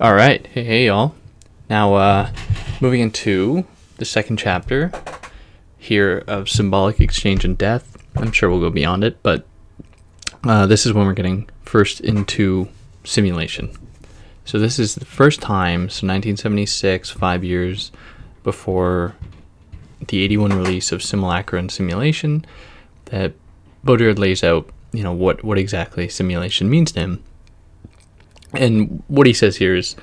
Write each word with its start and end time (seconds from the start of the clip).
All 0.00 0.12
right, 0.12 0.46
hey, 0.48 0.64
hey, 0.64 0.86
y'all. 0.86 1.14
Now, 1.70 1.94
uh, 1.94 2.30
moving 2.80 3.00
into 3.00 3.64
the 3.96 4.04
second 4.04 4.36
chapter 4.36 4.92
here 5.78 6.22
of 6.26 6.50
symbolic 6.50 7.00
exchange 7.00 7.44
and 7.44 7.56
death. 7.56 7.96
I'm 8.14 8.30
sure 8.30 8.50
we'll 8.50 8.60
go 8.60 8.68
beyond 8.68 9.02
it, 9.02 9.22
but 9.22 9.46
uh, 10.42 10.66
this 10.66 10.84
is 10.84 10.92
when 10.92 11.06
we're 11.06 11.14
getting 11.14 11.48
first 11.62 12.00
into 12.00 12.68
simulation. 13.04 13.74
So 14.44 14.58
this 14.58 14.78
is 14.78 14.94
the 14.94 15.06
first 15.06 15.40
time, 15.40 15.88
so 15.88 16.06
1976, 16.06 17.10
five 17.10 17.42
years 17.42 17.90
before 18.42 19.14
the 20.08 20.22
81 20.22 20.52
release 20.52 20.92
of 20.92 21.02
Simulacra 21.02 21.58
and 21.58 21.70
Simulation, 21.70 22.44
that 23.06 23.32
Baudrillard 23.84 24.18
lays 24.18 24.42
out, 24.42 24.68
you 24.92 25.02
know, 25.02 25.12
what, 25.12 25.44
what 25.44 25.58
exactly 25.58 26.08
simulation 26.08 26.70
means 26.70 26.92
to 26.92 27.00
him. 27.00 27.24
And 28.54 29.02
what 29.08 29.26
he 29.26 29.32
says 29.32 29.56
here 29.56 29.74
is 29.74 29.96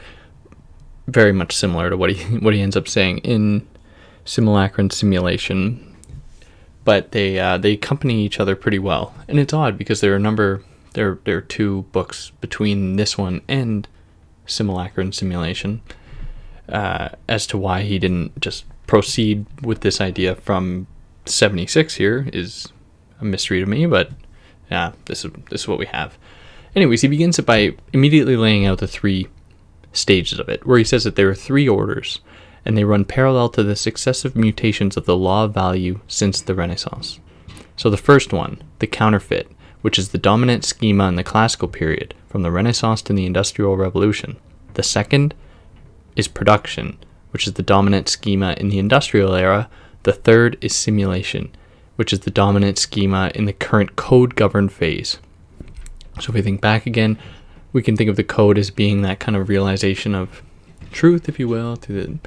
very 1.08 1.32
much 1.32 1.56
similar 1.56 1.90
to 1.90 1.98
what 1.98 2.12
he 2.12 2.38
what 2.40 2.54
he 2.54 2.62
ends 2.62 2.76
up 2.76 2.88
saying 2.88 3.20
in 3.20 3.68
Simulacra 4.26 4.82
and 4.82 4.94
Simulation, 4.94 5.96
but 6.84 7.12
they 7.12 7.40
uh, 7.40 7.58
they 7.58 7.74
accompany 7.74 8.24
each 8.26 8.40
other 8.40 8.56
pretty 8.56 8.80
well. 8.80 9.14
And 9.28 9.40
it's 9.40 9.54
odd 9.54 9.78
because 9.78 10.02
there 10.02 10.14
are 10.14 10.18
a 10.18 10.20
number 10.20 10.64
there 10.94 11.20
there 11.24 11.38
are 11.38 11.42
two 11.42 11.84
books 11.92 12.32
between 12.42 12.96
this 12.96 13.18
one 13.18 13.42
and 13.48 13.88
Simulacra 14.46 15.04
and 15.04 15.16
Simulation 15.16 15.82
uh, 16.70 17.10
as 17.28 17.48
to 17.48 17.58
why 17.58 17.84
he 17.84 18.00
didn't 18.00 18.40
just 18.40 18.66
proceed 18.92 19.46
with 19.62 19.80
this 19.80 20.02
idea 20.02 20.36
from 20.36 20.86
76 21.26 21.96
here 21.96 22.28
is 22.34 22.68
a 23.22 23.24
mystery 23.24 23.62
to 23.62 23.66
me, 23.66 23.86
but 23.86 24.12
yeah, 24.70 24.92
this 25.06 25.24
is 25.24 25.32
this 25.50 25.62
is 25.62 25.68
what 25.70 25.80
we 25.80 25.86
have. 25.86 26.18
Anyways, 26.76 27.02
he 27.02 27.08
begins 27.08 27.40
it 27.40 27.46
by 27.46 27.74
immediately 27.94 28.36
laying 28.36 28.66
out 28.66 28.80
the 28.80 28.88
three 28.90 29.30
stages 29.94 30.40
of 30.40 30.50
it, 30.50 30.68
where 30.68 30.78
he 30.78 30.84
says 30.84 31.06
that 31.06 31.16
there 31.16 31.30
are 31.30 31.34
three 31.34 31.70
orders, 31.70 32.20
and 32.66 32.78
they 32.78 32.84
run 32.84 33.06
parallel 33.06 33.48
to 33.52 33.64
the 33.64 33.78
successive 33.78 34.36
mutations 34.36 34.98
of 34.98 35.06
the 35.06 35.16
law 35.16 35.46
of 35.46 35.54
value 35.54 36.02
since 36.10 36.42
the 36.42 36.54
Renaissance. 36.54 37.22
So 37.78 37.90
the 37.90 37.96
first 37.96 38.34
one, 38.34 38.62
the 38.80 38.88
counterfeit, 38.88 39.50
which 39.82 39.98
is 39.98 40.10
the 40.10 40.18
dominant 40.18 40.66
schema 40.66 41.08
in 41.08 41.16
the 41.16 41.24
classical 41.24 41.70
period, 41.70 42.14
from 42.28 42.42
the 42.42 42.52
Renaissance 42.52 43.02
to 43.04 43.14
the 43.14 43.26
Industrial 43.26 43.78
Revolution. 43.78 44.36
The 44.74 44.84
second 44.84 45.34
is 46.18 46.28
production, 46.28 46.98
which 47.32 47.48
is 47.48 47.54
the 47.54 47.64
dominant 47.64 48.08
schema 48.08 48.54
in 48.54 48.70
the 48.70 48.80
industrial 48.80 49.36
era. 49.36 49.70
The 50.04 50.14
third 50.14 50.58
is 50.62 50.76
simulation, 50.76 51.52
which 51.96 52.14
is 52.14 52.22
the 52.22 52.32
dominant 52.32 52.78
schema 52.78 53.32
in 53.36 53.46
the 53.46 53.54
current 53.54 53.96
code 53.96 54.36
governed 54.36 54.72
phase. 54.72 55.18
So 56.20 56.30
if 56.30 56.36
we 56.36 56.42
think 56.42 56.62
back 56.62 56.86
again, 56.86 57.18
we 57.74 57.82
can 57.82 57.96
think 57.96 58.10
of 58.10 58.16
the 58.16 58.24
code 58.24 58.58
as 58.58 58.70
being 58.70 59.02
that 59.02 59.20
kind 59.20 59.36
of 59.36 59.50
realization 59.50 60.14
of 60.14 60.42
truth, 60.92 61.30
if 61.30 61.40
you 61.40 61.48
will, 61.48 61.76
through 61.76 62.04
the 62.04 62.20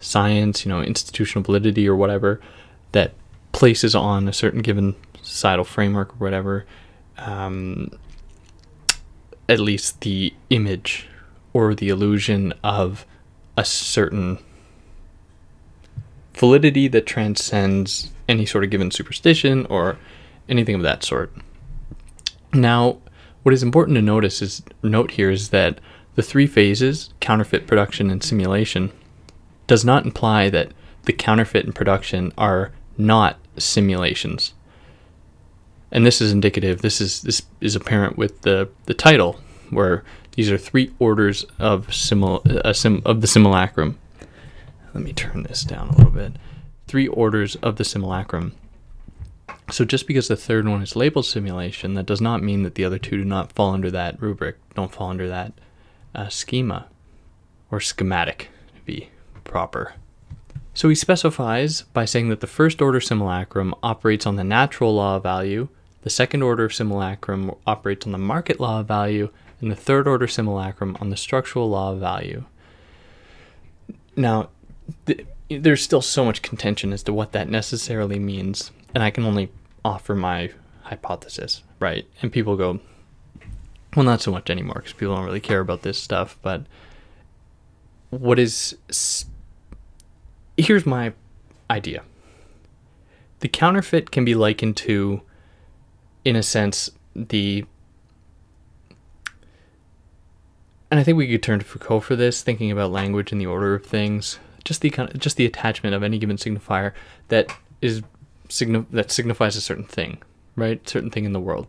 science, 0.00 0.64
you 0.64 0.70
know, 0.70 0.80
institutional 0.80 1.44
validity 1.44 1.88
or 1.88 1.94
whatever 1.94 2.40
that 2.92 3.12
places 3.52 3.94
on 3.94 4.26
a 4.26 4.32
certain 4.32 4.62
given 4.62 4.94
societal 5.22 5.64
framework 5.64 6.14
or 6.14 6.16
whatever, 6.16 6.64
um, 7.18 7.90
at 9.48 9.60
least 9.60 10.00
the 10.00 10.32
image 10.48 11.06
or 11.52 11.74
the 11.74 11.88
illusion 11.88 12.54
of 12.64 13.04
a 13.60 13.64
certain 13.64 14.38
validity 16.34 16.88
that 16.88 17.04
transcends 17.04 18.12
any 18.26 18.46
sort 18.46 18.64
of 18.64 18.70
given 18.70 18.90
superstition 18.90 19.66
or 19.66 19.98
anything 20.48 20.74
of 20.74 20.82
that 20.82 21.04
sort. 21.04 21.32
Now, 22.54 22.98
what 23.42 23.52
is 23.52 23.62
important 23.62 23.96
to 23.96 24.02
notice 24.02 24.40
is 24.40 24.62
note 24.82 25.12
here 25.12 25.30
is 25.30 25.50
that 25.50 25.78
the 26.14 26.22
three 26.22 26.46
phases, 26.46 27.12
counterfeit, 27.20 27.66
production, 27.66 28.10
and 28.10 28.22
simulation, 28.22 28.90
does 29.66 29.84
not 29.84 30.04
imply 30.04 30.48
that 30.50 30.72
the 31.04 31.12
counterfeit 31.12 31.64
and 31.64 31.74
production 31.74 32.32
are 32.36 32.72
not 32.98 33.38
simulations. 33.56 34.54
And 35.92 36.06
this 36.06 36.20
is 36.20 36.32
indicative. 36.32 36.82
This 36.82 37.00
is 37.00 37.22
this 37.22 37.42
is 37.60 37.76
apparent 37.76 38.16
with 38.16 38.42
the 38.42 38.68
the 38.86 38.94
title, 38.94 39.40
where 39.70 40.04
these 40.40 40.50
are 40.50 40.56
three 40.56 40.90
orders 40.98 41.44
of 41.58 41.90
uh, 41.90 42.72
sim, 42.72 43.02
of 43.04 43.20
the 43.20 43.26
simulacrum. 43.26 43.98
Let 44.94 45.04
me 45.04 45.12
turn 45.12 45.42
this 45.42 45.64
down 45.64 45.88
a 45.88 45.96
little 45.98 46.10
bit. 46.10 46.32
Three 46.86 47.06
orders 47.08 47.56
of 47.56 47.76
the 47.76 47.84
simulacrum. 47.84 48.54
So 49.70 49.84
just 49.84 50.06
because 50.06 50.28
the 50.28 50.36
third 50.36 50.66
one 50.66 50.80
is 50.80 50.96
labeled 50.96 51.26
simulation, 51.26 51.92
that 51.92 52.06
does 52.06 52.22
not 52.22 52.42
mean 52.42 52.62
that 52.62 52.74
the 52.74 52.86
other 52.86 52.98
two 52.98 53.18
do 53.18 53.24
not 53.26 53.52
fall 53.52 53.74
under 53.74 53.90
that 53.90 54.18
rubric, 54.22 54.56
don't 54.72 54.90
fall 54.90 55.10
under 55.10 55.28
that 55.28 55.52
uh, 56.14 56.30
schema 56.30 56.86
or 57.70 57.78
schematic 57.78 58.48
to 58.74 58.80
be 58.86 59.10
proper. 59.44 59.92
So 60.72 60.88
he 60.88 60.94
specifies 60.94 61.82
by 61.82 62.06
saying 62.06 62.30
that 62.30 62.40
the 62.40 62.46
first 62.46 62.80
order 62.80 63.02
simulacrum 63.02 63.74
operates 63.82 64.24
on 64.24 64.36
the 64.36 64.44
natural 64.44 64.94
law 64.94 65.16
of 65.16 65.22
value, 65.22 65.68
the 66.00 66.08
second 66.08 66.40
order 66.40 66.64
of 66.64 66.72
simulacrum 66.72 67.54
operates 67.66 68.06
on 68.06 68.12
the 68.12 68.16
market 68.16 68.58
law 68.58 68.80
of 68.80 68.88
value, 68.88 69.28
and 69.60 69.70
the 69.70 69.76
third 69.76 70.08
order 70.08 70.26
simulacrum 70.26 70.96
on 71.00 71.10
the 71.10 71.16
structural 71.16 71.68
law 71.68 71.92
of 71.92 72.00
value. 72.00 72.44
Now, 74.16 74.48
th- 75.06 75.26
there's 75.48 75.82
still 75.82 76.02
so 76.02 76.24
much 76.24 76.42
contention 76.42 76.92
as 76.92 77.02
to 77.04 77.12
what 77.12 77.32
that 77.32 77.48
necessarily 77.48 78.18
means, 78.18 78.70
and 78.94 79.02
I 79.02 79.10
can 79.10 79.24
only 79.24 79.50
offer 79.84 80.14
my 80.14 80.50
hypothesis, 80.82 81.62
right? 81.78 82.06
And 82.22 82.32
people 82.32 82.56
go, 82.56 82.80
well, 83.96 84.04
not 84.04 84.20
so 84.20 84.30
much 84.30 84.50
anymore 84.50 84.76
because 84.76 84.92
people 84.92 85.16
don't 85.16 85.24
really 85.24 85.40
care 85.40 85.60
about 85.60 85.82
this 85.82 85.98
stuff. 85.98 86.38
But 86.42 86.64
what 88.10 88.38
is. 88.38 88.76
Here's 90.56 90.84
my 90.84 91.12
idea 91.70 92.02
the 93.40 93.48
counterfeit 93.48 94.10
can 94.10 94.24
be 94.24 94.34
likened 94.34 94.76
to, 94.78 95.22
in 96.24 96.36
a 96.36 96.42
sense, 96.42 96.90
the. 97.14 97.64
And 100.90 100.98
I 100.98 101.04
think 101.04 101.16
we 101.16 101.30
could 101.30 101.42
turn 101.42 101.60
to 101.60 101.64
Foucault 101.64 102.00
for 102.00 102.16
this, 102.16 102.42
thinking 102.42 102.70
about 102.70 102.90
language 102.90 103.30
and 103.30 103.40
the 103.40 103.46
order 103.46 103.74
of 103.74 103.86
things. 103.86 104.38
Just 104.64 104.80
the 104.80 104.90
kind 104.90 105.10
of, 105.10 105.18
just 105.18 105.36
the 105.36 105.46
attachment 105.46 105.94
of 105.94 106.02
any 106.02 106.18
given 106.18 106.36
signifier 106.36 106.92
that 107.28 107.56
is 107.80 108.02
signi- 108.48 108.86
that 108.90 109.10
signifies 109.10 109.56
a 109.56 109.60
certain 109.60 109.84
thing, 109.84 110.22
right? 110.56 110.86
Certain 110.88 111.10
thing 111.10 111.24
in 111.24 111.32
the 111.32 111.40
world. 111.40 111.66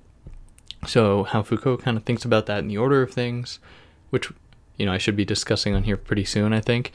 So 0.87 1.23
how 1.23 1.43
Foucault 1.43 1.77
kind 1.77 1.97
of 1.97 2.03
thinks 2.03 2.25
about 2.25 2.47
that 2.47 2.59
in 2.59 2.67
the 2.67 2.77
order 2.77 3.01
of 3.01 3.11
things, 3.13 3.59
which 4.09 4.31
you 4.77 4.85
know 4.85 4.91
I 4.91 4.97
should 4.97 5.15
be 5.15 5.25
discussing 5.25 5.75
on 5.75 5.83
here 5.83 5.97
pretty 5.97 6.25
soon, 6.25 6.53
I 6.53 6.59
think. 6.59 6.91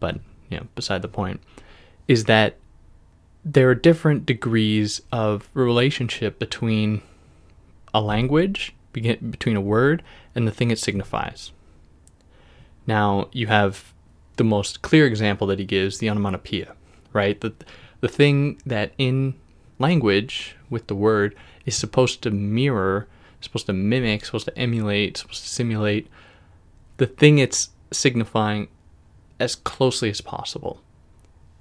But 0.00 0.16
you 0.50 0.58
know, 0.58 0.66
beside 0.74 1.02
the 1.02 1.08
point, 1.08 1.40
is 2.08 2.24
that 2.24 2.56
there 3.44 3.70
are 3.70 3.74
different 3.76 4.26
degrees 4.26 5.00
of 5.12 5.48
relationship 5.54 6.38
between 6.40 7.02
a 7.94 8.00
language, 8.00 8.74
between 9.02 9.56
a 9.56 9.60
word, 9.60 10.02
and 10.34 10.46
the 10.46 10.52
thing 10.52 10.70
it 10.70 10.78
signifies. 10.78 11.52
Now 12.86 13.28
you 13.32 13.46
have 13.46 13.92
the 14.36 14.44
most 14.44 14.82
clear 14.82 15.06
example 15.06 15.46
that 15.48 15.58
he 15.58 15.64
gives, 15.64 15.98
the 15.98 16.10
onomatopoeia, 16.10 16.74
right? 17.12 17.40
That 17.40 17.64
the 18.00 18.08
thing 18.08 18.60
that 18.66 18.92
in 18.98 19.34
language 19.78 20.56
with 20.70 20.86
the 20.86 20.94
word 20.94 21.34
is 21.64 21.76
supposed 21.76 22.22
to 22.22 22.30
mirror, 22.30 23.08
supposed 23.40 23.66
to 23.66 23.72
mimic, 23.72 24.24
supposed 24.24 24.46
to 24.46 24.58
emulate, 24.58 25.18
supposed 25.18 25.42
to 25.42 25.48
simulate 25.48 26.08
the 26.98 27.06
thing 27.06 27.38
it's 27.38 27.70
signifying 27.92 28.68
as 29.38 29.54
closely 29.54 30.10
as 30.10 30.20
possible. 30.20 30.80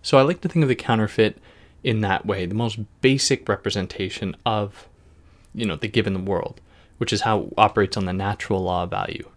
So 0.02 0.18
I 0.18 0.22
like 0.22 0.42
to 0.42 0.50
think 0.50 0.64
of 0.64 0.70
the 0.70 0.76
counterfeit 0.76 1.38
in 1.84 2.02
that 2.02 2.26
way, 2.26 2.46
the 2.46 2.56
most 2.56 2.80
basic 3.02 3.48
representation 3.48 4.36
of, 4.46 4.88
you 5.54 5.66
know, 5.66 5.76
the 5.76 5.88
given 5.88 6.26
world, 6.26 6.62
which 6.98 7.14
is 7.14 7.22
how 7.22 7.42
it 7.42 7.54
operates 7.58 7.98
on 7.98 8.06
the 8.06 8.14
natural 8.14 8.62
law 8.62 8.84
of 8.84 8.90
value. 8.90 9.30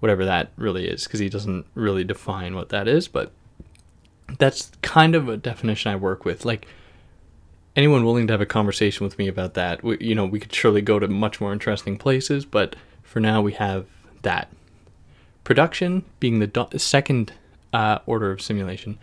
Whatever 0.00 0.24
that 0.24 0.52
really 0.56 0.86
is, 0.86 1.04
because 1.04 1.20
he 1.20 1.28
doesn't 1.28 1.66
really 1.74 2.04
define 2.04 2.54
what 2.54 2.68
that 2.68 2.86
is, 2.86 3.08
but 3.08 3.32
that's 4.38 4.70
kind 4.82 5.14
of 5.14 5.28
a 5.28 5.36
definition 5.36 5.90
I 5.90 5.96
work 5.96 6.24
with. 6.24 6.44
Like 6.44 6.66
anyone 7.74 8.04
willing 8.04 8.26
to 8.28 8.32
have 8.32 8.40
a 8.40 8.46
conversation 8.46 9.04
with 9.04 9.18
me 9.18 9.28
about 9.28 9.54
that, 9.54 9.82
we, 9.82 9.98
you 10.00 10.14
know, 10.14 10.26
we 10.26 10.38
could 10.40 10.54
surely 10.54 10.82
go 10.82 10.98
to 10.98 11.08
much 11.08 11.40
more 11.40 11.52
interesting 11.52 11.98
places, 11.98 12.44
but 12.44 12.76
for 13.02 13.20
now 13.20 13.40
we 13.40 13.52
have 13.52 13.86
that. 14.22 14.52
Production 15.44 16.04
being 16.20 16.38
the 16.40 16.46
do- 16.46 16.68
second 16.76 17.32
uh, 17.72 17.98
order 18.06 18.30
of 18.30 18.40
simulation 18.40 18.98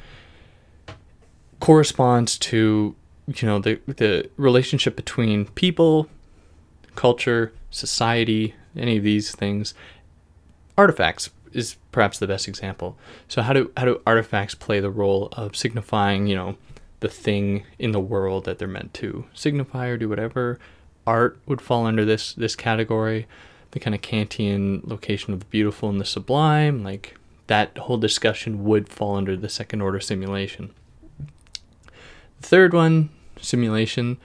corresponds 1.59 2.37
to 2.37 2.95
you 3.27 3.47
know 3.47 3.59
the 3.59 3.79
the 3.87 4.29
relationship 4.37 4.95
between 4.95 5.45
people, 5.45 6.07
culture, 6.95 7.53
society, 7.69 8.55
any 8.75 8.97
of 8.97 9.03
these 9.03 9.33
things, 9.33 9.73
artifacts 10.77 11.29
is 11.53 11.77
perhaps 11.91 12.19
the 12.19 12.27
best 12.27 12.47
example. 12.47 12.97
So 13.27 13.41
how 13.41 13.53
do 13.53 13.71
how 13.77 13.85
do 13.85 14.01
artifacts 14.05 14.55
play 14.55 14.79
the 14.79 14.89
role 14.89 15.29
of 15.33 15.55
signifying, 15.55 16.27
you 16.27 16.35
know, 16.35 16.57
the 16.99 17.09
thing 17.09 17.65
in 17.79 17.91
the 17.91 17.99
world 17.99 18.45
that 18.45 18.59
they're 18.59 18.67
meant 18.67 18.93
to 18.95 19.25
signify 19.33 19.87
or 19.87 19.97
do 19.97 20.09
whatever? 20.09 20.59
Art 21.07 21.37
would 21.45 21.61
fall 21.61 21.85
under 21.85 22.03
this 22.03 22.33
this 22.33 22.55
category. 22.55 23.27
The 23.71 23.79
kind 23.79 23.95
of 23.95 24.01
Kantian 24.01 24.87
location 24.87 25.33
of 25.33 25.39
the 25.39 25.45
beautiful 25.47 25.89
and 25.89 25.99
the 25.99 26.05
sublime, 26.05 26.83
like 26.83 27.17
that 27.47 27.77
whole 27.77 27.97
discussion 27.97 28.63
would 28.63 28.89
fall 28.89 29.15
under 29.15 29.35
the 29.35 29.49
second 29.49 29.81
order 29.81 29.99
simulation. 29.99 30.73
The 32.41 32.47
third 32.47 32.73
one, 32.73 33.09
simulation, 33.39 34.17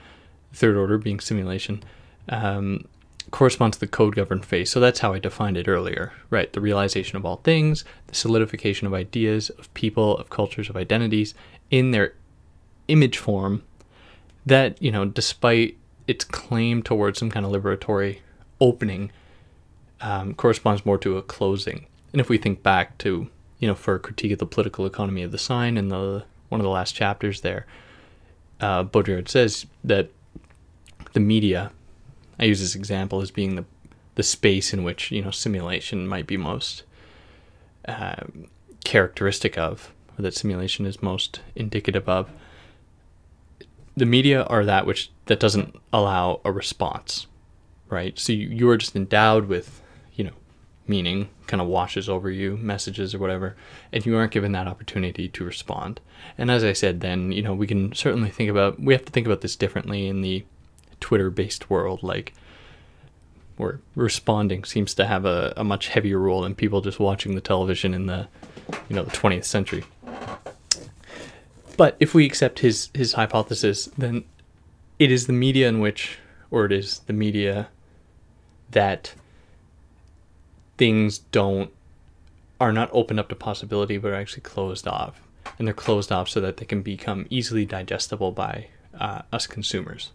third 0.53 0.75
order 0.75 0.97
being 0.97 1.19
simulation, 1.19 1.83
um, 2.31 2.85
corresponds 3.29 3.77
to 3.77 3.81
the 3.81 3.87
code 3.87 4.15
governed 4.15 4.45
phase. 4.45 4.71
So 4.71 4.79
that's 4.79 4.99
how 4.99 5.13
I 5.13 5.19
defined 5.19 5.57
it 5.57 5.67
earlier, 5.67 6.13
right? 6.29 6.51
The 6.51 6.61
realization 6.61 7.17
of 7.17 7.25
all 7.25 7.37
things, 7.37 7.85
the 8.07 8.15
solidification 8.15 8.87
of 8.87 8.93
ideas, 8.93 9.49
of 9.51 9.71
people, 9.73 10.17
of 10.17 10.29
cultures, 10.29 10.69
of 10.69 10.75
identities 10.75 11.33
in 11.69 11.91
their 11.91 12.13
image 12.87 13.17
form 13.17 13.63
that, 14.45 14.81
you 14.81 14.91
know, 14.91 15.05
despite 15.05 15.77
its 16.07 16.25
claim 16.25 16.81
towards 16.81 17.19
some 17.19 17.29
kind 17.29 17.45
of 17.45 17.51
liberatory 17.51 18.19
opening, 18.59 19.11
um, 20.01 20.33
corresponds 20.33 20.85
more 20.85 20.97
to 20.97 21.17
a 21.17 21.21
closing. 21.21 21.85
And 22.11 22.19
if 22.19 22.27
we 22.27 22.37
think 22.37 22.63
back 22.63 22.97
to, 22.99 23.29
you 23.59 23.67
know, 23.67 23.75
for 23.75 23.95
a 23.95 23.99
critique 23.99 24.31
of 24.31 24.39
the 24.39 24.45
political 24.45 24.85
economy 24.85 25.23
of 25.23 25.31
the 25.31 25.37
sign 25.37 25.77
in 25.77 25.89
the 25.89 26.25
one 26.49 26.59
of 26.59 26.63
the 26.63 26.69
last 26.69 26.93
chapters 26.93 27.41
there, 27.41 27.65
uh, 28.59 28.83
Baudrillard 28.83 29.29
says 29.29 29.65
that 29.83 30.09
the 31.13 31.19
media 31.19 31.71
I 32.41 32.45
use 32.45 32.59
this 32.59 32.75
example 32.75 33.21
as 33.21 33.31
being 33.31 33.55
the 33.55 33.65
the 34.15 34.23
space 34.23 34.73
in 34.73 34.83
which 34.83 35.11
you 35.11 35.21
know 35.21 35.31
simulation 35.31 36.07
might 36.07 36.27
be 36.27 36.37
most 36.37 36.83
uh, 37.87 38.23
characteristic 38.83 39.57
of, 39.57 39.93
or 40.17 40.23
that 40.23 40.33
simulation 40.33 40.85
is 40.85 41.01
most 41.01 41.41
indicative 41.55 42.09
of. 42.09 42.29
The 43.95 44.05
media 44.05 44.43
are 44.43 44.65
that 44.65 44.85
which 44.85 45.11
that 45.27 45.39
doesn't 45.39 45.75
allow 45.93 46.41
a 46.43 46.51
response, 46.51 47.27
right? 47.89 48.17
So 48.17 48.33
you, 48.33 48.47
you 48.47 48.69
are 48.69 48.77
just 48.77 48.95
endowed 48.95 49.47
with, 49.47 49.81
you 50.13 50.23
know, 50.23 50.33
meaning, 50.87 51.29
kind 51.47 51.61
of 51.61 51.67
washes 51.67 52.09
over 52.09 52.29
you, 52.29 52.57
messages 52.57 53.13
or 53.13 53.19
whatever, 53.19 53.55
and 53.91 54.05
you 54.05 54.15
aren't 54.15 54.31
given 54.31 54.53
that 54.53 54.67
opportunity 54.67 55.27
to 55.29 55.43
respond. 55.43 55.99
And 56.37 56.49
as 56.49 56.63
I 56.63 56.73
said, 56.73 57.01
then 57.01 57.31
you 57.31 57.41
know 57.41 57.53
we 57.53 57.67
can 57.67 57.93
certainly 57.93 58.29
think 58.29 58.49
about 58.49 58.79
we 58.79 58.93
have 58.93 59.05
to 59.05 59.11
think 59.11 59.27
about 59.27 59.41
this 59.41 59.55
differently 59.55 60.07
in 60.07 60.21
the 60.21 60.43
Twitter 61.01 61.29
based 61.29 61.69
world, 61.69 62.01
like 62.01 62.33
where 63.57 63.79
responding 63.95 64.63
seems 64.63 64.93
to 64.95 65.05
have 65.05 65.25
a, 65.25 65.53
a 65.57 65.63
much 65.63 65.89
heavier 65.89 66.17
role 66.17 66.41
than 66.41 66.55
people 66.55 66.81
just 66.81 66.99
watching 66.99 67.35
the 67.35 67.41
television 67.41 67.93
in 67.93 68.05
the 68.05 68.27
you 68.89 68.95
know 68.95 69.03
the 69.03 69.11
20th 69.11 69.45
century. 69.45 69.83
But 71.77 71.97
if 71.99 72.13
we 72.13 72.25
accept 72.25 72.59
his 72.59 72.89
his 72.93 73.13
hypothesis, 73.13 73.85
then 73.97 74.23
it 74.99 75.11
is 75.11 75.27
the 75.27 75.33
media 75.33 75.67
in 75.67 75.79
which, 75.79 76.19
or 76.49 76.65
it 76.65 76.71
is 76.71 76.99
the 77.07 77.13
media 77.13 77.69
that 78.69 79.13
things 80.77 81.19
don't 81.19 81.71
are 82.59 82.71
not 82.71 82.89
opened 82.93 83.19
up 83.19 83.29
to 83.29 83.35
possibility, 83.35 83.97
but 83.97 84.11
are 84.11 84.15
actually 84.15 84.41
closed 84.41 84.87
off, 84.87 85.21
and 85.57 85.67
they're 85.67 85.73
closed 85.73 86.11
off 86.11 86.29
so 86.29 86.39
that 86.39 86.57
they 86.57 86.65
can 86.65 86.81
become 86.81 87.25
easily 87.29 87.65
digestible 87.65 88.31
by 88.31 88.67
uh, 88.99 89.23
us 89.31 89.47
consumers. 89.47 90.11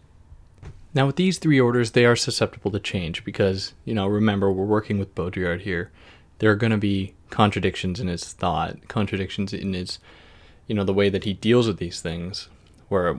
Now, 0.97 1.05
with 1.05 1.15
these 1.15 1.37
three 1.37 1.59
orders, 1.59 1.91
they 1.91 2.05
are 2.05 2.15
susceptible 2.15 2.71
to 2.71 2.79
change 2.79 3.23
because, 3.23 3.75
you 3.85 3.93
know, 3.93 4.07
remember, 4.07 4.51
we're 4.51 4.65
working 4.65 4.97
with 4.97 5.13
Baudrillard 5.13 5.61
here. 5.61 5.91
There 6.39 6.49
are 6.49 6.55
going 6.55 6.71
to 6.71 6.77
be 6.77 7.13
contradictions 7.29 7.99
in 7.99 8.07
his 8.07 8.33
thought, 8.33 8.87
contradictions 8.87 9.53
in 9.53 9.73
his, 9.73 9.99
you 10.65 10.73
know, 10.73 10.83
the 10.83 10.95
way 10.95 11.09
that 11.09 11.23
he 11.23 11.33
deals 11.33 11.67
with 11.67 11.77
these 11.77 12.01
things, 12.01 12.49
where, 12.89 13.15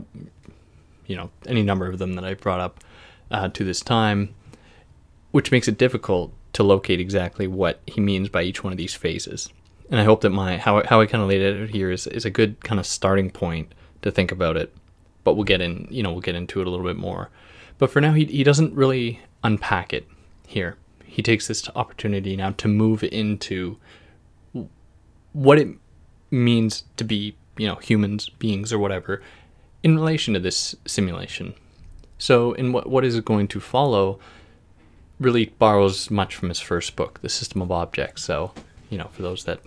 you 1.07 1.15
know, 1.15 1.31
any 1.47 1.63
number 1.63 1.87
of 1.87 2.01
them 2.01 2.15
that 2.15 2.25
I've 2.25 2.41
brought 2.41 2.59
up 2.59 2.83
uh, 3.31 3.47
to 3.51 3.63
this 3.63 3.81
time, 3.81 4.35
which 5.31 5.53
makes 5.53 5.69
it 5.69 5.79
difficult 5.79 6.33
to 6.55 6.65
locate 6.65 6.99
exactly 6.99 7.47
what 7.47 7.81
he 7.87 8.01
means 8.01 8.29
by 8.29 8.43
each 8.43 8.65
one 8.65 8.73
of 8.73 8.77
these 8.77 8.95
phases. 8.95 9.51
And 9.89 10.01
I 10.01 10.05
hope 10.05 10.23
that 10.23 10.31
my 10.31 10.57
how, 10.57 10.83
how 10.85 11.01
I 11.01 11.07
kind 11.07 11.23
of 11.23 11.29
laid 11.29 11.43
it 11.43 11.63
out 11.63 11.69
here 11.69 11.93
is, 11.93 12.09
is 12.09 12.25
a 12.25 12.31
good 12.31 12.61
kind 12.65 12.81
of 12.81 12.87
starting 12.87 13.31
point 13.31 13.73
to 14.03 14.11
think 14.11 14.33
about 14.33 14.57
it. 14.57 14.75
But 15.23 15.35
we'll 15.35 15.45
get 15.45 15.61
in, 15.61 15.87
you 15.93 16.03
know, 16.03 16.11
we'll 16.11 16.23
get 16.23 16.35
into 16.35 16.61
it 16.61 16.67
a 16.67 16.71
little 16.71 16.85
bit 16.85 16.97
more. 16.97 17.31
But 17.79 17.91
for 17.91 18.01
now, 18.01 18.13
he, 18.13 18.25
he 18.25 18.45
doesn't 18.45 18.75
really 18.75 19.21
unpack 19.43 19.93
it 19.93 20.07
here. 20.47 20.77
He 21.05 21.23
takes 21.23 21.47
this 21.49 21.69
opportunity 21.75 22.37
now 22.37 22.51
to 22.53 22.69
move 22.69 23.03
into 23.05 23.79
what 25.33 25.59
it 25.59 25.69
means 26.31 26.85
to 26.97 27.05
be, 27.05 27.37
you 27.57 27.67
know, 27.67 27.77
humans, 27.77 28.29
beings, 28.29 28.73
or 28.73 28.79
whatever, 28.79 29.23
in 29.83 29.97
relation 29.97 30.35
to 30.35 30.41
this 30.41 30.75
simulation. 30.87 31.55
So, 32.19 32.53
in 32.53 32.73
what 32.73 32.89
what 32.89 33.05
is 33.05 33.19
going 33.21 33.49
to 33.49 33.61
follow, 33.61 34.19
really 35.21 35.47
borrows 35.47 36.11
much 36.11 36.35
from 36.35 36.49
his 36.49 36.61
first 36.61 36.97
book, 36.97 37.21
The 37.23 37.29
System 37.29 37.63
of 37.63 37.71
Objects. 37.71 38.25
So, 38.25 38.53
you 38.91 38.99
know, 38.99 39.09
for 39.13 39.23
those 39.23 39.45
that 39.45 39.61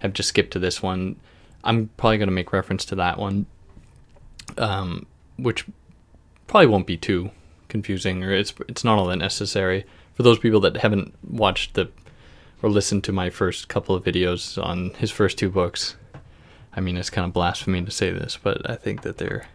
have 0.00 0.12
just 0.12 0.28
skipped 0.28 0.52
to 0.52 0.58
this 0.58 0.82
one, 0.82 1.16
I'm 1.64 1.90
probably 1.96 2.18
going 2.18 2.28
to 2.28 2.34
make 2.34 2.52
reference 2.52 2.84
to 2.86 2.94
that 2.96 3.18
one, 3.18 3.46
um, 4.56 5.06
which 5.36 5.64
probably 6.48 6.66
won't 6.66 6.86
be 6.86 6.96
too 6.96 7.30
confusing 7.68 8.24
or 8.24 8.32
it's 8.32 8.52
it's 8.68 8.82
not 8.82 8.98
all 8.98 9.06
that 9.06 9.16
necessary 9.16 9.84
for 10.14 10.22
those 10.22 10.38
people 10.38 10.58
that 10.60 10.78
haven't 10.78 11.14
watched 11.22 11.74
the 11.74 11.88
or 12.62 12.68
listened 12.68 13.04
to 13.04 13.12
my 13.12 13.30
first 13.30 13.68
couple 13.68 13.94
of 13.94 14.02
videos 14.02 14.60
on 14.60 14.90
his 14.94 15.12
first 15.12 15.38
two 15.38 15.48
books. 15.48 15.94
I 16.74 16.80
mean, 16.80 16.96
it's 16.96 17.10
kind 17.10 17.24
of 17.24 17.32
blasphemy 17.32 17.84
to 17.84 17.90
say 17.92 18.10
this, 18.10 18.36
but 18.42 18.68
I 18.68 18.74
think 18.74 19.02
that 19.02 19.18
they're 19.18 19.46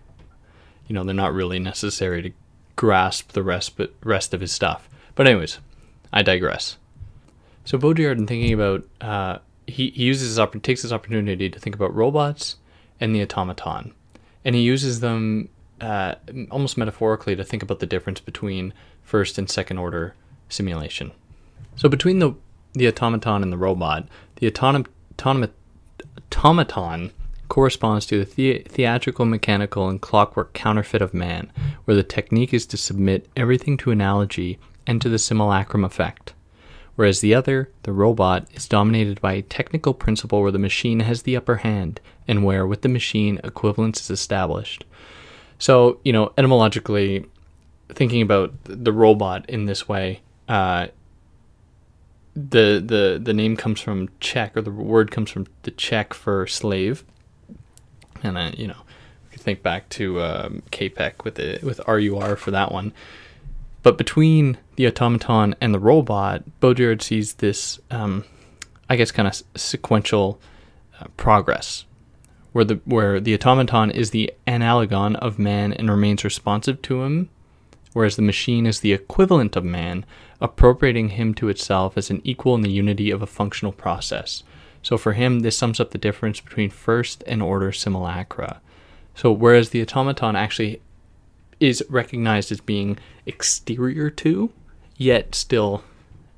you 0.87 0.93
know, 0.93 1.03
they're 1.03 1.13
not 1.13 1.33
really 1.33 1.59
necessary 1.59 2.21
to 2.21 2.31
grasp 2.75 3.31
the 3.31 3.43
rest 3.43 3.77
but 3.77 3.93
rest 4.03 4.33
of 4.33 4.41
his 4.41 4.51
stuff. 4.51 4.89
But 5.15 5.27
anyways, 5.27 5.59
I 6.11 6.21
digress. 6.21 6.77
So 7.65 7.77
Baudrillard, 7.77 8.17
in 8.17 8.27
thinking 8.27 8.53
about, 8.53 8.83
uh, 8.99 9.37
he, 9.67 9.89
he 9.91 10.03
uses 10.03 10.35
his 10.35 10.47
takes 10.61 10.81
this 10.81 10.91
opportunity 10.91 11.49
to 11.49 11.59
think 11.59 11.75
about 11.75 11.95
robots 11.95 12.57
and 12.99 13.15
the 13.15 13.23
automaton, 13.23 13.93
and 14.43 14.55
he 14.55 14.61
uses 14.61 14.99
them 14.99 15.49
uh, 15.83 16.15
almost 16.49 16.77
metaphorically 16.77 17.35
to 17.35 17.43
think 17.43 17.61
about 17.63 17.79
the 17.79 17.85
difference 17.85 18.19
between 18.19 18.73
first 19.03 19.37
and 19.37 19.49
second 19.49 19.77
order 19.77 20.15
simulation. 20.49 21.11
So 21.75 21.89
between 21.89 22.19
the 22.19 22.35
the 22.73 22.87
automaton 22.87 23.43
and 23.43 23.51
the 23.51 23.57
robot, 23.57 24.07
the 24.37 24.47
automaton 26.31 27.11
corresponds 27.47 28.05
to 28.07 28.25
the, 28.25 28.33
the 28.33 28.63
theatrical, 28.67 29.25
mechanical, 29.25 29.89
and 29.89 30.01
clockwork 30.01 30.53
counterfeit 30.53 31.01
of 31.01 31.13
man, 31.13 31.51
where 31.85 31.95
the 31.95 32.01
technique 32.01 32.51
is 32.51 32.65
to 32.65 32.77
submit 32.77 33.29
everything 33.37 33.77
to 33.77 33.91
analogy 33.91 34.57
and 34.87 34.99
to 35.01 35.09
the 35.09 35.19
simulacrum 35.19 35.85
effect. 35.85 36.33
Whereas 36.95 37.21
the 37.21 37.35
other, 37.35 37.69
the 37.83 37.91
robot, 37.91 38.47
is 38.53 38.67
dominated 38.67 39.21
by 39.21 39.33
a 39.33 39.41
technical 39.43 39.93
principle 39.93 40.41
where 40.41 40.51
the 40.51 40.57
machine 40.59 41.01
has 41.01 41.21
the 41.21 41.37
upper 41.37 41.57
hand, 41.57 42.01
and 42.27 42.43
where, 42.43 42.65
with 42.65 42.81
the 42.81 42.89
machine, 42.89 43.39
equivalence 43.43 44.01
is 44.01 44.09
established. 44.09 44.83
So, 45.59 45.99
you 46.03 46.13
know, 46.13 46.33
etymologically, 46.37 47.25
thinking 47.89 48.21
about 48.21 48.53
the 48.63 48.91
robot 48.91 49.49
in 49.49 49.65
this 49.65 49.87
way, 49.87 50.21
uh, 50.47 50.87
the 52.35 52.81
the 52.83 53.19
the 53.21 53.33
name 53.33 53.55
comes 53.55 53.79
from 53.79 54.09
Czech, 54.19 54.57
or 54.57 54.61
the 54.61 54.71
word 54.71 55.11
comes 55.11 55.29
from 55.29 55.47
the 55.63 55.71
Czech 55.71 56.13
for 56.13 56.47
slave, 56.47 57.03
and 58.23 58.37
uh, 58.37 58.51
you 58.57 58.67
know, 58.67 58.81
you 59.31 59.37
think 59.37 59.61
back 59.61 59.87
to 59.89 60.21
um, 60.21 60.63
Capek 60.71 61.23
with 61.23 61.35
the 61.35 61.59
with 61.61 61.79
RUR 61.87 62.35
for 62.35 62.51
that 62.51 62.71
one. 62.71 62.91
But 63.83 63.97
between 63.97 64.57
the 64.77 64.87
automaton 64.87 65.55
and 65.59 65.73
the 65.73 65.79
robot, 65.79 66.43
Baudrillard 66.61 67.01
sees 67.01 67.35
this, 67.35 67.79
um, 67.91 68.23
I 68.89 68.95
guess, 68.95 69.11
kind 69.11 69.27
of 69.27 69.43
sequential 69.55 70.39
uh, 70.99 71.07
progress 71.17 71.83
where 72.53 72.63
the 72.63 72.79
where 72.85 73.19
the 73.19 73.33
automaton 73.33 73.91
is 73.91 74.11
the 74.11 74.31
analogon 74.47 75.15
of 75.15 75.37
man 75.37 75.73
and 75.73 75.89
remains 75.89 76.23
responsive 76.23 76.81
to 76.83 77.03
him, 77.03 77.29
whereas 77.91 78.15
the 78.15 78.21
machine 78.21 78.65
is 78.65 78.79
the 78.79 78.93
equivalent 78.93 79.55
of 79.55 79.65
man, 79.65 80.05
appropriating 80.39 81.09
him 81.09 81.33
to 81.33 81.49
itself 81.49 81.97
as 81.97 82.09
an 82.09 82.21
equal 82.23 82.55
in 82.55 82.61
the 82.61 82.71
unity 82.71 83.11
of 83.11 83.21
a 83.21 83.27
functional 83.27 83.73
process. 83.73 84.43
So 84.81 84.97
for 84.97 85.13
him, 85.13 85.39
this 85.39 85.57
sums 85.57 85.79
up 85.79 85.91
the 85.91 85.97
difference 85.97 86.39
between 86.39 86.69
first 86.69 87.23
and 87.25 87.41
order 87.41 87.71
simulacra. 87.71 88.61
So 89.15 89.31
whereas 89.31 89.69
the 89.69 89.81
automaton 89.81 90.35
actually 90.35 90.81
is 91.59 91.83
recognized 91.89 92.51
as 92.51 92.59
being 92.59 92.97
exterior 93.25 94.09
to, 94.09 94.51
yet 94.97 95.35
still 95.35 95.83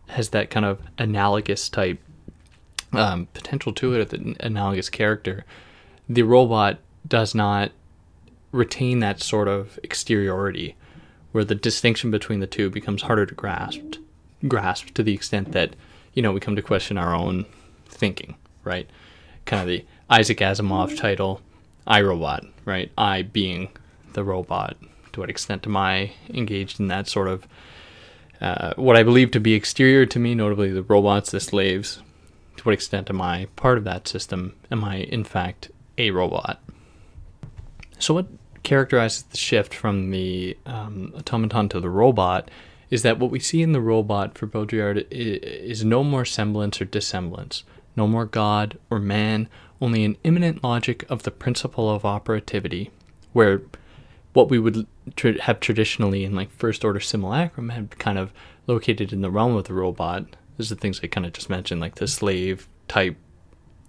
has 0.09 0.29
that 0.29 0.49
kind 0.49 0.65
of 0.65 0.79
analogous 0.97 1.67
type 1.67 1.99
um, 2.93 3.27
potential 3.33 3.73
to 3.73 3.93
it, 3.95 4.09
the 4.09 4.35
analogous 4.39 4.89
character 4.89 5.43
the 6.07 6.23
robot 6.23 6.79
does 7.07 7.35
not 7.35 7.71
retain 8.51 8.99
that 8.99 9.21
sort 9.21 9.47
of 9.47 9.79
exteriority 9.83 10.75
where 11.31 11.43
the 11.43 11.55
distinction 11.55 12.09
between 12.09 12.39
the 12.39 12.47
two 12.47 12.69
becomes 12.69 13.03
harder 13.03 13.25
to 13.25 13.35
grasp 13.35 13.95
grasp 14.47 14.89
to 14.93 15.03
the 15.03 15.13
extent 15.13 15.51
that 15.51 15.75
you 16.15 16.21
know, 16.21 16.31
we 16.31 16.39
come 16.39 16.55
to 16.55 16.61
question 16.61 16.97
our 16.97 17.13
own 17.13 17.45
thinking, 17.87 18.35
right? 18.63 18.89
Kind 19.45 19.61
of 19.61 19.67
the 19.67 19.85
Isaac 20.09 20.39
Asimov 20.39 20.97
title, 20.97 21.41
I 21.85 22.01
Robot, 22.01 22.45
right? 22.63 22.91
I 22.97 23.21
being 23.21 23.69
the 24.13 24.23
robot. 24.23 24.77
To 25.13 25.19
what 25.19 25.29
extent 25.29 25.67
am 25.67 25.77
I 25.77 26.11
engaged 26.29 26.79
in 26.79 26.87
that 26.87 27.07
sort 27.07 27.27
of 27.27 27.47
uh, 28.41 28.73
what 28.75 28.97
I 28.97 29.03
believe 29.03 29.31
to 29.31 29.39
be 29.39 29.53
exterior 29.53 30.05
to 30.07 30.19
me, 30.19 30.35
notably 30.35 30.71
the 30.71 30.83
robots, 30.83 31.31
the 31.31 31.39
slaves? 31.39 32.01
To 32.57 32.63
what 32.63 32.73
extent 32.73 33.09
am 33.09 33.21
I 33.21 33.47
part 33.55 33.77
of 33.77 33.83
that 33.83 34.07
system? 34.07 34.55
Am 34.71 34.83
I, 34.83 34.97
in 34.97 35.23
fact, 35.23 35.69
a 35.97 36.11
robot? 36.11 36.61
So, 37.99 38.13
what 38.13 38.27
characterizes 38.63 39.23
the 39.23 39.37
shift 39.37 39.73
from 39.73 40.11
the 40.11 40.57
um, 40.65 41.13
automaton 41.15 41.69
to 41.69 41.79
the 41.79 41.89
robot 41.89 42.49
is 42.89 43.03
that 43.03 43.19
what 43.19 43.31
we 43.31 43.39
see 43.39 43.61
in 43.61 43.71
the 43.71 43.81
robot 43.81 44.37
for 44.37 44.47
Baudrillard 44.47 45.07
is 45.09 45.83
no 45.83 46.03
more 46.03 46.25
semblance 46.25 46.81
or 46.81 46.85
dissemblance, 46.85 47.63
no 47.95 48.07
more 48.07 48.25
God 48.25 48.77
or 48.89 48.99
man, 48.99 49.47
only 49.81 50.03
an 50.03 50.17
immanent 50.23 50.63
logic 50.63 51.05
of 51.09 51.23
the 51.23 51.31
principle 51.31 51.89
of 51.89 52.05
operativity, 52.05 52.91
where 53.33 53.61
what 54.33 54.49
we 54.49 54.59
would 54.59 54.85
have 55.41 55.59
traditionally 55.59 56.25
in 56.25 56.35
like 56.35 56.51
first 56.51 56.83
order 56.83 56.99
simulacrum 56.99 57.69
had 57.69 57.97
kind 57.97 58.17
of 58.17 58.33
located 58.67 59.13
in 59.13 59.21
the 59.21 59.31
realm 59.31 59.55
of 59.55 59.65
the 59.65 59.73
robot. 59.73 60.25
These 60.57 60.71
are 60.71 60.75
things 60.75 60.99
I 61.03 61.07
kind 61.07 61.25
of 61.25 61.33
just 61.33 61.49
mentioned, 61.49 61.81
like 61.81 61.95
the 61.95 62.07
slave 62.07 62.67
type 62.87 63.17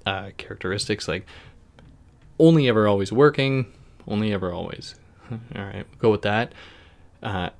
uh, 0.04 0.30
characteristics, 0.36 1.08
like 1.08 1.26
only 2.38 2.68
ever 2.68 2.86
always 2.86 3.12
working, 3.12 3.66
only 4.06 4.32
ever 4.32 4.52
always. 4.52 4.94
All 5.30 5.38
right, 5.64 5.86
go 5.98 6.10
with 6.10 6.22
that. 6.22 6.52
Uh, 7.22 7.50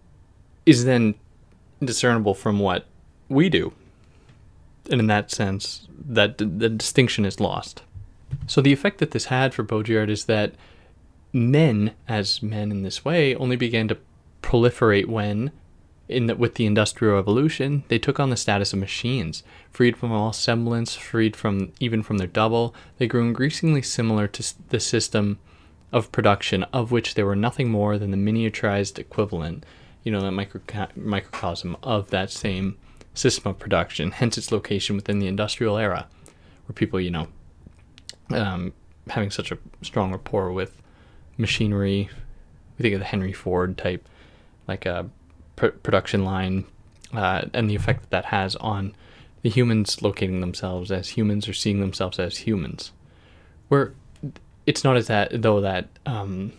is 0.65 0.85
then 0.85 1.15
discernible 1.83 2.35
from 2.35 2.59
what 2.59 2.87
we 3.29 3.49
do. 3.49 3.73
And 4.91 5.01
in 5.01 5.07
that 5.09 5.31
sense, 5.31 5.89
that 6.09 6.39
the 6.39 6.69
distinction 6.69 7.25
is 7.25 7.41
lost. 7.41 7.83
So 8.47 8.61
the 8.61 8.73
effect 8.73 8.99
that 8.99 9.11
this 9.11 9.27
had 9.27 9.55
for 9.55 9.65
Baudrillard 9.65 10.11
is 10.11 10.27
that 10.27 10.55
men, 11.33 11.93
as 12.07 12.43
men 12.43 12.71
in 12.71 12.83
this 12.83 13.05
way, 13.05 13.35
only 13.35 13.57
began 13.57 13.89
to 13.89 13.99
proliferate 14.43 15.07
when, 15.07 15.51
in 16.09 16.27
with 16.39 16.55
the 16.55 16.67
Industrial 16.67 17.15
Revolution, 17.15 17.85
they 17.89 17.99
took 17.99 18.21
on 18.21 18.31
the 18.31 18.37
status 18.37 18.73
of 18.73 18.79
machines, 18.79 19.43
freed 19.71 19.97
from 19.97 20.13
all 20.13 20.33
semblance, 20.33 20.95
freed 20.95 21.35
from 21.35 21.73
even 21.81 22.03
from 22.03 22.19
their 22.19 22.27
double. 22.27 22.75
They 22.99 23.07
grew 23.07 23.27
increasingly 23.27 23.83
similar 23.83 24.27
to 24.29 24.55
the 24.69 24.81
system 24.81 25.39
of 25.93 26.13
production, 26.13 26.65
of 26.65 26.91
which 26.93 27.15
they 27.15 27.23
were 27.23 27.37
nothing 27.37 27.71
more 27.71 27.99
than 27.99 28.11
the 28.11 28.17
miniaturized 28.17 28.99
equivalent 28.99 29.65
you 30.07 30.13
know, 30.13 30.21
that 30.21 30.31
micro- 30.31 30.61
microcosm 30.95 31.77
of 31.83 32.11
that 32.11 32.31
same 32.31 32.79
system 33.13 33.51
of 33.51 33.59
production, 33.59 34.13
hence 34.13 34.39
its 34.39 34.53
location 34.53 34.95
within 34.95 35.19
the 35.19 35.27
industrial 35.27 35.77
era, 35.77 36.07
where 36.67 36.75
people, 36.75 37.01
you 37.01 37.11
know, 37.11 37.27
um, 38.31 38.73
having 39.09 39.33
such 39.33 39.51
a 39.51 39.59
strong 39.83 40.13
rapport 40.13 40.53
with 40.53 40.81
machinery. 41.37 42.09
We 42.79 42.83
think 42.85 42.95
of 42.95 43.01
the 43.01 43.07
Henry 43.07 43.33
Ford 43.33 43.77
type, 43.77 44.09
like 44.69 44.87
a 44.87 45.11
pr- 45.57 45.69
production 45.69 46.25
line, 46.25 46.65
uh, 47.13 47.47
and 47.53 47.69
the 47.69 47.75
effect 47.75 48.03
that 48.03 48.11
that 48.11 48.27
has 48.27 48.57
on 48.57 48.95
the 49.43 49.51
humans 49.51 50.03
locating 50.03 50.41
themselves 50.41 50.91
as 50.91 51.11
humans 51.11 51.49
or 51.49 51.53
seeing 51.53 51.81
themselves 51.81 52.19
as 52.19 52.39
humans. 52.39 52.93
Where 53.69 53.95
it's 54.67 54.85
not 54.85 54.97
as 54.97 55.07
that 55.07 55.43
though 55.43 55.61
that 55.61 55.89
um, 56.05 56.53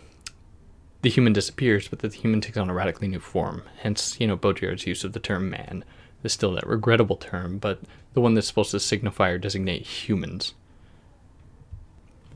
the 1.02 1.10
human 1.10 1.34
disappears, 1.34 1.88
but 1.88 2.00
that 2.00 2.12
the 2.12 2.18
human 2.18 2.42
takes 2.42 2.58
on 2.58 2.70
a 2.70 2.74
radically 2.74 3.08
new 3.08 3.20
form. 3.20 3.64
Hence, 3.82 4.20
you 4.20 4.28
know, 4.28 4.38
Baudrillard's 4.38 4.88
use 4.88 5.04
of 5.04 5.14
the 5.14 5.20
term 5.20 5.50
man 5.50 5.84
is 6.24 6.34
still 6.34 6.54
that 6.54 6.68
regrettable 6.68 7.18
term, 7.18 7.58
but 7.60 7.80
the 8.14 8.22
one 8.22 8.34
that's 8.34 8.48
supposed 8.48 8.72
to 8.72 8.80
signify 8.80 9.30
or 9.30 9.38
designate 9.38 9.84
humans. 9.84 10.54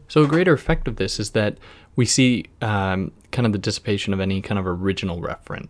So, 0.07 0.23
a 0.23 0.27
greater 0.27 0.53
effect 0.53 0.87
of 0.87 0.97
this 0.97 1.19
is 1.19 1.31
that 1.31 1.57
we 1.95 2.05
see 2.05 2.45
um, 2.61 3.11
kind 3.31 3.45
of 3.45 3.51
the 3.51 3.57
dissipation 3.57 4.13
of 4.13 4.19
any 4.19 4.41
kind 4.41 4.59
of 4.59 4.67
original 4.67 5.21
referent. 5.21 5.69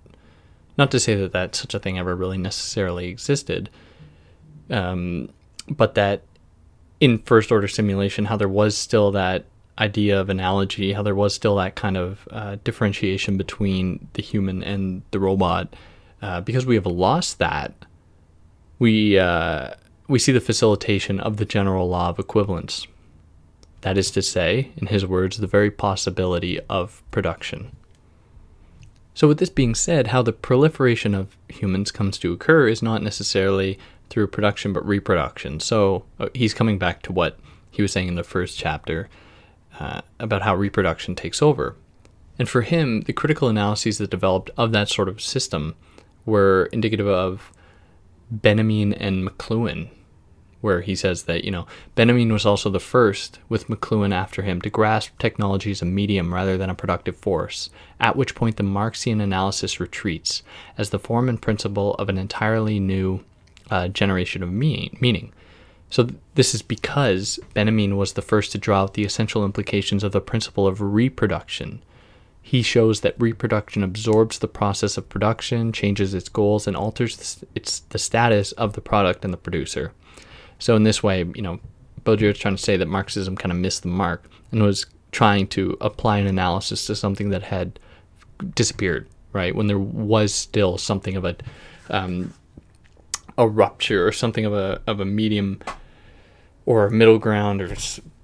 Not 0.77 0.91
to 0.91 0.99
say 0.99 1.15
that 1.15 1.33
that 1.33 1.55
such 1.55 1.73
a 1.73 1.79
thing 1.79 1.99
ever 1.99 2.15
really 2.15 2.37
necessarily 2.37 3.07
existed, 3.07 3.69
um, 4.69 5.29
but 5.69 5.95
that 5.95 6.23
in 6.99 7.19
first 7.19 7.51
order 7.51 7.67
simulation, 7.67 8.25
how 8.25 8.37
there 8.37 8.47
was 8.47 8.77
still 8.77 9.11
that 9.11 9.45
idea 9.79 10.19
of 10.19 10.29
analogy, 10.29 10.93
how 10.93 11.01
there 11.01 11.15
was 11.15 11.33
still 11.33 11.55
that 11.55 11.75
kind 11.75 11.97
of 11.97 12.27
uh, 12.31 12.57
differentiation 12.63 13.37
between 13.37 14.07
the 14.13 14.21
human 14.21 14.63
and 14.63 15.01
the 15.11 15.19
robot. 15.19 15.75
Uh, 16.21 16.39
because 16.39 16.65
we 16.65 16.75
have 16.75 16.85
lost 16.85 17.39
that, 17.39 17.73
we 18.77 19.17
uh, 19.17 19.71
we 20.07 20.19
see 20.19 20.31
the 20.31 20.39
facilitation 20.39 21.19
of 21.19 21.37
the 21.37 21.45
general 21.45 21.89
law 21.89 22.09
of 22.09 22.19
equivalence. 22.19 22.85
That 23.81 23.97
is 23.97 24.11
to 24.11 24.21
say, 24.21 24.71
in 24.77 24.87
his 24.87 25.05
words, 25.05 25.37
the 25.37 25.47
very 25.47 25.71
possibility 25.71 26.59
of 26.69 27.01
production. 27.09 27.75
So, 29.13 29.27
with 29.27 29.39
this 29.39 29.49
being 29.49 29.75
said, 29.75 30.07
how 30.07 30.21
the 30.21 30.31
proliferation 30.33 31.13
of 31.13 31.35
humans 31.49 31.91
comes 31.91 32.17
to 32.19 32.31
occur 32.31 32.67
is 32.67 32.81
not 32.81 33.03
necessarily 33.03 33.77
through 34.09 34.27
production 34.27 34.73
but 34.73 34.85
reproduction. 34.85 35.59
So, 35.59 36.05
uh, 36.19 36.29
he's 36.33 36.53
coming 36.53 36.77
back 36.77 37.01
to 37.03 37.11
what 37.11 37.37
he 37.69 37.81
was 37.81 37.91
saying 37.91 38.07
in 38.07 38.15
the 38.15 38.23
first 38.23 38.57
chapter 38.57 39.09
uh, 39.79 40.01
about 40.19 40.43
how 40.43 40.55
reproduction 40.55 41.15
takes 41.15 41.41
over. 41.41 41.75
And 42.39 42.47
for 42.47 42.61
him, 42.61 43.01
the 43.01 43.13
critical 43.13 43.49
analyses 43.49 43.97
that 43.97 44.09
developed 44.09 44.49
of 44.57 44.71
that 44.71 44.89
sort 44.89 45.09
of 45.09 45.21
system 45.21 45.75
were 46.25 46.69
indicative 46.71 47.07
of 47.07 47.51
Benjamin 48.29 48.93
and 48.93 49.27
McLuhan, 49.27 49.89
where 50.61 50.81
he 50.81 50.95
says 50.95 51.23
that, 51.23 51.43
you 51.43 51.51
know, 51.51 51.67
Benjamin 51.95 52.31
was 52.31 52.45
also 52.45 52.69
the 52.69 52.79
first, 52.79 53.39
with 53.49 53.67
McLuhan 53.67 54.13
after 54.13 54.43
him, 54.43 54.61
to 54.61 54.69
grasp 54.69 55.17
technology 55.19 55.71
as 55.71 55.81
a 55.81 55.85
medium 55.85 56.33
rather 56.33 56.57
than 56.57 56.69
a 56.69 56.75
productive 56.75 57.17
force, 57.17 57.69
at 57.99 58.15
which 58.15 58.35
point 58.35 58.57
the 58.57 58.63
Marxian 58.63 59.19
analysis 59.19 59.79
retreats 59.79 60.43
as 60.77 60.91
the 60.91 60.99
form 60.99 61.27
and 61.27 61.41
principle 61.41 61.95
of 61.95 62.09
an 62.09 62.17
entirely 62.17 62.79
new 62.79 63.23
uh, 63.69 63.87
generation 63.87 64.43
of 64.43 64.51
meaning. 64.51 65.31
So 65.89 66.07
this 66.35 66.55
is 66.55 66.61
because 66.61 67.37
Benjamin 67.53 67.97
was 67.97 68.13
the 68.13 68.21
first 68.21 68.53
to 68.53 68.57
draw 68.57 68.83
out 68.83 68.93
the 68.93 69.03
essential 69.03 69.43
implications 69.43 70.03
of 70.03 70.13
the 70.13 70.21
principle 70.21 70.65
of 70.65 70.79
reproduction. 70.79 71.81
He 72.41 72.61
shows 72.61 73.01
that 73.01 73.19
reproduction 73.19 73.83
absorbs 73.83 74.39
the 74.39 74.47
process 74.47 74.97
of 74.97 75.09
production, 75.09 75.71
changes 75.71 76.13
its 76.13 76.29
goals, 76.29 76.65
and 76.65 76.75
alters 76.75 77.43
its 77.55 77.81
the 77.81 77.99
status 77.99 78.51
of 78.53 78.73
the 78.73 78.81
product 78.81 79.23
and 79.23 79.33
the 79.33 79.37
producer. 79.37 79.91
So 80.61 80.75
in 80.75 80.83
this 80.83 81.01
way, 81.01 81.25
you 81.33 81.41
know, 81.41 81.59
Baudrillard 82.05 82.33
is 82.33 82.37
trying 82.37 82.55
to 82.55 82.61
say 82.61 82.77
that 82.77 82.87
Marxism 82.87 83.35
kind 83.35 83.51
of 83.51 83.57
missed 83.57 83.81
the 83.81 83.89
mark 83.89 84.29
and 84.51 84.61
was 84.61 84.85
trying 85.11 85.47
to 85.47 85.75
apply 85.81 86.19
an 86.19 86.27
analysis 86.27 86.85
to 86.85 86.95
something 86.95 87.31
that 87.31 87.41
had 87.41 87.79
disappeared, 88.53 89.07
right? 89.33 89.55
When 89.55 89.65
there 89.65 89.79
was 89.79 90.33
still 90.33 90.77
something 90.77 91.17
of 91.17 91.25
a 91.25 91.35
um, 91.89 92.35
a 93.39 93.47
rupture 93.47 94.07
or 94.07 94.11
something 94.11 94.45
of 94.45 94.53
a 94.53 94.79
of 94.85 94.99
a 94.99 95.05
medium 95.05 95.61
or 96.67 96.85
a 96.85 96.91
middle 96.91 97.17
ground 97.17 97.59
or 97.59 97.75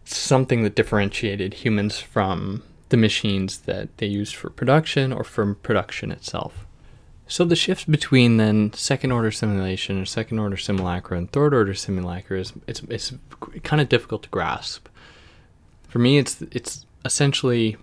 something 0.06 0.62
that 0.62 0.75
differentiated 0.75 1.56
humans 1.56 2.00
from 2.00 2.62
the 2.89 2.98
machines 2.98 3.60
that 3.62 3.98
they 3.98 4.06
used 4.06 4.36
for 4.36 4.51
production 4.51 5.12
or 5.12 5.24
from 5.24 5.56
production 5.56 6.12
itself. 6.12 6.66
So 7.27 7.43
the 7.43 7.55
shift 7.55 7.91
between 7.91 8.38
then 8.38 8.72
second 8.74 9.12
order 9.12 9.31
simulation 9.31 10.00
or 10.00 10.05
second 10.05 10.39
order 10.39 10.57
simulacra 10.57 11.17
and 11.17 11.29
third 11.29 11.53
order 11.53 11.74
simulacra 11.74 12.39
is 12.39 12.53
it's 12.67 12.81
it's 12.89 13.13
kind 13.63 13.81
of 13.81 13.89
difficult 13.89 14.24
to 14.24 14.29
grasp. 14.29 14.88
For 15.88 16.00
me, 16.00 16.17
it's 16.17 16.41
it's 16.51 16.86
essentially 17.03 17.77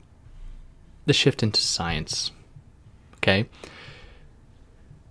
the 1.07 1.13
shift 1.13 1.43
into 1.43 1.61
science. 1.61 2.31
Okay. 3.17 3.47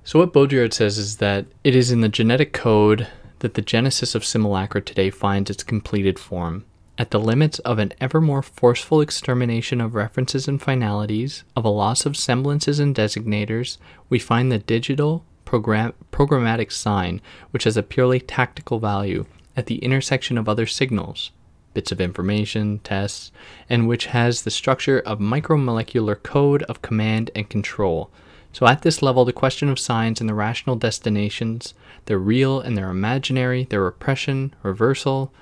So 0.03 0.19
what 0.19 0.33
Baudrillard 0.33 0.73
says 0.73 0.97
is 0.97 1.17
that 1.17 1.45
it 1.63 1.75
is 1.75 1.91
in 1.91 2.01
the 2.01 2.09
genetic 2.09 2.51
code 2.53 3.07
that 3.39 3.53
the 3.53 3.61
genesis 3.61 4.15
of 4.15 4.25
simulacra 4.25 4.81
today 4.81 5.09
finds 5.09 5.49
its 5.49 5.63
completed 5.63 6.19
form. 6.19 6.65
At 6.95 7.09
the 7.09 7.19
limits 7.19 7.57
of 7.59 7.79
an 7.79 7.93
ever 7.99 8.21
more 8.21 8.43
forceful 8.43 9.01
extermination 9.01 9.81
of 9.81 9.95
references 9.95 10.47
and 10.47 10.61
finalities, 10.61 11.43
of 11.55 11.65
a 11.65 11.69
loss 11.69 12.05
of 12.05 12.15
semblances 12.15 12.79
and 12.79 12.95
designators, 12.95 13.77
we 14.09 14.19
find 14.19 14.51
the 14.51 14.59
digital 14.59 15.25
program- 15.43 15.93
programmatic 16.11 16.71
sign, 16.71 17.19
which 17.49 17.63
has 17.63 17.77
a 17.77 17.83
purely 17.83 18.19
tactical 18.19 18.77
value, 18.77 19.25
at 19.57 19.65
the 19.65 19.79
intersection 19.79 20.37
of 20.37 20.47
other 20.47 20.67
signals, 20.67 21.31
bits 21.73 21.91
of 21.91 21.99
information, 21.99 22.77
tests, 22.83 23.31
and 23.67 23.87
which 23.87 24.05
has 24.07 24.43
the 24.43 24.51
structure 24.51 24.99
of 24.99 25.17
micromolecular 25.17 26.21
code 26.21 26.61
of 26.63 26.83
command 26.83 27.31
and 27.33 27.49
control, 27.49 28.11
so, 28.53 28.67
at 28.67 28.83
this 28.83 29.01
level, 29.01 29.25
the 29.25 29.33
question 29.33 29.67
of 29.67 29.79
signs 29.79 30.21
and 30.21 30.29
the 30.29 30.35
rational 30.35 30.75
destinations, 30.75 31.73
their 32.05 32.19
real 32.19 32.59
and 32.59 32.77
their 32.77 32.91
imaginary, 32.91 33.63
their 33.63 33.81
repression, 33.81 34.53
reversal, 34.61 35.33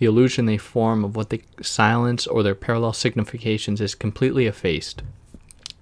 the 0.00 0.06
illusion 0.06 0.46
they 0.46 0.56
form 0.56 1.04
of 1.04 1.14
what 1.14 1.28
they 1.28 1.42
silence 1.60 2.26
or 2.26 2.42
their 2.42 2.54
parallel 2.54 2.94
significations 2.94 3.82
is 3.82 3.94
completely 3.94 4.46
effaced. 4.46 5.02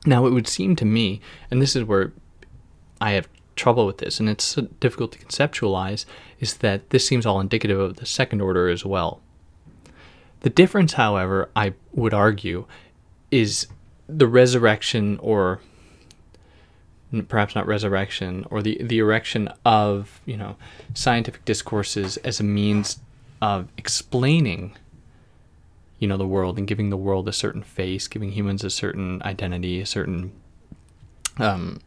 Now, 0.05 0.27
it 0.27 0.33
would 0.33 0.49
seem 0.49 0.75
to 0.77 0.85
me, 0.85 1.21
and 1.51 1.63
this 1.63 1.77
is 1.77 1.85
where 1.85 2.13
I 3.01 3.13
have 3.13 3.29
trouble 3.55 3.87
with 3.87 3.99
this, 3.99 4.19
and 4.19 4.29
it's 4.29 4.57
difficult 4.81 5.13
to 5.13 5.19
conceptualize, 5.19 6.05
is 6.41 6.59
that 6.59 6.91
this 6.91 7.07
seems 7.07 7.27
all 7.27 7.41
indicative 7.41 7.79
of 7.79 7.97
the 7.97 8.07
second 8.07 8.41
order 8.41 8.69
as 8.69 8.85
well. 8.85 9.21
The 10.41 10.51
difference, 10.51 10.95
however, 10.95 11.49
I 11.55 11.75
would 11.93 12.15
argue, 12.15 12.67
is 13.31 13.69
the 14.09 14.27
resurrection 14.27 15.19
or 15.23 15.61
perhaps 17.29 17.55
not 17.55 17.67
resurrection 17.67 18.47
or 18.51 18.63
the 18.63 18.83
the 18.83 18.99
erection 18.99 19.49
of 19.65 20.21
you 20.27 20.37
know 20.37 20.57
scientific 20.93 21.43
discourses 21.45 22.19
as 22.19 22.39
a 22.39 22.45
means 22.45 23.01
of 23.41 23.71
explaining 23.77 24.77
you 25.99 26.07
know 26.07 26.17
the 26.17 26.27
world 26.27 26.59
and 26.59 26.67
giving 26.67 26.91
the 26.91 26.97
world 26.97 27.29
a 27.29 27.33
certain 27.33 27.63
face 27.63 28.07
giving 28.07 28.33
humans 28.33 28.63
a 28.63 28.71
certain 28.71 29.21
identity 29.23 29.81
a 29.81 29.87
certain 29.87 30.33
um, 31.39 31.81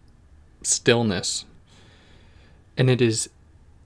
stillness. 0.64 1.46
And 2.78 2.90
it 2.90 3.02
is 3.02 3.30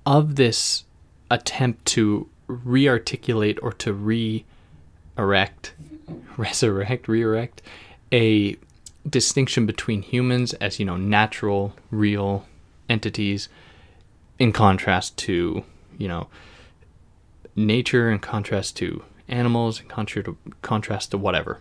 of 0.06 0.36
this 0.36 0.84
attempt 1.32 1.86
to 1.86 2.30
re-articulate 2.48 3.58
or 3.62 3.74
to 3.74 3.92
re-erect 3.92 5.74
resurrect 6.38 7.08
re-erect 7.08 7.62
a 8.14 8.56
distinction 9.10 9.66
between 9.66 10.04
humans 10.04 10.54
as 10.56 10.80
you 10.80 10.86
know 10.86 10.98
natural 10.98 11.74
real 11.90 12.46
entities 12.88 13.50
in 14.38 14.52
contrast 14.52 15.18
to 15.18 15.64
you 15.98 16.08
know 16.08 16.28
nature 17.56 18.10
in 18.10 18.20
contrast 18.20 18.76
to 18.78 19.04
animals 19.28 19.82
in 19.82 19.88
contrast 20.62 21.12
to, 21.12 21.18
whatever. 21.18 21.60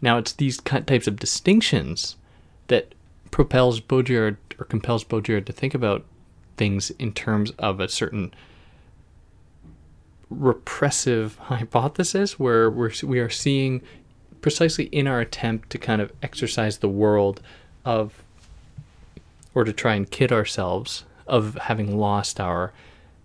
Now 0.00 0.18
it's 0.18 0.32
these 0.32 0.58
types 0.58 1.06
of 1.06 1.16
distinctions 1.18 2.16
that 2.68 2.94
propels 3.30 3.80
Baudrillard 3.80 4.36
or 4.58 4.64
compels 4.64 5.04
Baudrillard 5.04 5.46
to 5.46 5.52
think 5.52 5.74
about 5.74 6.04
things 6.56 6.90
in 6.92 7.12
terms 7.12 7.50
of 7.58 7.80
a 7.80 7.88
certain 7.88 8.34
repressive 10.28 11.36
hypothesis 11.42 12.38
where 12.38 12.70
we're, 12.70 12.92
we 13.02 13.18
are 13.18 13.30
seeing 13.30 13.82
precisely 14.40 14.84
in 14.86 15.06
our 15.06 15.20
attempt 15.20 15.70
to 15.70 15.78
kind 15.78 16.00
of 16.00 16.12
exercise 16.22 16.78
the 16.78 16.88
world 16.88 17.42
of, 17.84 18.22
or 19.54 19.64
to 19.64 19.72
try 19.72 19.94
and 19.94 20.10
kid 20.10 20.32
ourselves 20.32 21.04
of 21.26 21.54
having 21.56 21.98
lost 21.98 22.40
our 22.40 22.72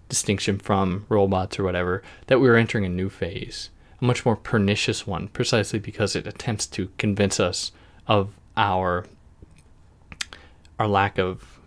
distinction 0.09 0.59
from 0.59 1.05
robots 1.09 1.59
or 1.59 1.63
whatever, 1.63 2.03
that 2.27 2.39
we 2.39 2.47
are 2.47 2.55
entering 2.55 2.85
a 2.85 2.89
new 2.89 3.09
phase, 3.09 3.69
a 4.01 4.05
much 4.05 4.25
more 4.25 4.35
pernicious 4.35 5.05
one, 5.07 5.27
precisely 5.29 5.79
because 5.79 6.15
it 6.15 6.27
attempts 6.27 6.65
to 6.67 6.89
convince 6.97 7.39
us 7.39 7.71
of 8.07 8.33
our 8.57 9.05
our 10.77 10.87
lack 10.87 11.17
of 11.17 11.59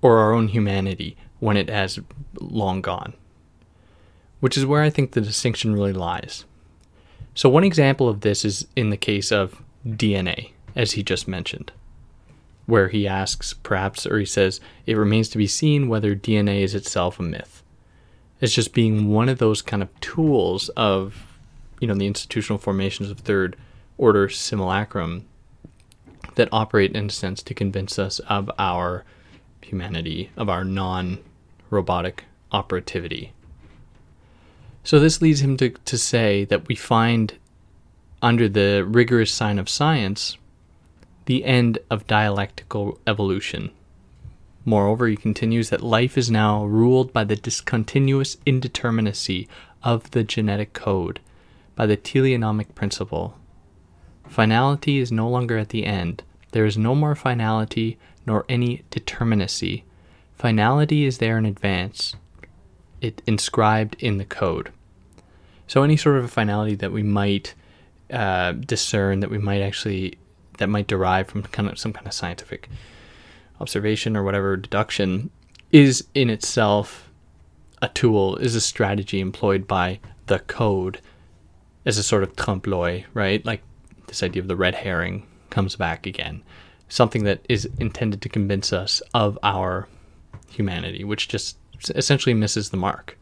or 0.00 0.18
our 0.18 0.32
own 0.32 0.48
humanity 0.48 1.16
when 1.40 1.56
it 1.56 1.68
has 1.68 1.98
long 2.40 2.80
gone. 2.80 3.14
Which 4.40 4.56
is 4.56 4.66
where 4.66 4.82
I 4.82 4.90
think 4.90 5.12
the 5.12 5.20
distinction 5.20 5.74
really 5.74 5.92
lies. 5.92 6.44
So, 7.34 7.48
one 7.48 7.64
example 7.64 8.08
of 8.08 8.20
this 8.20 8.44
is 8.44 8.66
in 8.76 8.90
the 8.90 8.96
case 8.96 9.32
of 9.32 9.62
DNA, 9.86 10.52
as 10.76 10.92
he 10.92 11.02
just 11.02 11.26
mentioned, 11.26 11.72
where 12.66 12.88
he 12.88 13.08
asks, 13.08 13.54
perhaps, 13.54 14.06
or 14.06 14.18
he 14.18 14.24
says, 14.24 14.60
it 14.86 14.96
remains 14.96 15.28
to 15.30 15.38
be 15.38 15.46
seen 15.46 15.88
whether 15.88 16.14
DNA 16.14 16.62
is 16.62 16.74
itself 16.74 17.18
a 17.18 17.22
myth. 17.22 17.62
It's 18.40 18.52
just 18.52 18.74
being 18.74 19.08
one 19.08 19.28
of 19.28 19.38
those 19.38 19.62
kind 19.62 19.82
of 19.82 20.00
tools 20.00 20.68
of, 20.70 21.38
you 21.80 21.88
know, 21.88 21.94
the 21.94 22.06
institutional 22.06 22.58
formations 22.58 23.10
of 23.10 23.20
third 23.20 23.56
order 23.96 24.28
simulacrum 24.28 25.24
that 26.34 26.48
operate 26.52 26.94
in 26.94 27.06
a 27.06 27.10
sense 27.10 27.42
to 27.42 27.54
convince 27.54 27.98
us 27.98 28.18
of 28.20 28.50
our 28.58 29.04
humanity, 29.62 30.30
of 30.36 30.48
our 30.48 30.64
non 30.64 31.18
robotic 31.70 32.24
operativity. 32.52 33.32
So 34.82 34.98
this 34.98 35.22
leads 35.22 35.40
him 35.40 35.56
to, 35.58 35.70
to 35.70 35.98
say 35.98 36.44
that 36.44 36.68
we 36.68 36.74
find 36.74 37.34
under 38.20 38.48
the 38.48 38.84
rigorous 38.86 39.32
sign 39.32 39.58
of 39.58 39.68
science 39.68 40.36
the 41.26 41.44
end 41.44 41.78
of 41.90 42.06
dialectical 42.06 42.98
evolution. 43.06 43.70
Moreover, 44.64 45.08
he 45.08 45.16
continues 45.16 45.70
that 45.70 45.82
life 45.82 46.16
is 46.16 46.30
now 46.30 46.64
ruled 46.64 47.12
by 47.12 47.24
the 47.24 47.36
discontinuous 47.36 48.36
indeterminacy 48.46 49.46
of 49.82 50.10
the 50.12 50.24
genetic 50.24 50.72
code, 50.72 51.20
by 51.74 51.86
the 51.86 51.96
teleonomic 51.96 52.74
principle. 52.74 53.38
Finality 54.26 54.98
is 54.98 55.12
no 55.12 55.28
longer 55.28 55.58
at 55.58 55.68
the 55.68 55.84
end. 55.84 56.22
There 56.52 56.64
is 56.64 56.78
no 56.78 56.94
more 56.94 57.14
finality 57.14 57.98
nor 58.26 58.46
any 58.48 58.84
determinacy. 58.90 59.82
Finality 60.34 61.04
is 61.04 61.18
there 61.18 61.36
in 61.36 61.44
advance 61.44 62.14
it 63.04 63.20
inscribed 63.26 63.96
in 63.98 64.16
the 64.16 64.24
code. 64.24 64.72
So 65.66 65.82
any 65.82 65.96
sort 65.96 66.16
of 66.16 66.30
finality 66.30 66.74
that 66.76 66.92
we 66.92 67.02
might 67.02 67.54
uh, 68.10 68.52
discern, 68.52 69.20
that 69.20 69.30
we 69.30 69.38
might 69.38 69.60
actually, 69.60 70.18
that 70.58 70.68
might 70.68 70.86
derive 70.86 71.28
from 71.28 71.42
kind 71.42 71.68
of 71.68 71.78
some 71.78 71.92
kind 71.92 72.06
of 72.06 72.14
scientific 72.14 72.68
observation 73.60 74.16
or 74.16 74.22
whatever 74.22 74.56
deduction, 74.56 75.30
is 75.70 76.06
in 76.14 76.30
itself 76.30 77.10
a 77.82 77.88
tool, 77.88 78.36
is 78.36 78.54
a 78.54 78.60
strategy 78.60 79.20
employed 79.20 79.66
by 79.66 80.00
the 80.26 80.38
code 80.40 81.00
as 81.84 81.98
a 81.98 82.02
sort 82.02 82.22
of 82.22 82.34
trompe 82.36 82.66
l'oeil, 82.66 83.04
right? 83.12 83.44
Like 83.44 83.62
this 84.06 84.22
idea 84.22 84.42
of 84.42 84.48
the 84.48 84.56
red 84.56 84.74
herring 84.74 85.26
comes 85.50 85.76
back 85.76 86.06
again. 86.06 86.42
Something 86.88 87.24
that 87.24 87.44
is 87.48 87.68
intended 87.78 88.22
to 88.22 88.28
convince 88.28 88.72
us 88.72 89.02
of 89.12 89.38
our 89.42 89.88
humanity, 90.48 91.04
which 91.04 91.28
just 91.28 91.56
essentially 91.94 92.34
misses 92.34 92.70
the 92.70 92.76
mark. 92.76 93.18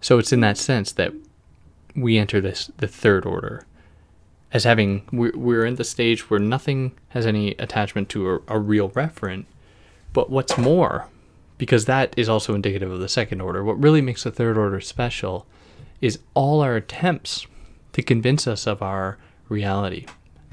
So 0.00 0.18
it's 0.18 0.32
in 0.32 0.40
that 0.40 0.56
sense 0.56 0.92
that 0.92 1.12
we 1.96 2.18
enter 2.18 2.40
this 2.40 2.70
the 2.76 2.86
third 2.86 3.26
order 3.26 3.66
as 4.52 4.64
having 4.64 5.02
we're, 5.12 5.64
in 5.64 5.74
the 5.74 5.84
stage 5.84 6.30
where 6.30 6.40
nothing 6.40 6.92
has 7.10 7.26
any 7.26 7.50
attachment 7.52 8.08
to 8.08 8.30
a, 8.30 8.38
a 8.48 8.58
real 8.58 8.90
referent 8.90 9.44
but 10.12 10.30
what's 10.30 10.56
more 10.56 11.06
because 11.58 11.84
that 11.84 12.14
is 12.16 12.28
also 12.28 12.54
indicative 12.54 12.90
of 12.90 13.00
the 13.00 13.08
second 13.08 13.40
order 13.40 13.62
what 13.62 13.80
really 13.80 14.00
makes 14.00 14.24
the 14.24 14.30
third 14.30 14.56
order 14.56 14.80
special 14.80 15.46
is 16.00 16.18
all 16.34 16.60
our 16.60 16.76
attempts 16.76 17.46
to 17.92 18.02
convince 18.02 18.46
us 18.46 18.66
of 18.66 18.80
our 18.80 19.18
reality 19.48 20.06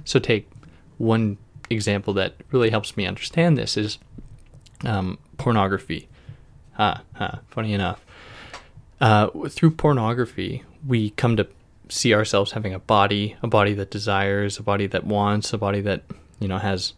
so 0.04 0.20
take 0.20 0.50
one 0.98 1.38
example 1.70 2.14
that 2.14 2.36
really 2.52 2.70
helps 2.70 2.98
me 2.98 3.06
understand 3.06 3.58
this 3.58 3.78
is 3.78 3.98
um, 4.84 5.18
pornography 5.38 6.08
Ha, 6.76 7.04
ha, 7.14 7.40
funny 7.48 7.74
enough. 7.74 8.06
Uh, 9.00 9.28
through 9.50 9.72
pornography, 9.72 10.64
we 10.86 11.12
come 11.12 11.38
to 11.38 11.48
see 11.90 12.14
ourselves 12.14 12.52
having 12.52 12.74
a 12.74 12.80
body, 12.80 13.36
a 13.42 13.48
body 13.48 13.74
that 13.74 13.92
desires, 13.92 14.58
a 14.58 14.64
body 14.64 14.88
that 14.88 15.06
wants, 15.06 15.54
a 15.54 15.58
body 15.58 15.82
that, 15.82 16.04
you 16.40 16.48
know, 16.48 16.58
has 16.58 16.94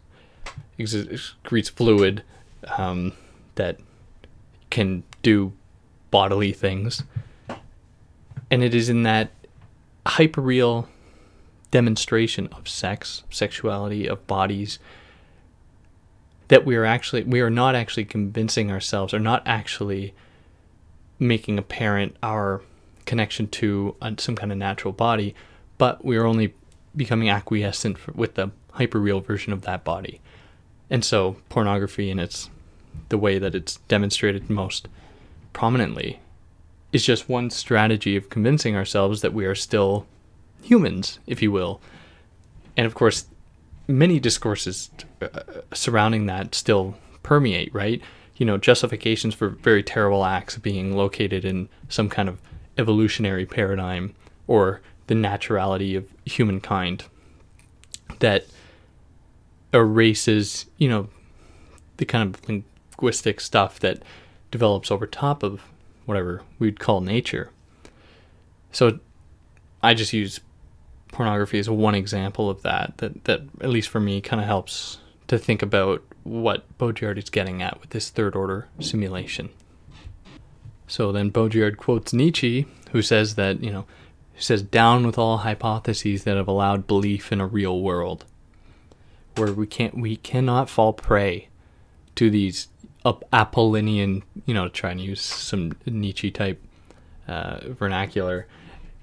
excretes 0.78 1.70
fluid 1.70 2.22
um, 2.76 3.12
that 3.56 3.78
can 4.70 5.02
do 5.22 5.52
bodily 6.10 6.52
things. 6.52 7.02
And 8.50 8.62
it 8.62 8.74
is 8.74 8.88
in 8.88 9.02
that 9.02 9.30
hyperreal 10.06 10.86
demonstration 11.70 12.48
of 12.48 12.68
sex, 12.68 13.24
sexuality, 13.30 14.06
of 14.08 14.26
bodies, 14.26 14.78
that 16.48 16.64
we 16.64 16.76
are 16.76 16.86
actually 16.86 17.24
we 17.24 17.40
are 17.40 17.50
not 17.50 17.74
actually 17.74 18.06
convincing 18.06 18.70
ourselves 18.70 19.12
or 19.12 19.18
not 19.18 19.42
actually 19.44 20.14
making 21.18 21.58
apparent 21.58 22.16
our 22.22 22.62
connection 23.08 23.48
to 23.48 23.96
some 24.18 24.36
kind 24.36 24.52
of 24.52 24.58
natural 24.58 24.92
body, 24.92 25.34
but 25.78 26.04
we 26.04 26.16
are 26.16 26.26
only 26.26 26.54
becoming 26.94 27.30
acquiescent 27.30 28.14
with 28.14 28.34
the 28.34 28.50
hyperreal 28.74 29.24
version 29.24 29.52
of 29.52 29.62
that 29.62 29.82
body. 29.82 30.20
And 30.90 31.04
so 31.04 31.36
pornography 31.48 32.10
in 32.10 32.18
its 32.18 32.50
the 33.08 33.18
way 33.18 33.38
that 33.38 33.54
it's 33.54 33.76
demonstrated 33.88 34.50
most 34.50 34.88
prominently 35.52 36.20
is 36.92 37.04
just 37.04 37.28
one 37.28 37.48
strategy 37.50 38.14
of 38.16 38.28
convincing 38.28 38.76
ourselves 38.76 39.22
that 39.22 39.32
we 39.32 39.46
are 39.46 39.54
still 39.54 40.06
humans, 40.62 41.18
if 41.26 41.40
you 41.40 41.50
will. 41.50 41.80
And 42.76 42.86
of 42.86 42.94
course, 42.94 43.26
many 43.86 44.20
discourses 44.20 44.90
uh, 45.22 45.40
surrounding 45.72 46.26
that 46.26 46.54
still 46.54 46.96
permeate, 47.22 47.72
right? 47.74 48.02
You 48.36 48.46
know, 48.46 48.58
justifications 48.58 49.34
for 49.34 49.48
very 49.48 49.82
terrible 49.82 50.24
acts 50.24 50.58
being 50.58 50.96
located 50.96 51.44
in 51.44 51.68
some 51.88 52.08
kind 52.08 52.28
of 52.28 52.38
evolutionary 52.78 53.44
paradigm 53.44 54.14
or 54.46 54.80
the 55.08 55.14
naturality 55.14 55.96
of 55.96 56.06
humankind 56.24 57.04
that 58.20 58.46
erases, 59.72 60.66
you 60.78 60.88
know, 60.88 61.08
the 61.98 62.04
kind 62.04 62.34
of 62.34 62.48
linguistic 62.48 63.40
stuff 63.40 63.78
that 63.80 64.02
develops 64.50 64.90
over 64.90 65.06
top 65.06 65.42
of 65.42 65.62
whatever 66.06 66.42
we'd 66.58 66.80
call 66.80 67.00
nature. 67.00 67.50
So 68.72 68.98
I 69.82 69.94
just 69.94 70.12
use 70.12 70.40
pornography 71.08 71.58
as 71.58 71.68
one 71.68 71.94
example 71.94 72.50
of 72.50 72.62
that 72.62 72.94
that 72.98 73.24
that 73.24 73.40
at 73.60 73.70
least 73.70 73.88
for 73.88 74.00
me 74.00 74.20
kind 74.20 74.40
of 74.40 74.46
helps 74.46 74.98
to 75.26 75.38
think 75.38 75.62
about 75.62 76.02
what 76.22 76.64
Baudrillard 76.78 77.18
is 77.18 77.30
getting 77.30 77.62
at 77.62 77.80
with 77.80 77.90
this 77.90 78.10
third 78.10 78.36
order 78.36 78.68
simulation. 78.80 79.50
So 80.88 81.12
then 81.12 81.30
Baudrillard 81.30 81.76
quotes 81.76 82.12
Nietzsche, 82.12 82.66
who 82.90 83.02
says 83.02 83.36
that, 83.36 83.62
you 83.62 83.70
know, 83.70 83.86
says, 84.36 84.62
down 84.62 85.06
with 85.06 85.18
all 85.18 85.38
hypotheses 85.38 86.24
that 86.24 86.36
have 86.36 86.48
allowed 86.48 86.86
belief 86.86 87.32
in 87.32 87.40
a 87.40 87.46
real 87.46 87.80
world, 87.80 88.24
where 89.36 89.52
we 89.52 89.66
can't, 89.66 89.96
we 89.96 90.16
cannot 90.16 90.70
fall 90.70 90.92
prey 90.92 91.48
to 92.16 92.30
these 92.30 92.68
Apollinian, 93.04 94.22
you 94.46 94.54
know, 94.54 94.64
to 94.64 94.70
try 94.70 94.90
and 94.90 95.00
use 95.00 95.20
some 95.20 95.72
Nietzsche 95.86 96.30
type 96.30 96.60
uh, 97.26 97.60
vernacular, 97.64 98.46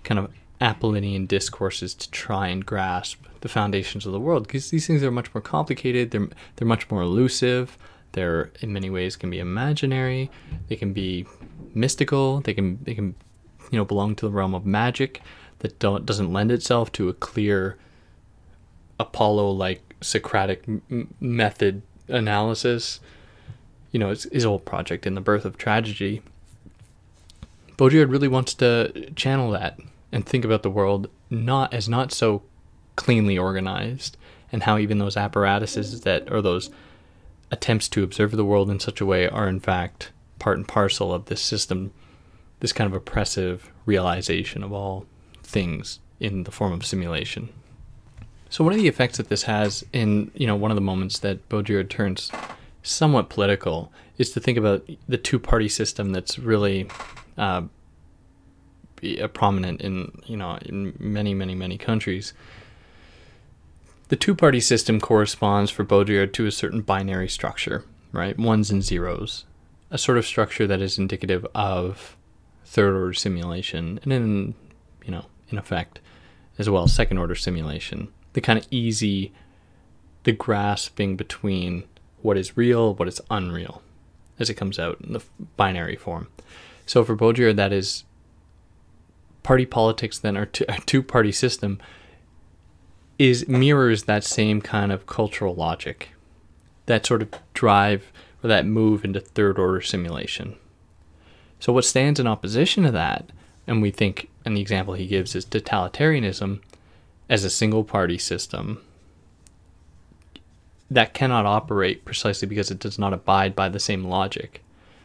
kind 0.04 0.20
of 0.20 0.32
Apollinian 0.62 1.28
discourses 1.28 1.94
to 1.96 2.10
try 2.12 2.48
and 2.48 2.66
grasp 2.66 3.24
the 3.42 3.50
foundations 3.50 4.06
of 4.06 4.12
the 4.12 4.20
world 4.20 4.48
because 4.48 4.70
these 4.70 4.88
things 4.88 5.04
are 5.04 5.12
much 5.12 5.34
more 5.34 5.42
complicated. 5.42 6.12
They're 6.12 6.28
they're 6.56 6.68
much 6.68 6.90
more 6.90 7.02
elusive. 7.02 7.78
They're 8.14 8.52
in 8.62 8.72
many 8.72 8.90
ways 8.90 9.16
can 9.16 9.30
be 9.30 9.40
imaginary. 9.40 10.32
They 10.68 10.76
can 10.76 10.94
be 10.94 11.26
mystical. 11.76 12.42
They 12.42 12.54
can 12.54 12.80
they 12.84 12.96
can 12.96 13.16
you 13.72 13.78
know 13.78 13.86
belong 13.86 14.16
to 14.16 14.26
the 14.26 14.32
realm 14.32 14.54
of 14.56 14.66
magic 14.66 15.22
that 15.60 15.80
don't 15.80 16.06
doesn't 16.06 16.34
lend 16.34 16.52
itself 16.52 16.92
to 16.94 17.10
a 17.10 17.14
clear 17.14 17.78
Apollo 19.00 19.52
like 19.52 19.96
Socratic 20.02 20.64
m- 20.68 21.14
method 21.20 21.82
analysis. 22.08 23.00
You 23.92 24.00
know, 24.00 24.10
it's 24.10 24.24
his 24.32 24.44
whole 24.44 24.60
project 24.60 25.06
in 25.06 25.16
the 25.16 25.22
birth 25.22 25.46
of 25.46 25.58
tragedy. 25.58 26.22
Baudrillard 27.78 28.12
really 28.12 28.28
wants 28.28 28.54
to 28.56 29.10
channel 29.16 29.52
that 29.52 29.80
and 30.12 30.26
think 30.26 30.46
about 30.46 30.64
the 30.64 30.70
world 30.70 31.10
not 31.30 31.74
as 31.74 31.90
not 31.90 32.12
so 32.12 32.44
cleanly 32.96 33.38
organized 33.38 34.16
and 34.52 34.64
how 34.64 34.78
even 34.78 34.98
those 34.98 35.18
apparatuses 35.18 36.02
that 36.02 36.32
or 36.32 36.42
those 36.42 36.70
attempts 37.52 37.90
to 37.90 38.04
observe 38.04 38.32
the 38.32 38.46
world 38.46 38.70
in 38.70 38.80
such 38.80 39.02
a 39.02 39.06
way 39.06 39.28
are 39.28 39.50
in 39.50 39.60
fact 39.60 40.12
part 40.40 40.58
and 40.58 40.68
parcel 40.68 41.14
of 41.14 41.26
this 41.26 41.42
system 41.42 41.92
this 42.60 42.72
kind 42.72 42.88
of 42.88 42.96
oppressive 42.96 43.72
realization 43.86 44.64
of 44.64 44.72
all 44.72 45.06
things 45.44 46.00
in 46.20 46.44
the 46.44 46.52
form 46.52 46.72
of 46.72 46.86
simulation 46.86 47.50
so 48.50 48.64
one 48.64 48.74
of 48.74 48.80
the 48.80 48.88
effects 48.88 49.18
that 49.18 49.30
this 49.30 49.44
has 49.44 49.84
in 49.94 50.32
you 50.34 50.48
know 50.48 50.56
one 50.56 50.72
of 50.72 50.76
the 50.76 50.82
moments 50.82 51.20
that 51.20 51.48
Baudrillard 51.50 51.90
turns 51.90 52.32
somewhat 52.84 53.30
political 53.30 53.92
is 54.18 54.32
to 54.32 54.40
think 54.40 54.58
about 54.58 54.88
the 55.08 55.18
two 55.18 55.40
party 55.40 55.68
system 55.68 56.12
that's 56.12 56.40
really 56.40 56.88
uh, 57.38 57.64
prominent 59.34 59.82
in 59.82 60.12
you 60.26 60.38
know 60.38 60.58
in 60.62 60.96
many 61.00 61.34
many 61.34 61.54
many 61.54 61.78
countries 61.78 62.34
the 64.08 64.16
two 64.16 64.36
party 64.36 64.60
system 64.60 65.00
corresponds 65.00 65.72
for 65.72 65.84
Baudrillard 65.84 66.34
to 66.34 66.46
a 66.46 66.52
certain 66.52 66.82
binary 66.82 67.28
structure, 67.28 67.84
right? 68.12 68.38
Ones 68.38 68.70
and 68.70 68.84
zeros. 68.84 69.46
A 69.92 69.98
sort 69.98 70.18
of 70.18 70.26
structure 70.26 70.68
that 70.68 70.82
is 70.82 70.98
indicative 70.98 71.46
of 71.54 72.18
third 72.66 72.96
order 72.96 73.14
simulation 73.14 74.00
and 74.04 74.12
in 74.12 74.56
you 75.06 75.12
know, 75.12 75.26
in 75.50 75.58
effect, 75.58 76.00
as 76.58 76.70
well 76.70 76.88
second 76.88 77.18
order 77.18 77.36
simulation. 77.36 78.10
The 78.34 78.42
kind 78.42 78.60
of 78.60 78.68
easy 78.72 79.32
the 80.24 80.32
grasping 80.32 81.16
between 81.16 81.84
what 82.22 82.38
is 82.38 82.58
real, 82.58 82.96
what 82.96 83.08
is 83.08 83.22
unreal, 83.30 83.82
as 84.40 84.50
it 84.50 84.56
comes 84.56 84.80
out 84.80 85.00
in 85.02 85.14
the 85.14 85.24
binary 85.56 85.96
form. 85.96 86.28
So 86.86 87.04
for 87.04 87.16
Baudrillard, 87.16 87.56
that 87.56 87.72
is 87.72 88.04
party 89.44 89.66
politics. 89.66 90.18
Then 90.18 90.36
or 90.36 90.50
a 90.68 90.80
two 90.86 91.04
party 91.04 91.32
system 91.32 91.80
is 93.18 93.48
mirrors 93.48 94.04
that 94.04 94.24
same 94.24 94.62
kind 94.62 94.92
of 94.92 95.06
cultural 95.06 95.56
logic, 95.56 96.10
that 96.88 97.06
sort 97.06 97.22
of 97.22 97.30
drive 97.54 98.12
that 98.48 98.66
move 98.66 99.04
into 99.04 99.20
third 99.20 99.60
order 99.60 99.82
simulation. 99.82 100.56
So 101.60 101.74
what 101.74 101.86
stands 101.86 102.20
in 102.20 102.28
opposition 102.28 102.84
to 102.84 102.92
that, 102.92 103.32
and 103.66 103.82
we 103.82 103.92
think, 103.92 104.30
and 104.44 104.56
the 104.56 104.62
example 104.62 104.94
he 104.94 105.08
gives 105.08 105.36
is 105.36 105.46
totalitarianism 105.46 106.62
as 107.30 107.44
a 107.44 107.50
single 107.50 107.84
party 107.84 108.18
system 108.18 108.82
that 110.92 111.14
cannot 111.14 111.46
operate 111.46 112.06
precisely 112.06 112.48
because 112.48 112.70
it 112.70 112.80
does 112.80 113.00
not 113.00 113.14
abide 113.14 113.56
by 113.56 113.70
the 113.70 113.80
same 113.80 114.04
logic. 114.04 114.64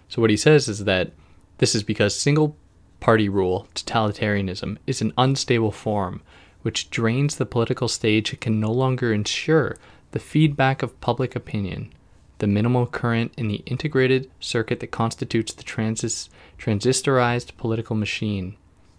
So 0.09 0.20
what 0.20 0.31
he 0.31 0.37
says 0.37 0.68
is 0.68 0.85
that 0.85 1.12
this 1.59 1.74
is 1.74 1.83
because 1.83 2.14
single 2.14 2.57
party 3.00 3.29
rule, 3.29 3.66
totalitarianism, 3.74 4.76
is 4.87 5.00
an 5.00 5.12
unstable 5.16 5.72
form 5.72 6.20
which 6.62 6.90
drains 6.90 7.37
the 7.37 7.46
political 7.46 7.88
stage 7.88 8.31
and 8.31 8.40
can 8.40 8.61
no 8.61 8.70
longer 8.70 9.12
ensure 9.12 9.76
the 10.12 10.18
feedback 10.18 10.83
of 10.83 11.00
public 11.00 11.35
opinion, 11.35 11.92
the 12.40 12.46
minimal 12.46 12.87
current 12.87 13.33
in 13.37 13.48
the 13.48 13.62
integrated 13.66 14.31
circuit 14.40 14.81
that 14.81 14.90
constitutes 14.90 15.53
the 15.55 15.62
transis- 15.62 16.29
transistorized 16.59 17.57
political 17.57 17.94
machine. 17.94 18.57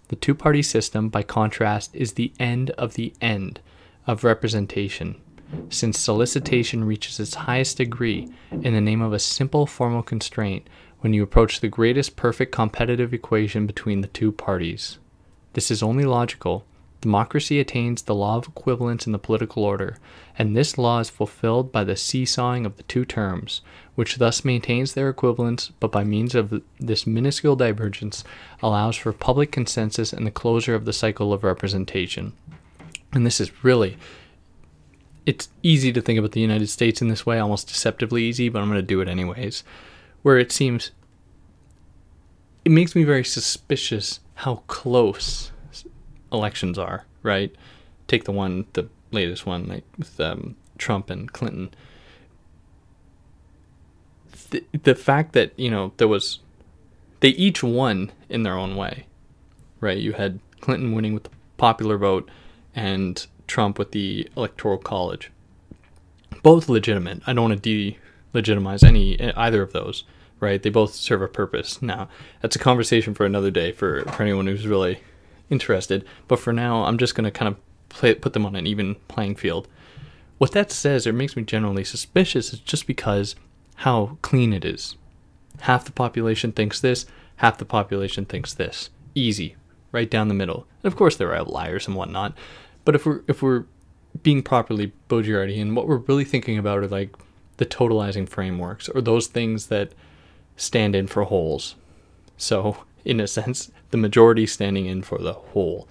The 0.07 0.15
two 0.15 0.35
party 0.35 0.61
system, 0.61 1.09
by 1.09 1.23
contrast, 1.23 1.95
is 1.95 2.13
the 2.13 2.31
end 2.39 2.69
of 2.71 2.93
the 2.93 3.13
end 3.19 3.59
of 4.07 4.23
representation, 4.23 5.19
since 5.69 5.99
solicitation 5.99 6.83
reaches 6.83 7.19
its 7.19 7.33
highest 7.33 7.77
degree 7.77 8.31
in 8.51 8.73
the 8.73 8.81
name 8.81 9.01
of 9.01 9.13
a 9.13 9.19
simple 9.19 9.65
formal 9.65 10.03
constraint 10.03 10.67
when 10.99 11.13
you 11.13 11.23
approach 11.23 11.59
the 11.59 11.67
greatest 11.67 12.15
perfect 12.15 12.51
competitive 12.51 13.13
equation 13.13 13.65
between 13.65 14.01
the 14.01 14.07
two 14.07 14.31
parties. 14.31 14.99
This 15.53 15.71
is 15.71 15.81
only 15.81 16.05
logical 16.05 16.65
Democracy 17.01 17.59
attains 17.59 18.03
the 18.03 18.13
law 18.13 18.37
of 18.37 18.47
equivalence 18.47 19.07
in 19.07 19.11
the 19.11 19.19
political 19.19 19.63
order, 19.63 19.97
and 20.37 20.55
this 20.55 20.77
law 20.77 20.99
is 20.99 21.09
fulfilled 21.09 21.71
by 21.71 21.83
the 21.83 21.95
seesawing 21.95 22.63
of 22.63 22.77
the 22.77 22.83
two 22.83 23.05
terms, 23.05 23.61
which 23.95 24.17
thus 24.17 24.45
maintains 24.45 24.93
their 24.93 25.09
equivalence, 25.09 25.71
but 25.79 25.91
by 25.91 26.03
means 26.03 26.35
of 26.35 26.61
this 26.79 27.07
minuscule 27.07 27.55
divergence 27.55 28.23
allows 28.61 28.95
for 28.95 29.11
public 29.11 29.51
consensus 29.51 30.13
and 30.13 30.27
the 30.27 30.31
closure 30.31 30.75
of 30.75 30.85
the 30.85 30.93
cycle 30.93 31.33
of 31.33 31.43
representation. 31.43 32.33
And 33.13 33.25
this 33.25 33.41
is 33.41 33.63
really 33.63 33.97
it's 35.25 35.49
easy 35.61 35.91
to 35.93 36.01
think 36.01 36.17
about 36.17 36.31
the 36.31 36.41
United 36.41 36.67
States 36.67 37.01
in 37.01 37.07
this 37.07 37.25
way, 37.25 37.39
almost 37.39 37.67
deceptively 37.67 38.23
easy, 38.23 38.49
but 38.49 38.61
I'm 38.61 38.69
going 38.69 38.81
to 38.81 38.85
do 38.85 39.01
it 39.01 39.07
anyways. 39.07 39.63
Where 40.23 40.37
it 40.37 40.51
seems 40.51 40.91
it 42.63 42.71
makes 42.71 42.95
me 42.95 43.03
very 43.03 43.23
suspicious 43.23 44.19
how 44.35 44.63
close 44.67 45.50
elections 46.31 46.77
are, 46.77 47.05
right? 47.23 47.55
Take 48.07 48.23
the 48.23 48.31
one, 48.31 48.65
the 48.73 48.87
latest 49.11 49.45
one, 49.45 49.67
like 49.67 49.83
with 49.97 50.19
um, 50.19 50.55
Trump 50.77 51.09
and 51.09 51.31
Clinton. 51.31 51.73
The, 54.49 54.63
the 54.83 54.95
fact 54.95 55.33
that, 55.33 55.57
you 55.57 55.69
know, 55.69 55.93
there 55.97 56.07
was, 56.07 56.39
they 57.19 57.29
each 57.29 57.63
won 57.63 58.11
in 58.29 58.43
their 58.43 58.57
own 58.57 58.75
way, 58.75 59.05
right? 59.79 59.97
You 59.97 60.13
had 60.13 60.39
Clinton 60.59 60.93
winning 60.93 61.13
with 61.13 61.23
the 61.23 61.29
popular 61.57 61.97
vote 61.97 62.29
and 62.75 63.25
Trump 63.47 63.77
with 63.77 63.91
the 63.91 64.29
electoral 64.35 64.77
college. 64.77 65.31
Both 66.43 66.69
legitimate. 66.69 67.21
I 67.27 67.33
don't 67.33 67.49
want 67.49 67.61
to 67.61 67.95
delegitimize 68.33 68.83
any 68.83 69.21
either 69.21 69.61
of 69.61 69.73
those, 69.73 70.03
right? 70.39 70.61
They 70.61 70.69
both 70.69 70.95
serve 70.95 71.21
a 71.21 71.27
purpose. 71.27 71.81
Now, 71.81 72.09
that's 72.41 72.55
a 72.55 72.59
conversation 72.59 73.13
for 73.13 73.25
another 73.25 73.51
day 73.51 73.71
for, 73.71 74.03
for 74.05 74.23
anyone 74.23 74.47
who's 74.47 74.65
really 74.65 75.01
interested. 75.51 76.05
But 76.27 76.39
for 76.39 76.53
now, 76.53 76.85
I'm 76.85 76.97
just 76.97 77.13
going 77.13 77.25
to 77.25 77.31
kind 77.31 77.49
of 77.49 77.57
play, 77.89 78.15
put 78.15 78.33
them 78.33 78.45
on 78.45 78.55
an 78.55 78.65
even 78.65 78.95
playing 79.07 79.35
field. 79.35 79.67
What 80.37 80.53
that 80.53 80.71
says, 80.71 81.05
or 81.05 81.13
makes 81.13 81.35
me 81.35 81.43
generally 81.43 81.83
suspicious, 81.83 82.53
is 82.53 82.59
just 82.59 82.87
because 82.87 83.35
how 83.75 84.17
clean 84.21 84.53
it 84.53 84.65
is. 84.65 84.95
Half 85.61 85.85
the 85.85 85.91
population 85.91 86.51
thinks 86.51 86.79
this, 86.79 87.05
half 87.37 87.57
the 87.57 87.65
population 87.65 88.25
thinks 88.25 88.53
this. 88.53 88.89
Easy, 89.13 89.55
right 89.91 90.09
down 90.09 90.29
the 90.29 90.33
middle. 90.33 90.65
And 90.81 90.91
of 90.91 90.97
course, 90.97 91.15
there 91.15 91.29
are 91.29 91.35
outliers 91.35 91.85
and 91.85 91.95
whatnot. 91.95 92.35
But 92.85 92.95
if 92.95 93.05
we're 93.05 93.21
if 93.27 93.43
we're 93.43 93.65
being 94.23 94.41
properly 94.41 94.93
Baudrillardian, 95.09 95.75
what 95.75 95.87
we're 95.87 95.97
really 95.97 96.25
thinking 96.25 96.57
about 96.57 96.79
are 96.79 96.87
like 96.87 97.15
the 97.57 97.65
totalizing 97.65 98.27
frameworks 98.27 98.89
or 98.89 99.01
those 99.01 99.27
things 99.27 99.67
that 99.67 99.93
stand 100.55 100.95
in 100.95 101.07
for 101.07 101.23
wholes. 101.25 101.75
So 102.37 102.77
in 103.03 103.19
a 103.19 103.27
sense, 103.27 103.71
the 103.91 103.97
majority 103.97 104.45
standing 104.45 104.85
in 104.85 105.01
for 105.01 105.17
the 105.17 105.33
whole, 105.33 105.87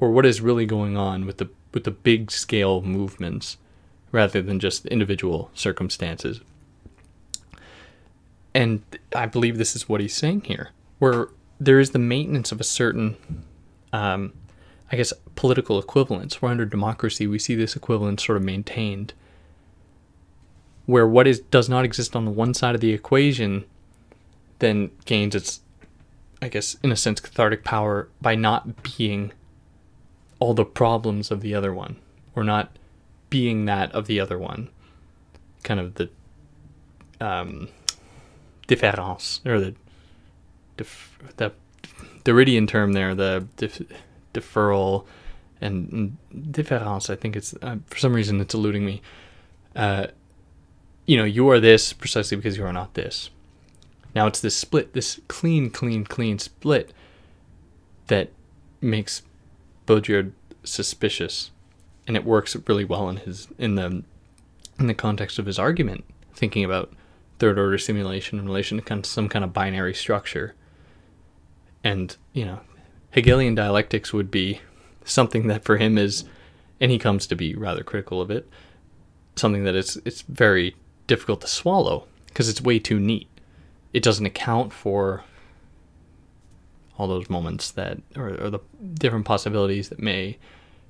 or 0.00 0.10
what 0.10 0.26
is 0.26 0.40
really 0.40 0.66
going 0.66 0.96
on 0.96 1.26
with 1.26 1.38
the 1.38 1.48
with 1.72 1.84
the 1.84 1.90
big 1.90 2.30
scale 2.30 2.82
movements, 2.82 3.56
rather 4.10 4.42
than 4.42 4.60
just 4.60 4.86
individual 4.86 5.50
circumstances. 5.54 6.40
And 8.54 8.82
I 9.16 9.26
believe 9.26 9.56
this 9.56 9.74
is 9.74 9.88
what 9.88 10.00
he's 10.00 10.14
saying 10.14 10.42
here, 10.42 10.70
where 10.98 11.28
there 11.58 11.80
is 11.80 11.90
the 11.90 11.98
maintenance 11.98 12.52
of 12.52 12.60
a 12.60 12.64
certain, 12.64 13.16
um, 13.92 14.34
I 14.90 14.96
guess, 14.96 15.14
political 15.36 15.78
equivalence. 15.78 16.42
Where 16.42 16.50
under 16.50 16.66
democracy 16.66 17.26
we 17.26 17.38
see 17.38 17.54
this 17.54 17.76
equivalence 17.76 18.26
sort 18.26 18.36
of 18.36 18.42
maintained, 18.42 19.14
where 20.84 21.06
what 21.06 21.26
is 21.26 21.40
does 21.40 21.68
not 21.68 21.84
exist 21.84 22.14
on 22.14 22.24
the 22.24 22.30
one 22.30 22.52
side 22.52 22.74
of 22.74 22.80
the 22.80 22.92
equation 22.92 23.64
then 24.58 24.90
gains 25.06 25.34
its 25.34 25.60
I 26.42 26.48
guess, 26.48 26.76
in 26.82 26.92
a 26.92 26.96
sense, 26.96 27.20
cathartic 27.20 27.64
power 27.64 28.08
by 28.20 28.34
not 28.34 28.82
being 28.82 29.32
all 30.40 30.52
the 30.54 30.64
problems 30.64 31.30
of 31.30 31.40
the 31.40 31.54
other 31.54 31.72
one, 31.72 31.96
or 32.34 32.42
not 32.44 32.76
being 33.30 33.64
that 33.66 33.92
of 33.92 34.06
the 34.06 34.20
other 34.20 34.38
one. 34.38 34.68
kind 35.62 35.78
of 35.78 35.94
the 35.94 36.10
um, 37.20 37.68
difference 38.66 39.40
or 39.46 39.60
the 39.60 39.74
dif- 40.76 41.18
the 41.36 41.52
Derridian 42.24 42.66
term 42.68 42.92
there, 42.92 43.14
the 43.14 43.46
dif- 43.56 43.82
deferral 44.34 45.06
and 45.60 46.16
difference. 46.50 47.08
I 47.08 47.14
think 47.14 47.36
it's 47.36 47.54
uh, 47.62 47.76
for 47.86 47.98
some 47.98 48.12
reason 48.12 48.40
it's 48.40 48.54
eluding 48.54 48.84
me. 48.84 49.00
Uh, 49.76 50.08
you 51.06 51.16
know, 51.16 51.24
you 51.24 51.48
are 51.50 51.60
this 51.60 51.92
precisely 51.92 52.36
because 52.36 52.56
you 52.56 52.64
are 52.64 52.72
not 52.72 52.94
this. 52.94 53.30
Now 54.14 54.26
it's 54.26 54.40
this 54.40 54.56
split, 54.56 54.92
this 54.92 55.20
clean, 55.28 55.70
clean, 55.70 56.04
clean 56.04 56.38
split 56.38 56.92
that 58.08 58.30
makes 58.80 59.22
Baudrillard 59.86 60.32
suspicious, 60.64 61.50
and 62.06 62.16
it 62.16 62.24
works 62.24 62.56
really 62.66 62.84
well 62.84 63.08
in 63.08 63.18
his 63.18 63.48
in 63.58 63.74
the 63.74 64.02
in 64.78 64.86
the 64.86 64.94
context 64.94 65.38
of 65.38 65.46
his 65.46 65.58
argument, 65.58 66.04
thinking 66.34 66.64
about 66.64 66.92
third 67.38 67.58
order 67.58 67.78
simulation 67.78 68.38
in 68.38 68.46
relation 68.46 68.78
to 68.78 68.84
kind 68.84 69.00
of 69.00 69.06
some 69.06 69.28
kind 69.28 69.44
of 69.44 69.52
binary 69.52 69.94
structure. 69.94 70.54
And 71.82 72.16
you 72.32 72.44
know, 72.44 72.60
Hegelian 73.10 73.54
dialectics 73.54 74.12
would 74.12 74.30
be 74.30 74.60
something 75.04 75.48
that 75.48 75.64
for 75.64 75.78
him 75.78 75.98
is, 75.98 76.24
and 76.80 76.90
he 76.90 76.98
comes 76.98 77.26
to 77.26 77.36
be 77.36 77.54
rather 77.54 77.82
critical 77.82 78.20
of 78.20 78.30
it, 78.30 78.48
something 79.36 79.64
that 79.64 79.74
is 79.74 80.00
it's 80.04 80.22
very 80.22 80.76
difficult 81.06 81.40
to 81.40 81.46
swallow 81.46 82.06
because 82.26 82.48
it's 82.48 82.60
way 82.60 82.78
too 82.78 83.00
neat. 83.00 83.28
It 83.92 84.02
doesn't 84.02 84.26
account 84.26 84.72
for 84.72 85.24
all 86.98 87.08
those 87.08 87.30
moments 87.30 87.70
that 87.72 87.98
or, 88.16 88.28
or 88.28 88.50
the 88.50 88.60
different 88.94 89.24
possibilities 89.24 89.88
that 89.88 89.98
may 89.98 90.38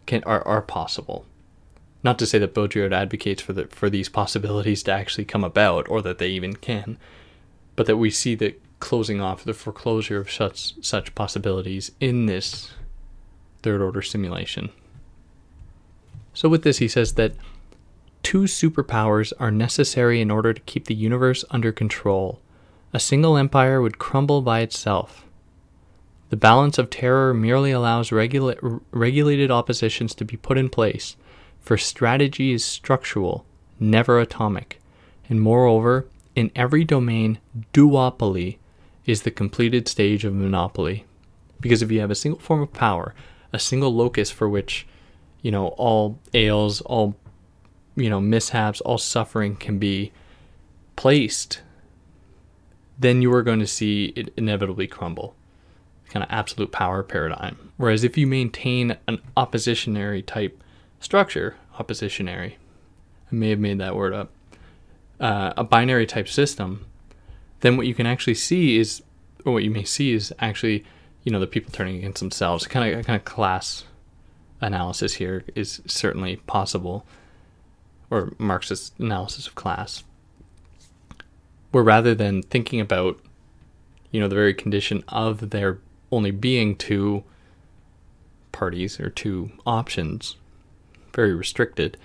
can 0.07 0.23
are, 0.25 0.47
are 0.47 0.63
possible. 0.63 1.25
Not 2.05 2.19
to 2.19 2.27
say 2.27 2.39
that 2.39 2.55
Baudrillard 2.55 2.93
advocates 2.93 3.43
for 3.43 3.53
the 3.53 3.67
for 3.67 3.89
these 3.89 4.09
possibilities 4.09 4.83
to 4.85 4.93
actually 4.93 5.25
come 5.25 5.45
about 5.45 5.89
or 5.89 6.03
that 6.03 6.19
they 6.19 6.29
even 6.29 6.55
can, 6.57 6.99
but 7.77 7.87
that 7.87 7.97
we 7.97 8.11
see 8.11 8.35
the 8.35 8.57
closing 8.81 9.21
off 9.21 9.45
the 9.45 9.55
foreclosure 9.55 10.21
of 10.21 10.31
such 10.31 10.75
such 10.85 11.15
possibilities 11.15 11.93
in 12.01 12.27
this 12.27 12.73
third 13.63 13.81
order 13.81 14.03
simulation. 14.03 14.71
So 16.35 16.49
with 16.49 16.65
this 16.65 16.79
he 16.79 16.89
says 16.89 17.15
that 17.15 17.35
two 18.23 18.43
superpowers 18.43 19.33
are 19.39 19.51
necessary 19.51 20.21
in 20.21 20.31
order 20.31 20.53
to 20.53 20.61
keep 20.63 20.87
the 20.87 20.95
universe 20.95 21.45
under 21.51 21.71
control. 21.71 22.41
A 22.93 23.01
single 23.01 23.39
empire 23.39 23.81
would 23.81 23.99
crumble 23.99 24.43
by 24.43 24.61
itself. 24.61 25.25
The 26.29 26.37
balance 26.37 26.79
of 26.79 26.91
terror 26.91 27.33
merely 27.33 27.71
allows 27.71 28.13
regula- 28.13 28.81
regulated 28.91 29.51
oppositions 29.51 30.15
to 30.15 30.25
be 30.25 30.37
put 30.37 30.59
in 30.59 30.69
place, 30.69 31.17
for 31.61 31.79
strategy 31.79 32.53
is 32.53 32.65
structural, 32.65 33.47
never 33.79 34.19
atomic. 34.19 34.81
And 35.29 35.41
moreover, 35.41 36.07
in 36.35 36.51
every 36.55 36.85
domain, 36.85 37.39
duopoly 37.73 38.59
is 39.07 39.23
the 39.23 39.31
completed 39.31 39.89
stage 39.89 40.25
of 40.25 40.35
monopoly. 40.35 41.05
Because 41.61 41.83
if 41.83 41.91
you 41.91 42.01
have 42.01 42.11
a 42.11 42.15
single 42.15 42.41
form 42.41 42.61
of 42.61 42.73
power, 42.73 43.15
a 43.53 43.59
single 43.59 43.95
locus 43.95 44.31
for 44.31 44.49
which, 44.49 44.87
you 45.41 45.51
know, 45.51 45.69
all 45.79 46.19
ails, 46.35 46.81
all, 46.83 47.15
you 47.97 48.11
know, 48.11 48.21
mishaps, 48.21 48.81
all 48.83 48.99
suffering 48.99 49.57
can 49.57 49.79
be 49.79 50.13
placed, 50.97 51.63
then 53.03 53.23
you 53.23 53.33
are 53.33 53.43
going 53.43 53.61
to 53.61 53.67
see 53.67 54.13
it 54.17 54.33
inevitably 54.37 54.87
crumble 54.87 55.35
kind 56.13 56.23
of 56.23 56.31
absolute 56.31 56.71
power 56.71 57.03
paradigm. 57.03 57.73
Whereas 57.79 58.05
if 58.05 58.19
you 58.19 58.27
maintain 58.27 58.99
an 59.09 59.19
oppositionary 59.37 60.25
type 60.25 60.63
structure, 61.01 61.57
oppositionary, 61.79 62.55
I 63.31 63.35
may 63.35 63.51
have 63.51 63.59
made 63.59 63.79
that 63.79 63.97
word 63.97 64.13
up, 64.13 64.31
uh, 65.19 65.55
a 65.57 65.65
binary 65.65 66.07
type 66.07 66.29
system, 66.29 66.85
then 67.61 67.77
what 67.77 67.87
you 67.87 67.95
can 67.95 68.07
actually 68.07 68.35
see 68.35 68.79
is, 68.79 69.03
or 69.45 69.55
what 69.55 69.65
you 69.65 69.71
may 69.71 69.85
see 69.85 70.13
is 70.13 70.35
actually, 70.39 70.85
you 71.25 71.33
know, 71.33 71.41
the 71.41 71.47
people 71.47 71.73
turning 71.73 71.97
against 71.97 72.21
themselves. 72.21 72.67
Kind 72.67 72.95
of, 72.95 73.07
kind 73.07 73.17
of 73.17 73.25
class 73.25 73.85
analysis 74.61 75.15
here 75.15 75.45
is 75.55 75.81
certainly 75.87 76.37
possible, 76.37 77.07
or 78.11 78.35
Marxist 78.39 78.99
analysis 78.99 79.47
of 79.47 79.55
class, 79.55 80.05
where 81.73 81.83
rather 81.83 82.15
than 82.15 82.43
thinking 82.43 82.81
about, 82.81 83.19
you 84.11 84.21
know, 84.21 84.29
the 84.29 84.35
very 84.35 84.55
condition 84.55 85.03
of 85.09 85.51
their 85.51 85.79
only 86.11 86.31
being 86.31 86.77
two 86.77 87.25
parties 88.53 89.01
or 89.01 89.09
two 89.09 89.51
options, 89.67 90.37
very 91.15 91.35
restricted. 91.35 91.97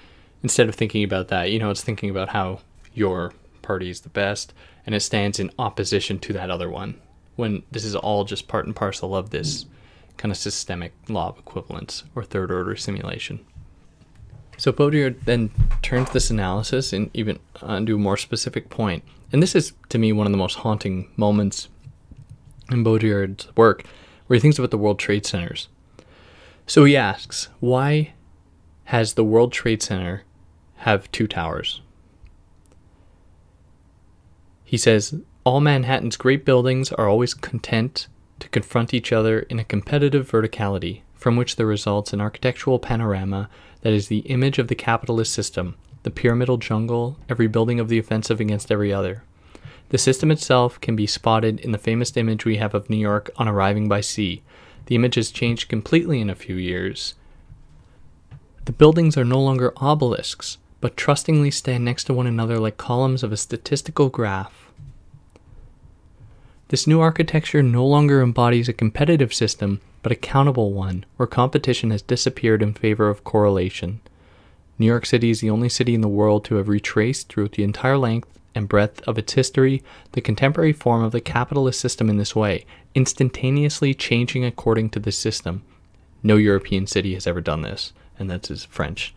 Instead 0.42 0.70
of 0.70 0.76
thinking 0.76 1.04
about 1.04 1.28
that, 1.28 1.52
you 1.52 1.60
know, 1.60 1.70
it's 1.70 1.84
thinking 1.84 2.10
about 2.10 2.30
how 2.30 2.62
your 2.94 3.34
party 3.62 3.90
is 3.90 4.02
the 4.02 4.10
best 4.10 4.54
and 4.86 4.96
it 4.96 5.02
stands 5.02 5.40
in 5.40 5.52
opposition 5.60 6.18
to 6.20 6.34
that 6.34 6.50
other 6.50 6.70
one. 6.70 7.00
When 7.36 7.64
this 7.72 7.84
is 7.84 7.96
all 7.96 8.24
just 8.24 8.48
part 8.48 8.66
and 8.66 8.76
parcel 8.76 9.16
of 9.16 9.30
this 9.30 9.66
kind 10.16 10.32
of 10.32 10.38
systemic 10.38 10.94
law 11.08 11.30
of 11.30 11.38
equivalence 11.38 12.04
or 12.16 12.24
third 12.24 12.52
order 12.52 12.76
simulation. 12.76 13.46
So 14.58 14.72
Baudrillard 14.72 15.26
then 15.26 15.52
turns 15.84 16.10
this 16.10 16.32
analysis 16.32 16.92
and 16.92 17.12
even 17.14 17.38
uh, 17.62 17.68
onto 17.68 17.96
a 17.96 18.00
more 18.00 18.18
specific 18.18 18.70
point. 18.70 19.04
And 19.32 19.44
this 19.44 19.56
is, 19.56 19.74
to 19.90 19.98
me, 19.98 20.14
one 20.14 20.26
of 20.26 20.32
the 20.32 20.38
most 20.38 20.60
haunting 20.60 21.10
moments 21.18 21.70
in 22.72 22.84
Baudrillard's 22.84 23.48
work, 23.56 23.84
where 24.28 24.36
he 24.36 24.42
thinks 24.42 24.58
about 24.58 24.72
the 24.72 24.78
World 24.78 25.00
Trade 25.00 25.26
Centers. 25.26 25.68
So 26.66 26.84
he 26.86 26.98
asks, 26.98 27.50
why 27.60 28.14
has 28.86 29.14
the 29.14 29.24
World 29.24 29.52
Trade 29.52 29.82
Center 29.82 30.24
have 30.78 31.12
two 31.12 31.28
towers? 31.28 31.82
He 34.64 34.78
says, 34.78 35.16
all 35.44 35.62
Manhattan's 35.62 36.18
great 36.18 36.44
buildings 36.44 36.92
are 36.92 37.08
always 37.08 37.34
content 37.34 38.08
to 38.40 38.50
confront 38.50 38.94
each 38.94 39.14
other 39.14 39.40
in 39.40 39.60
a 39.60 39.64
competitive 39.64 40.30
verticality, 40.30 41.02
from 41.16 41.38
which 41.38 41.56
there 41.56 41.66
results 41.66 42.12
an 42.12 42.22
architectural 42.22 42.80
panorama 42.80 43.50
that 43.82 43.94
is 43.94 44.10
the 44.10 44.20
image 44.20 44.60
of 44.60 44.68
the 44.68 44.76
capitalist 44.76 45.34
system, 45.34 45.76
the 46.04 46.12
pyramidal 46.12 46.58
jungle, 46.58 47.18
every 47.30 47.48
building 47.48 47.80
of 47.80 47.90
the 47.90 48.00
offensive 48.00 48.40
against 48.40 48.72
every 48.72 48.94
other. 48.94 49.24
The 49.90 49.98
system 49.98 50.32
itself 50.32 50.80
can 50.82 50.96
be 50.96 51.08
spotted 51.08 51.60
in 51.62 51.72
the 51.72 51.78
famous 51.78 52.16
image 52.18 52.44
we 52.44 52.58
have 52.58 52.74
of 52.74 52.90
New 52.90 52.98
York 52.98 53.30
on 53.38 53.48
arriving 53.48 53.88
by 53.88 54.02
sea. 54.02 54.42
The 54.88 54.96
image 54.96 55.16
has 55.16 55.32
changed 55.32 55.70
completely 55.70 56.20
in 56.20 56.30
a 56.30 56.36
few 56.36 56.56
years. 56.56 57.16
The 58.66 58.74
buildings 58.74 59.18
are 59.18 59.24
no 59.24 59.42
longer 59.42 59.74
obelisks, 59.78 60.58
but 60.82 60.98
trustingly 60.98 61.52
stand 61.52 61.86
next 61.86 62.04
to 62.06 62.14
one 62.14 62.28
another 62.28 62.60
like 62.60 62.78
columns 62.78 63.24
of 63.24 63.32
a 63.32 63.38
statistical 63.38 64.10
graph. 64.10 64.68
This 66.68 66.86
new 66.86 67.00
architecture 67.00 67.64
no 67.64 67.86
longer 67.86 68.22
embodies 68.22 68.68
a 68.68 68.74
competitive 68.74 69.34
system, 69.34 69.80
but 70.04 70.12
a 70.12 70.16
countable 70.16 70.74
one, 70.74 71.06
where 71.16 71.28
competition 71.28 71.92
has 71.92 72.02
disappeared 72.02 72.62
in 72.62 72.74
favor 72.74 73.10
of 73.10 73.24
correlation. 73.24 74.02
New 74.80 74.86
York 74.86 75.06
City 75.06 75.30
is 75.30 75.42
the 75.42 75.50
only 75.50 75.70
city 75.70 75.94
in 75.94 76.02
the 76.02 76.08
world 76.08 76.46
to 76.46 76.56
have 76.56 76.68
retraced 76.68 77.30
throughout 77.30 77.54
the 77.54 77.64
entire 77.64 77.98
length 77.98 78.30
and 78.54 78.68
breadth 78.68 79.02
of 79.08 79.18
its 79.18 79.34
history 79.34 79.84
the 80.12 80.22
contemporary 80.22 80.74
form 80.74 81.04
of 81.04 81.12
the 81.12 81.22
capitalist 81.22 81.80
system 81.80 82.10
in 82.10 82.18
this 82.18 82.36
way, 82.36 82.66
instantaneously 82.96 83.94
changing 83.94 84.44
according 84.44 84.90
to 84.90 85.00
the 85.00 85.12
system. 85.12 85.64
No 86.24 86.36
European 86.36 86.88
city 86.88 87.14
has 87.14 87.28
ever 87.28 87.42
done 87.42 87.62
this, 87.62 87.94
and 88.20 88.30
that's 88.30 88.50
his 88.50 88.66
French 88.66 89.14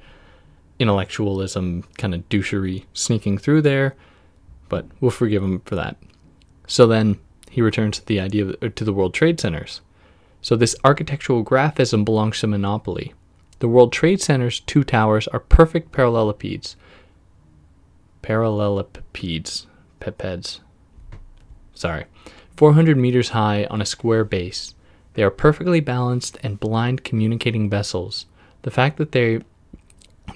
intellectualism 0.79 1.85
kind 1.99 2.15
of 2.15 2.27
douchery 2.31 2.85
sneaking 2.95 3.39
through 3.39 3.61
there, 3.63 3.95
but 4.69 4.87
we'll 5.01 5.11
forgive 5.11 5.43
him 5.43 5.61
for 5.61 5.77
that. 5.77 5.97
So 6.67 6.87
then 6.87 7.19
he 7.51 7.61
returns 7.61 7.99
to 7.99 8.07
the 8.07 8.19
idea 8.19 8.47
of, 8.47 8.75
to 8.75 8.85
the 8.85 8.93
World 8.93 9.13
Trade 9.13 9.39
Centers. 9.39 9.83
So 10.41 10.57
this 10.57 10.75
architectural 10.83 11.45
graphism 11.45 12.05
belongs 12.05 12.41
to 12.41 12.47
monopoly. 12.47 13.13
The 13.61 13.69
World 13.69 13.93
Trade 13.93 14.23
Center's 14.23 14.61
two 14.61 14.83
towers 14.85 15.29
are 15.29 15.39
perfect 15.39 15.93
parallelepipeds, 15.93 16.77
parallelepipeds, 18.23 19.67
pipeds. 20.01 20.61
Sorry, 21.75 22.07
400 22.57 22.97
meters 22.97 23.31
high 23.31 23.67
on 23.71 23.83
a 23.83 23.87
square 23.87 24.25
base. 24.25 24.75
They 25.13 25.23
are 25.23 25.31
perfectly 25.31 25.81
balanced 25.81 26.39
and 26.43 26.59
blind 26.59 27.05
communicating 27.05 27.69
vessels. 27.69 28.25
The 28.63 28.71
fact 28.71 28.97
that 28.97 29.13
they 29.13 29.41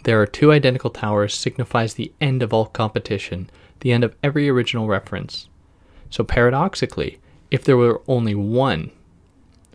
there 0.03 0.21
are 0.21 0.27
two 0.27 0.53
identical 0.53 0.91
towers 0.91 1.35
signifies 1.35 1.95
the 1.95 2.13
end 2.21 2.43
of 2.43 2.53
all 2.53 2.67
competition, 2.67 3.49
the 3.81 3.93
end 3.93 4.05
of 4.05 4.15
every 4.23 4.51
original 4.51 4.87
reference. 4.87 5.49
So 6.11 6.25
paradoxically, 6.25 7.21
if 7.51 7.65
there 7.65 7.77
were 7.79 8.03
only 8.07 8.35
one, 8.35 8.91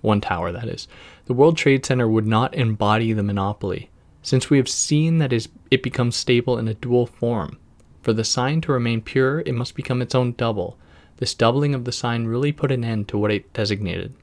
one 0.02 0.22
tower 0.22 0.52
that 0.52 0.68
is, 0.68 0.88
the 1.26 1.34
World 1.34 1.58
Trade 1.58 1.86
Center 1.86 2.08
would 2.08 2.28
not 2.28 2.54
embody 2.56 3.14
the 3.14 3.24
monopoly, 3.24 3.90
since 4.22 4.50
we 4.50 4.58
have 4.58 4.70
seen 4.70 5.20
that 5.20 5.34
it 5.34 5.84
becomes 5.84 6.16
stable 6.16 6.58
in 6.58 6.68
a 6.68 6.74
dual 6.74 7.06
form. 7.06 7.58
For 8.02 8.14
the 8.14 8.24
sign 8.24 8.62
to 8.62 8.72
remain 8.72 9.02
pure, 9.02 9.42
it 9.42 9.54
must 9.54 9.76
become 9.76 10.02
its 10.02 10.16
own 10.16 10.34
double. 10.34 10.78
This 11.18 11.34
doubling 11.34 11.76
of 11.76 11.86
the 11.86 11.92
sign 11.92 12.26
really 12.26 12.52
put 12.52 12.72
an 12.72 12.84
end 12.84 13.08
to 13.10 13.18
what 13.18 13.32
it 13.32 13.52
designated. 13.54 14.14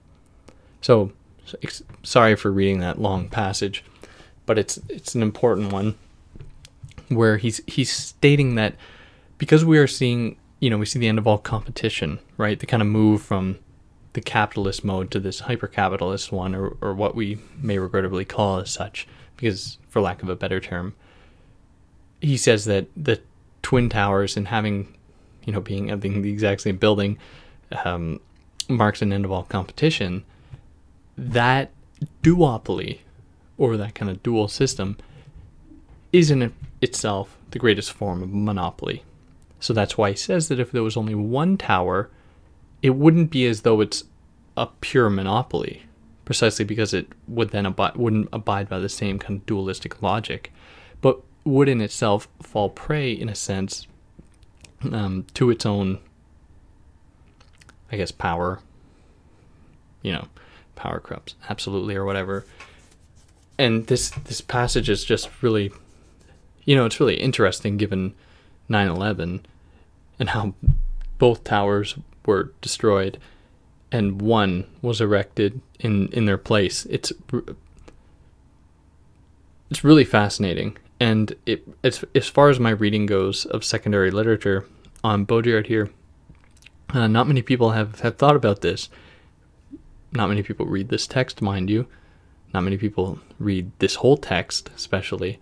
So, 0.80 1.12
sorry 2.02 2.36
for 2.36 2.50
reading 2.50 2.80
that 2.80 3.00
long 3.00 3.28
passage, 3.28 3.84
but 4.46 4.58
it's 4.58 4.80
it's 4.88 5.14
an 5.14 5.22
important 5.22 5.72
one 5.72 5.94
where 7.08 7.36
he's 7.36 7.60
he's 7.66 7.92
stating 7.92 8.54
that 8.54 8.74
because 9.38 9.64
we 9.64 9.78
are 9.78 9.86
seeing, 9.86 10.36
you 10.60 10.70
know, 10.70 10.78
we 10.78 10.86
see 10.86 10.98
the 10.98 11.08
end 11.08 11.18
of 11.18 11.26
all 11.26 11.38
competition, 11.38 12.18
right? 12.36 12.58
The 12.58 12.66
kind 12.66 12.82
of 12.82 12.88
move 12.88 13.22
from 13.22 13.58
the 14.16 14.20
capitalist 14.22 14.82
mode 14.82 15.10
to 15.10 15.20
this 15.20 15.40
hyper 15.40 15.66
capitalist 15.66 16.32
one, 16.32 16.54
or, 16.54 16.74
or 16.80 16.94
what 16.94 17.14
we 17.14 17.38
may 17.60 17.78
regrettably 17.78 18.24
call 18.24 18.56
as 18.60 18.70
such, 18.70 19.06
because 19.36 19.76
for 19.90 20.00
lack 20.00 20.22
of 20.22 20.30
a 20.30 20.34
better 20.34 20.58
term, 20.58 20.94
he 22.22 22.38
says 22.38 22.64
that 22.64 22.86
the 22.96 23.20
Twin 23.60 23.90
Towers 23.90 24.34
and 24.34 24.48
having, 24.48 24.96
you 25.44 25.52
know, 25.52 25.60
being 25.60 25.88
having 25.88 26.22
the 26.22 26.30
exact 26.30 26.62
same 26.62 26.78
building 26.78 27.18
um, 27.84 28.18
marks 28.70 29.02
an 29.02 29.12
end 29.12 29.26
of 29.26 29.30
all 29.30 29.42
competition. 29.42 30.24
That 31.18 31.70
duopoly, 32.22 33.00
or 33.58 33.76
that 33.76 33.94
kind 33.94 34.10
of 34.10 34.22
dual 34.22 34.48
system, 34.48 34.96
is 36.10 36.30
in 36.30 36.54
itself 36.80 37.36
the 37.50 37.58
greatest 37.58 37.92
form 37.92 38.22
of 38.22 38.32
monopoly. 38.32 39.04
So 39.60 39.74
that's 39.74 39.98
why 39.98 40.12
he 40.12 40.16
says 40.16 40.48
that 40.48 40.58
if 40.58 40.72
there 40.72 40.82
was 40.82 40.96
only 40.96 41.14
one 41.14 41.58
tower, 41.58 42.08
it 42.82 42.90
wouldn't 42.90 43.30
be 43.30 43.46
as 43.46 43.62
though 43.62 43.80
it's 43.80 44.04
a 44.56 44.66
pure 44.80 45.10
monopoly, 45.10 45.84
precisely 46.24 46.64
because 46.64 46.94
it 46.94 47.08
would 47.28 47.50
then 47.50 47.66
abide, 47.66 47.96
wouldn't 47.96 48.28
abide 48.32 48.68
by 48.68 48.78
the 48.78 48.88
same 48.88 49.18
kind 49.18 49.40
of 49.40 49.46
dualistic 49.46 50.02
logic, 50.02 50.52
but 51.00 51.20
would 51.44 51.68
in 51.68 51.80
itself 51.80 52.28
fall 52.42 52.68
prey, 52.68 53.12
in 53.12 53.28
a 53.28 53.34
sense, 53.34 53.86
um, 54.92 55.26
to 55.34 55.50
its 55.50 55.64
own, 55.64 55.98
I 57.90 57.96
guess, 57.96 58.10
power. 58.10 58.60
You 60.02 60.12
know, 60.12 60.28
power 60.74 61.00
corrupts 61.00 61.34
absolutely, 61.48 61.96
or 61.96 62.04
whatever. 62.04 62.46
And 63.58 63.86
this 63.86 64.10
this 64.10 64.40
passage 64.40 64.88
is 64.88 65.02
just 65.04 65.30
really, 65.42 65.72
you 66.64 66.76
know, 66.76 66.84
it's 66.84 67.00
really 67.00 67.16
interesting 67.16 67.76
given 67.76 68.14
9/11 68.68 69.40
and 70.18 70.30
how 70.30 70.54
both 71.18 71.44
towers 71.44 71.96
were 72.26 72.52
destroyed 72.60 73.18
and 73.92 74.20
one 74.20 74.66
was 74.82 75.00
erected 75.00 75.60
in 75.78 76.08
in 76.08 76.26
their 76.26 76.38
place. 76.38 76.86
It's 76.86 77.12
it's 79.70 79.84
really 79.84 80.04
fascinating, 80.04 80.76
and 81.00 81.34
it 81.46 81.66
as 81.82 82.04
as 82.14 82.28
far 82.28 82.48
as 82.48 82.60
my 82.60 82.70
reading 82.70 83.06
goes 83.06 83.46
of 83.46 83.64
secondary 83.64 84.10
literature 84.10 84.66
on 85.04 85.26
Baudrillard 85.26 85.66
here, 85.66 85.90
uh, 86.90 87.06
not 87.06 87.28
many 87.28 87.42
people 87.42 87.70
have 87.70 88.00
have 88.00 88.16
thought 88.16 88.36
about 88.36 88.60
this. 88.60 88.88
Not 90.12 90.28
many 90.28 90.42
people 90.42 90.66
read 90.66 90.88
this 90.88 91.06
text, 91.06 91.42
mind 91.42 91.68
you. 91.68 91.86
Not 92.54 92.62
many 92.62 92.78
people 92.78 93.18
read 93.38 93.70
this 93.80 93.96
whole 93.96 94.16
text, 94.16 94.70
especially. 94.74 95.38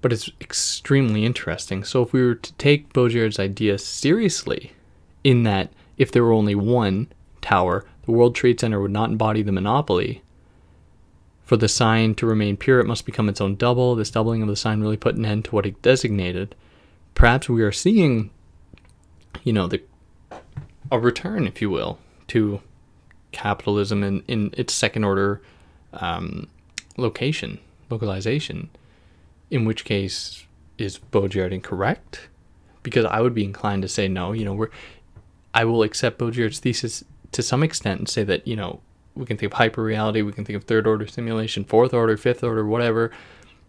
But 0.00 0.12
it's 0.12 0.30
extremely 0.40 1.24
interesting. 1.24 1.82
So 1.82 2.02
if 2.02 2.12
we 2.12 2.22
were 2.22 2.34
to 2.34 2.52
take 2.54 2.92
Baudrillard's 2.92 3.38
idea 3.38 3.78
seriously, 3.78 4.72
in 5.24 5.42
that 5.42 5.72
if 5.96 6.12
there 6.12 6.22
were 6.22 6.32
only 6.32 6.54
one 6.54 7.08
tower, 7.40 7.84
the 8.04 8.12
World 8.12 8.34
Trade 8.34 8.60
Center 8.60 8.80
would 8.80 8.90
not 8.90 9.10
embody 9.10 9.42
the 9.42 9.52
monopoly. 9.52 10.22
For 11.42 11.56
the 11.56 11.68
sign 11.68 12.14
to 12.16 12.26
remain 12.26 12.56
pure, 12.56 12.80
it 12.80 12.86
must 12.86 13.04
become 13.04 13.28
its 13.28 13.40
own 13.40 13.56
double. 13.56 13.94
This 13.94 14.10
doubling 14.10 14.42
of 14.42 14.48
the 14.48 14.56
sign 14.56 14.80
really 14.80 14.96
put 14.96 15.16
an 15.16 15.26
end 15.26 15.44
to 15.46 15.50
what 15.50 15.66
it 15.66 15.82
designated. 15.82 16.54
Perhaps 17.14 17.48
we 17.48 17.62
are 17.62 17.72
seeing, 17.72 18.30
you 19.42 19.52
know, 19.52 19.66
the 19.66 19.82
a 20.90 20.98
return, 20.98 21.46
if 21.46 21.60
you 21.60 21.70
will, 21.70 21.98
to 22.28 22.60
capitalism 23.32 24.02
in, 24.02 24.22
in 24.28 24.54
its 24.56 24.72
second 24.72 25.04
order 25.04 25.42
um, 25.92 26.48
location, 26.96 27.58
localization. 27.90 28.70
In 29.50 29.64
which 29.64 29.84
case, 29.84 30.46
is 30.78 30.98
Baudrillard 30.98 31.52
incorrect? 31.52 32.28
Because 32.82 33.04
I 33.04 33.20
would 33.20 33.34
be 33.34 33.44
inclined 33.44 33.82
to 33.82 33.88
say 33.88 34.08
no. 34.08 34.32
You 34.32 34.44
know, 34.44 34.54
we're 34.54 34.70
I 35.54 35.64
will 35.64 35.82
accept 35.82 36.18
Baudrillard's 36.18 36.58
thesis 36.58 37.04
to 37.32 37.42
some 37.42 37.62
extent 37.62 38.00
and 38.00 38.08
say 38.08 38.24
that, 38.24 38.46
you 38.46 38.56
know, 38.56 38.80
we 39.14 39.24
can 39.24 39.36
think 39.36 39.52
of 39.52 39.58
hyper 39.58 39.82
reality, 39.82 40.22
we 40.22 40.32
can 40.32 40.44
think 40.44 40.56
of 40.56 40.64
third 40.64 40.86
order 40.86 41.06
simulation, 41.06 41.64
fourth 41.64 41.94
order, 41.94 42.16
fifth 42.16 42.42
order, 42.42 42.66
whatever, 42.66 43.12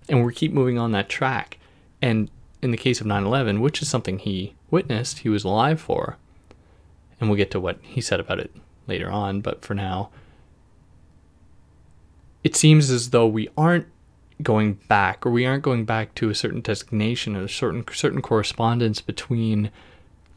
and 0.09 0.25
we 0.25 0.33
keep 0.33 0.51
moving 0.51 0.79
on 0.79 0.91
that 0.91 1.07
track. 1.07 1.59
And 2.01 2.29
in 2.61 2.71
the 2.71 2.77
case 2.77 2.99
of 2.99 3.07
9 3.07 3.23
11, 3.23 3.61
which 3.61 3.81
is 3.81 3.87
something 3.87 4.19
he 4.19 4.55
witnessed, 4.71 5.19
he 5.19 5.29
was 5.29 5.43
alive 5.43 5.79
for, 5.79 6.17
and 7.19 7.29
we'll 7.29 7.37
get 7.37 7.51
to 7.51 7.59
what 7.59 7.77
he 7.81 8.01
said 8.01 8.19
about 8.19 8.39
it 8.39 8.51
later 8.87 9.09
on, 9.09 9.41
but 9.41 9.63
for 9.63 9.75
now, 9.75 10.09
it 12.43 12.55
seems 12.55 12.89
as 12.89 13.11
though 13.11 13.27
we 13.27 13.49
aren't 13.57 13.87
going 14.41 14.73
back, 14.87 15.25
or 15.25 15.31
we 15.31 15.45
aren't 15.45 15.63
going 15.63 15.85
back 15.85 16.13
to 16.15 16.29
a 16.29 16.35
certain 16.35 16.61
designation 16.61 17.35
or 17.35 17.43
a 17.43 17.49
certain 17.49 17.83
certain 17.93 18.21
correspondence 18.21 19.01
between 19.01 19.71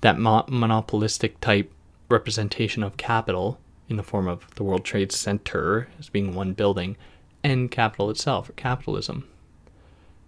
that 0.01 0.19
mo- 0.19 0.45
monopolistic 0.49 1.41
type 1.41 1.73
representation 2.09 2.83
of 2.83 2.97
capital 2.97 3.59
in 3.89 3.97
the 3.97 4.03
form 4.03 4.29
of 4.29 4.55
the 4.55 4.65
World 4.65 4.85
Trade 4.85 5.13
Center 5.13 5.89
as 5.99 6.09
being 6.09 6.35
one 6.35 6.53
building 6.53 6.97
and 7.43 7.71
capital 7.71 8.11
itself 8.11 8.49
or 8.49 8.53
capitalism, 8.53 9.29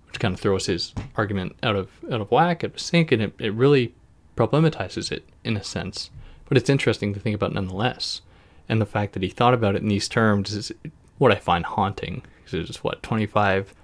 which 0.06 0.20
kind 0.20 0.34
of 0.34 0.40
throws 0.40 0.66
his 0.66 0.94
argument 1.16 1.56
out 1.62 1.76
of 1.76 1.90
out 2.10 2.20
of 2.20 2.30
whack, 2.30 2.64
out 2.64 2.72
of 2.72 2.80
sync, 2.80 3.12
and 3.12 3.22
it, 3.22 3.34
it 3.38 3.52
really 3.54 3.94
problematizes 4.36 5.12
it 5.12 5.28
in 5.44 5.56
a 5.56 5.64
sense. 5.64 6.10
But 6.48 6.56
it's 6.56 6.70
interesting 6.70 7.14
to 7.14 7.20
think 7.20 7.34
about 7.34 7.52
nonetheless. 7.52 8.22
And 8.68 8.80
the 8.80 8.86
fact 8.86 9.12
that 9.12 9.22
he 9.22 9.28
thought 9.28 9.54
about 9.54 9.74
it 9.74 9.82
in 9.82 9.88
these 9.88 10.08
terms 10.08 10.52
is 10.52 10.72
what 11.18 11.32
I 11.32 11.36
find 11.36 11.64
haunting. 11.64 12.22
Because 12.44 12.68
it's 12.70 12.82
what, 12.82 13.02
25, 13.02 13.74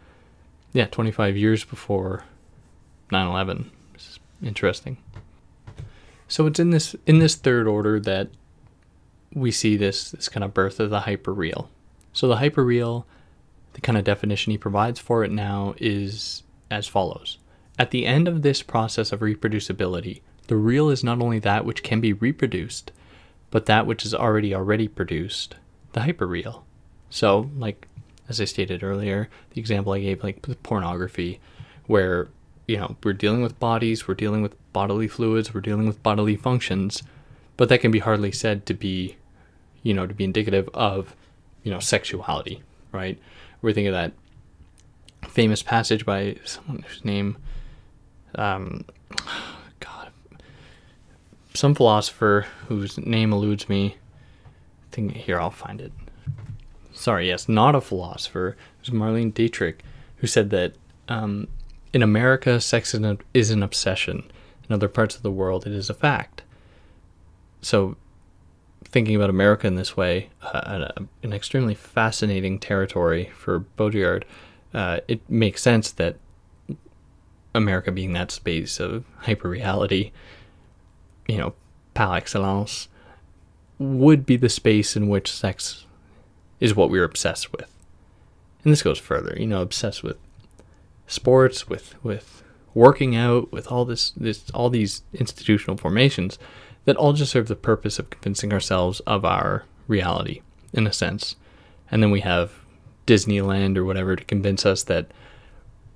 yeah, 0.73 0.87
25 0.87 1.37
years 1.37 1.65
before 1.65 2.25
9 3.11 3.27
11. 3.27 3.71
It's 3.95 4.19
interesting. 4.43 4.97
So 6.29 6.47
it's 6.47 6.59
in 6.59 6.71
this 6.71 6.97
in 7.07 7.19
this 7.19 7.35
third 7.37 7.67
order 7.67 8.01
that 8.01 8.29
we 9.33 9.51
see 9.51 9.77
this 9.77 10.11
this 10.11 10.29
kind 10.29 10.45
of 10.45 10.55
birth 10.55 10.81
of 10.81 10.91
the 10.91 11.01
hyperreal. 11.01 11.69
So 12.13 12.29
the 12.29 12.37
hyperreal, 12.37 13.05
the 13.75 13.81
kind 13.81 13.99
of 13.99 14.05
definition 14.05 14.51
he 14.51 14.59
provides 14.59 14.99
for 14.99 15.23
it 15.23 15.31
now 15.31 15.75
is 15.79 16.43
as 16.71 16.87
follows. 16.87 17.39
At 17.79 17.91
the 17.91 18.07
end 18.07 18.27
of 18.27 18.43
this 18.43 18.63
process 18.63 19.13
of 19.13 19.21
reproducibility, 19.21 20.23
the 20.47 20.57
real 20.57 20.89
is 20.89 21.05
not 21.05 21.21
only 21.21 21.39
that 21.41 21.65
which 21.65 21.83
can 21.83 22.01
be 22.01 22.13
reproduced, 22.13 22.91
but 23.51 23.67
that 23.67 23.87
which 23.87 24.05
is 24.05 24.15
already 24.15 24.55
already 24.55 24.89
produced, 24.89 25.57
the 25.93 26.01
hyperreal. 26.01 26.63
So, 27.11 27.51
like 27.57 27.87
as 28.29 28.41
I 28.41 28.47
stated 28.47 28.83
earlier, 28.83 29.29
the 29.51 29.61
example 29.61 29.93
I 29.93 30.01
gave 30.01 30.25
like 30.25 30.43
pornography, 30.63 31.39
where 31.87 32.29
you 32.67 32.77
know, 32.77 32.97
we're 33.05 33.13
dealing 33.13 33.43
with 33.43 33.61
bodies, 33.61 34.09
we're 34.09 34.15
dealing 34.15 34.43
with 34.43 34.57
bodily 34.77 35.09
fluids, 35.09 35.55
we're 35.55 35.63
dealing 35.63 35.87
with 35.87 36.03
bodily 36.03 36.37
functions, 36.37 37.03
but 37.57 37.71
that 37.71 37.81
can 37.81 37.91
be 37.91 38.01
hardly 38.01 38.31
said 38.31 38.67
to 38.67 38.75
be, 38.75 39.17
you 39.83 39.95
know, 39.95 40.07
to 40.07 40.13
be 40.13 40.23
indicative 40.23 40.69
of, 40.75 41.17
you 41.63 41.73
know, 41.73 41.79
sexuality, 41.79 42.63
right? 42.93 43.19
We 43.63 43.73
think 43.73 43.89
of 43.89 43.95
that 43.95 44.13
famous 45.31 45.63
passage 45.63 46.05
by 46.05 46.37
someone 46.45 46.83
whose 46.83 47.03
name, 47.07 47.39
um, 48.35 48.85
God, 49.81 50.11
some 51.55 51.75
philosopher 51.75 52.45
whose 52.69 52.99
name 52.99 53.33
eludes 53.33 53.71
me. 53.71 53.97
I 54.45 54.95
think 54.95 55.13
here 55.13 55.41
I'll 55.41 55.51
find 55.51 55.81
it. 55.81 55.93
Sorry, 56.93 57.29
yes, 57.29 57.49
not 57.49 57.75
a 57.75 57.81
philosopher. 57.81 58.59
It 58.83 58.91
was 58.91 59.01
Marlene 59.01 59.33
Dietrich 59.33 59.83
who 60.17 60.27
said 60.27 60.51
that 60.51 60.75
um, 61.09 61.49
in 61.95 62.03
America, 62.03 62.61
sex 62.61 62.95
is 63.33 63.51
an 63.51 63.63
obsession. 63.63 64.31
In 64.69 64.75
other 64.75 64.89
parts 64.89 65.17
of 65.17 65.23
the 65.23 65.31
world, 65.31 65.67
it 65.67 65.73
is 65.73 65.89
a 65.89 65.95
fact. 65.95 66.43
So, 67.63 67.97
thinking 68.85 69.17
about 69.17 69.31
America 69.31 69.67
in 69.67 69.77
this 69.77 69.97
way, 69.97 70.31
uh, 70.43 70.89
an 71.23 71.33
extremely 71.33 71.75
fascinating 71.75 72.59
territory 72.59 73.31
for 73.37 73.61
Baudrillard, 73.77 74.25
uh, 74.75 75.01
it 75.09 75.29
makes 75.29 75.63
sense 75.63 75.91
that 75.93 76.17
America 77.55 77.91
being 77.91 78.13
that 78.13 78.31
space 78.31 78.79
of 78.79 79.05
hyperreality, 79.23 80.13
you 81.27 81.39
know, 81.39 81.55
par 81.95 82.17
excellence, 82.17 82.89
would 83.79 84.27
be 84.27 84.37
the 84.37 84.49
space 84.49 84.97
in 84.97 85.09
which 85.09 85.33
sex 85.33 85.87
is 86.61 86.75
what 86.75 86.91
we're 86.91 87.05
obsessed 87.05 87.53
with. 87.53 87.71
And 88.65 88.73
this 88.73 88.83
goes 88.83 88.99
further, 88.99 89.37
you 89.39 89.47
know, 89.47 89.63
obsessed 89.63 90.03
with 90.03 90.19
sports, 91.07 91.69
with 91.69 91.95
with 92.03 92.43
working 92.77 93.17
out, 93.17 93.51
with 93.51 93.73
all 93.73 93.87
this 93.87 94.11
this 94.11 94.51
all 94.51 94.69
these 94.69 95.03
institutional 95.15 95.79
formations 95.79 96.39
that 96.85 96.97
all 96.97 97.15
just 97.15 97.33
serve 97.33 97.49
the 97.49 97.57
purpose 97.57 97.99
of 97.99 98.11
convincing 98.11 98.53
ourselves 98.53 99.01
of 99.01 99.25
our 99.25 99.65
reality 99.89 100.43
in 100.75 100.87
a 100.87 100.93
sense. 100.93 101.37
And 101.91 102.03
then 102.03 102.11
we 102.11 102.21
have 102.21 102.53
Disneyland 103.07 103.79
or 103.79 103.85
whatever 103.85 104.15
to 104.15 104.25
convince 104.25 104.67
us 104.67 104.83
that 104.85 105.11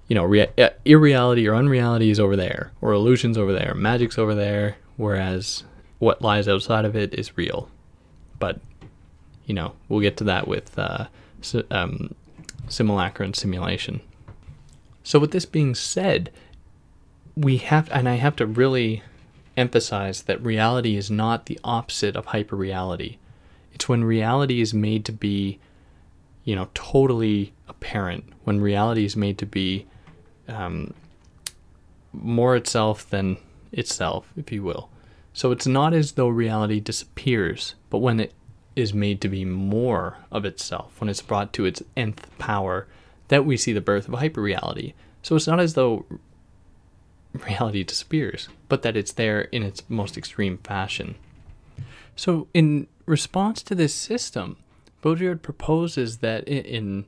you 0.09 0.15
know 0.15 0.25
rea- 0.25 0.51
irreality 0.87 1.47
or 1.47 1.55
unreality 1.55 2.11
is 2.11 2.19
over 2.19 2.35
there 2.35 2.73
or 2.81 2.93
illusions 2.93 3.37
over 3.37 3.53
there, 3.53 3.75
magic's 3.75 4.19
over 4.19 4.35
there, 4.35 4.79
whereas 4.97 5.65
what 5.99 6.23
lies 6.23 6.49
outside 6.49 6.87
of 6.87 6.97
it 6.97 7.13
is 7.13 7.37
real. 7.37 7.69
But 8.39 8.59
you 9.45 9.53
know, 9.53 9.75
we'll 9.89 10.01
get 10.01 10.17
to 10.17 10.25
that 10.25 10.49
with 10.49 10.79
uh, 10.79 11.09
um, 11.71 12.15
simulacra 12.69 13.27
and 13.27 13.37
simulation. 13.37 14.01
So, 15.03 15.19
with 15.19 15.33
this 15.33 15.45
being 15.45 15.75
said, 15.75 16.31
we 17.41 17.57
have, 17.57 17.91
and 17.91 18.09
I 18.09 18.17
have 18.17 18.37
to 18.37 18.47
really 18.47 19.03
emphasize 19.57 20.23
that 20.23 20.43
reality 20.45 20.97
is 20.97 21.11
not 21.11 21.47
the 21.47 21.59
opposite 21.65 22.15
of 22.15 22.27
hyperreality. 22.27 23.17
It's 23.73 23.89
when 23.89 24.05
reality 24.05 24.61
is 24.61 24.75
made 24.75 25.07
to 25.07 25.13
be, 25.13 25.59
you 26.45 26.55
know, 26.55 26.69
totally 26.75 27.55
apparent. 27.67 28.25
When 28.45 28.61
reality 28.61 29.07
is 29.07 29.17
made 29.17 29.39
to 29.39 29.47
be 29.47 29.87
um, 30.49 30.93
more 32.13 32.57
itself 32.57 33.09
than 33.09 33.39
itself, 33.73 34.33
if 34.37 34.53
you 34.53 34.63
will. 34.63 34.91
So 35.33 35.51
it's 35.51 35.67
not 35.67 35.95
as 35.95 36.13
though 36.13 36.29
reality 36.29 36.79
disappears, 36.79 37.75
but 37.89 37.99
when 37.99 38.21
it 38.21 38.35
is 38.77 38.93
made 38.93 39.21
to 39.23 39.29
be 39.29 39.47
more 39.47 40.19
of 40.31 40.45
itself, 40.45 41.01
when 41.01 41.09
it's 41.09 41.23
brought 41.23 41.53
to 41.55 41.65
its 41.65 41.83
nth 41.97 42.37
power, 42.39 42.87
that 43.29 43.47
we 43.47 43.57
see 43.57 43.73
the 43.73 43.81
birth 43.81 44.09
of 44.09 44.15
hyperreality. 44.15 44.93
So 45.23 45.37
it's 45.37 45.47
not 45.47 45.61
as 45.61 45.75
though 45.75 46.05
reality 47.47 47.85
disappears, 47.85 48.49
but 48.69 48.83
that 48.83 48.97
it's 48.97 49.13
there 49.13 49.43
in 49.43 49.63
its 49.63 49.83
most 49.89 50.17
extreme 50.17 50.59
fashion. 50.59 51.15
So, 52.17 52.49
in 52.53 52.87
response 53.07 53.63
to 53.63 53.75
this 53.75 53.95
system, 53.95 54.57
Baudrillard 55.03 55.43
proposes 55.43 56.19
that 56.19 56.47
in 56.47 57.07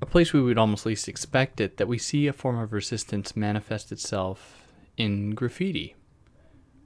a 0.00 0.06
place 0.06 0.32
we 0.32 0.42
would 0.42 0.58
almost 0.58 0.84
least 0.84 1.08
expect 1.08 1.60
it, 1.60 1.76
that 1.76 1.86
we 1.86 1.98
see 1.98 2.26
a 2.26 2.32
form 2.32 2.58
of 2.58 2.72
resistance 2.72 3.36
manifest 3.36 3.92
itself 3.92 4.66
in 4.96 5.30
graffiti, 5.30 5.94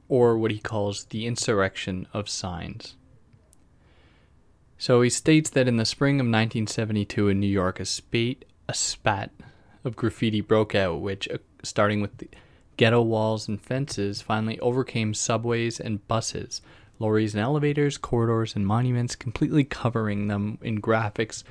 or 0.08 0.36
what 0.36 0.50
he 0.50 0.58
calls 0.58 1.04
the 1.04 1.26
insurrection 1.26 2.06
of 2.12 2.28
signs. 2.28 2.94
So 4.78 5.00
he 5.00 5.08
states 5.08 5.48
that 5.50 5.66
in 5.66 5.76
the 5.76 5.86
spring 5.86 6.16
of 6.16 6.26
1972 6.26 7.28
in 7.28 7.40
New 7.40 7.46
York, 7.46 7.80
a 7.80 7.86
spate, 7.86 8.44
a 8.68 8.74
spat 8.74 9.30
of 9.82 9.96
graffiti 9.96 10.42
broke 10.42 10.74
out, 10.74 11.00
which, 11.00 11.26
starting 11.68 12.00
with 12.00 12.16
the 12.18 12.28
ghetto 12.76 13.02
walls 13.02 13.48
and 13.48 13.60
fences, 13.60 14.22
finally 14.22 14.58
overcame 14.60 15.14
subways 15.14 15.80
and 15.80 16.06
buses, 16.08 16.60
lorries 16.98 17.34
and 17.34 17.42
elevators, 17.42 17.98
corridors 17.98 18.54
and 18.54 18.66
monuments, 18.66 19.16
completely 19.16 19.64
covering 19.64 20.28
them 20.28 20.58
in 20.62 20.80
graphics 20.80 21.42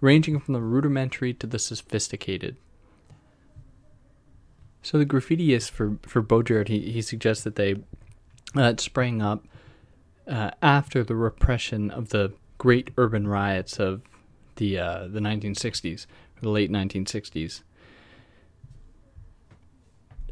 ranging 0.00 0.38
from 0.38 0.52
the 0.54 0.60
rudimentary 0.60 1.32
to 1.32 1.46
the 1.46 1.58
sophisticated. 1.58 2.56
So 4.82 4.98
the 4.98 5.06
graffitiists 5.06 5.70
for 5.70 5.96
for 6.02 6.22
Baudrillard, 6.22 6.68
he, 6.68 6.90
he 6.92 7.00
suggests 7.00 7.42
that 7.44 7.56
they 7.56 7.76
uh, 8.54 8.74
sprang 8.76 9.22
up 9.22 9.46
uh, 10.28 10.50
after 10.60 11.02
the 11.02 11.16
repression 11.16 11.90
of 11.90 12.10
the 12.10 12.34
great 12.58 12.90
urban 12.98 13.26
riots 13.26 13.80
of 13.80 14.02
the 14.56 14.78
uh, 14.78 15.08
the 15.08 15.20
1960s, 15.20 16.06
the 16.42 16.50
late 16.50 16.70
1960s, 16.70 17.62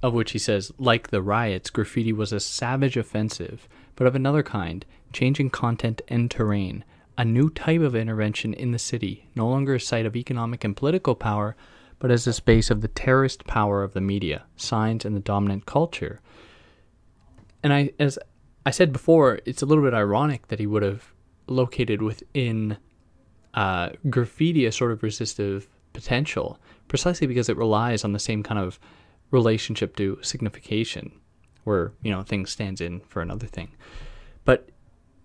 of 0.02 0.12
which 0.12 0.32
he 0.32 0.38
says, 0.38 0.72
like 0.78 1.08
the 1.08 1.22
riots, 1.22 1.70
graffiti 1.70 2.12
was 2.12 2.32
a 2.32 2.40
savage 2.40 2.96
offensive, 2.96 3.68
but 3.94 4.06
of 4.06 4.14
another 4.14 4.42
kind, 4.42 4.84
changing 5.12 5.50
content 5.50 6.02
and 6.08 6.30
terrain, 6.30 6.84
a 7.16 7.24
new 7.24 7.50
type 7.50 7.80
of 7.80 7.94
intervention 7.94 8.52
in 8.54 8.72
the 8.72 8.78
city, 8.78 9.28
no 9.36 9.48
longer 9.48 9.74
a 9.74 9.80
site 9.80 10.06
of 10.06 10.16
economic 10.16 10.64
and 10.64 10.76
political 10.76 11.14
power, 11.14 11.54
but 11.98 12.10
as 12.10 12.26
a 12.26 12.32
space 12.32 12.70
of 12.70 12.80
the 12.80 12.88
terrorist 12.88 13.44
power 13.46 13.84
of 13.84 13.92
the 13.92 14.00
media, 14.00 14.44
signs, 14.56 15.04
and 15.04 15.14
the 15.14 15.20
dominant 15.20 15.66
culture. 15.66 16.20
And 17.62 17.72
I, 17.72 17.92
as 18.00 18.18
I 18.66 18.72
said 18.72 18.92
before, 18.92 19.38
it's 19.44 19.62
a 19.62 19.66
little 19.66 19.84
bit 19.84 19.94
ironic 19.94 20.48
that 20.48 20.58
he 20.58 20.66
would 20.66 20.82
have 20.82 21.12
located 21.46 22.02
within 22.02 22.76
uh, 23.54 23.90
graffiti 24.10 24.66
a 24.66 24.72
sort 24.72 24.90
of 24.90 25.02
resistive 25.02 25.68
potential, 25.92 26.58
precisely 26.88 27.26
because 27.26 27.48
it 27.48 27.56
relies 27.56 28.04
on 28.04 28.12
the 28.12 28.18
same 28.18 28.42
kind 28.42 28.58
of 28.58 28.80
relationship 29.32 29.96
to 29.96 30.18
signification, 30.22 31.10
where 31.64 31.92
you 32.02 32.12
know 32.12 32.22
thing 32.22 32.46
stands 32.46 32.80
in 32.80 33.00
for 33.00 33.20
another 33.20 33.48
thing. 33.48 33.72
But 34.44 34.68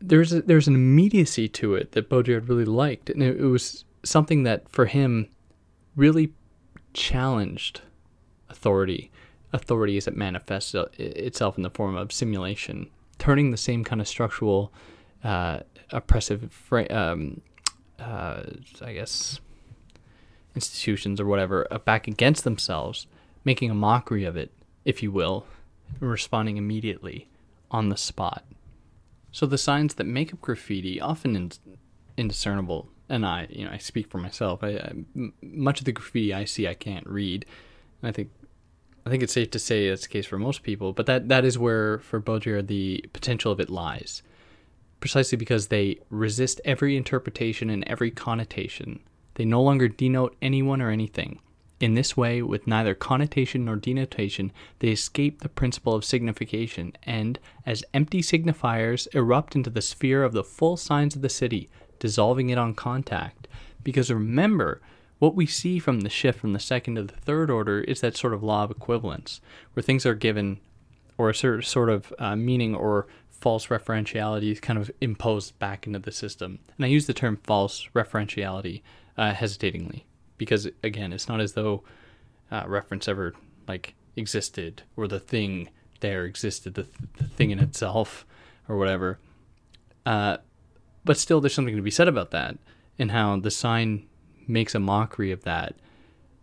there's 0.01 0.33
a, 0.33 0.41
there's 0.41 0.67
an 0.67 0.73
immediacy 0.73 1.47
to 1.49 1.75
it 1.75 1.91
that 1.91 2.09
Baudrillard 2.09 2.49
really 2.49 2.65
liked, 2.65 3.11
and 3.11 3.21
it, 3.21 3.39
it 3.39 3.45
was 3.45 3.85
something 4.03 4.41
that 4.43 4.67
for 4.69 4.87
him 4.87 5.27
really 5.95 6.33
challenged 6.93 7.81
authority. 8.49 9.11
Authority 9.53 9.95
as 9.95 10.07
it 10.07 10.17
manifests 10.17 10.75
itself 10.97 11.55
in 11.55 11.63
the 11.63 11.69
form 11.69 11.95
of 11.95 12.11
simulation, 12.11 12.89
turning 13.17 13.51
the 13.51 13.57
same 13.57 13.83
kind 13.83 14.01
of 14.01 14.07
structural 14.07 14.73
uh, 15.23 15.59
oppressive, 15.91 16.51
um, 16.89 17.41
uh, 17.97 18.43
I 18.81 18.93
guess, 18.93 19.39
institutions 20.53 21.21
or 21.21 21.25
whatever 21.25 21.65
uh, 21.71 21.77
back 21.79 22.07
against 22.07 22.43
themselves, 22.43 23.07
making 23.47 23.71
a 23.71 23.73
mockery 23.73 24.25
of 24.25 24.35
it, 24.35 24.51
if 24.83 25.01
you 25.01 25.09
will, 25.09 25.45
and 26.01 26.11
responding 26.11 26.57
immediately 26.57 27.29
on 27.71 27.87
the 27.87 27.95
spot. 27.95 28.43
So 29.31 29.45
the 29.45 29.57
signs 29.57 29.93
that 29.93 30.03
make 30.03 30.33
up 30.33 30.41
graffiti, 30.41 30.99
often 30.99 31.51
indiscernible, 32.17 32.89
and 33.07 33.25
I, 33.25 33.47
you 33.49 33.63
know, 33.63 33.71
I 33.71 33.77
speak 33.77 34.09
for 34.09 34.17
myself. 34.17 34.61
Much 35.41 35.79
of 35.79 35.85
the 35.85 35.93
graffiti 35.93 36.33
I 36.33 36.43
see, 36.43 36.67
I 36.67 36.73
can't 36.73 37.07
read. 37.07 37.45
I 38.03 38.11
think, 38.11 38.31
I 39.05 39.09
think 39.09 39.23
it's 39.23 39.31
safe 39.31 39.49
to 39.51 39.59
say 39.59 39.87
that's 39.87 40.01
the 40.01 40.09
case 40.09 40.25
for 40.25 40.37
most 40.37 40.61
people. 40.61 40.91
But 40.91 41.05
that 41.05 41.29
that 41.29 41.45
is 41.45 41.57
where, 41.57 41.99
for 41.99 42.19
Baudrillard, 42.19 42.67
the 42.67 43.05
potential 43.13 43.53
of 43.53 43.61
it 43.61 43.69
lies, 43.69 44.23
precisely 44.99 45.37
because 45.37 45.67
they 45.67 45.99
resist 46.09 46.59
every 46.65 46.97
interpretation 46.97 47.69
and 47.69 47.85
every 47.85 48.11
connotation. 48.11 48.99
They 49.35 49.45
no 49.45 49.61
longer 49.61 49.87
denote 49.87 50.35
anyone 50.41 50.81
or 50.81 50.89
anything. 50.89 51.39
In 51.79 51.93
this 51.93 52.17
way, 52.17 52.41
with 52.41 52.65
neither 52.65 52.95
connotation 52.95 53.65
nor 53.65 53.75
denotation, 53.75 54.51
they 54.79 54.89
escape 54.89 55.41
the 55.41 55.49
principle 55.49 55.93
of 55.93 56.03
signification, 56.03 56.93
and, 57.03 57.37
as 57.67 57.83
empty 57.93 58.21
signifiers, 58.21 59.07
erupt 59.13 59.55
into 59.55 59.69
the 59.69 59.81
sphere 59.81 60.23
of 60.23 60.33
the 60.33 60.43
full 60.43 60.75
signs 60.75 61.15
of 61.15 61.21
the 61.21 61.29
city, 61.29 61.69
dissolving 61.99 62.49
it 62.49 62.57
on 62.57 62.73
contact. 62.73 63.47
Because 63.83 64.11
remember, 64.11 64.81
what 65.19 65.35
we 65.35 65.45
see 65.45 65.77
from 65.77 66.01
the 66.01 66.09
shift 66.09 66.39
from 66.39 66.53
the 66.53 66.59
second 66.59 66.95
to 66.95 67.03
the 67.03 67.13
third 67.13 67.51
order 67.51 67.81
is 67.81 68.01
that 68.01 68.17
sort 68.17 68.33
of 68.33 68.41
law 68.41 68.63
of 68.63 68.71
equivalence, 68.71 69.39
where 69.73 69.83
things 69.83 70.05
are 70.05 70.15
given, 70.15 70.59
or 71.15 71.29
a 71.29 71.35
certain 71.35 71.61
sort 71.61 71.89
of 71.89 72.11
uh, 72.17 72.35
meaning 72.35 72.73
or 72.73 73.05
false 73.29 73.67
referentiality 73.67 74.51
is 74.51 74.59
kind 74.59 74.79
of 74.79 74.89
imposed 74.99 75.57
back 75.59 75.85
into 75.85 75.99
the 75.99 76.11
system. 76.11 76.57
And 76.75 76.85
I 76.85 76.89
use 76.89 77.05
the 77.05 77.13
term 77.13 77.37
false 77.43 77.87
referentiality 77.93 78.81
uh, 79.15 79.33
hesitatingly 79.33 80.07
because 80.37 80.67
again, 80.83 81.13
it's 81.13 81.27
not 81.27 81.41
as 81.41 81.53
though 81.53 81.83
uh, 82.51 82.63
reference 82.67 83.07
ever 83.07 83.33
like 83.67 83.95
existed 84.15 84.83
or 84.95 85.07
the 85.07 85.19
thing 85.19 85.69
there 85.99 86.25
existed, 86.25 86.75
the, 86.75 86.83
th- 86.83 86.95
the 87.17 87.23
thing 87.25 87.51
in 87.51 87.59
itself 87.59 88.25
or 88.67 88.77
whatever. 88.77 89.19
Uh, 90.05 90.37
but 91.03 91.17
still, 91.17 91.41
there's 91.41 91.53
something 91.53 91.75
to 91.75 91.81
be 91.81 91.91
said 91.91 92.07
about 92.07 92.31
that 92.31 92.57
and 92.99 93.11
how 93.11 93.37
the 93.37 93.51
sign 93.51 94.07
makes 94.47 94.75
a 94.75 94.79
mockery 94.79 95.31
of 95.31 95.43
that, 95.43 95.75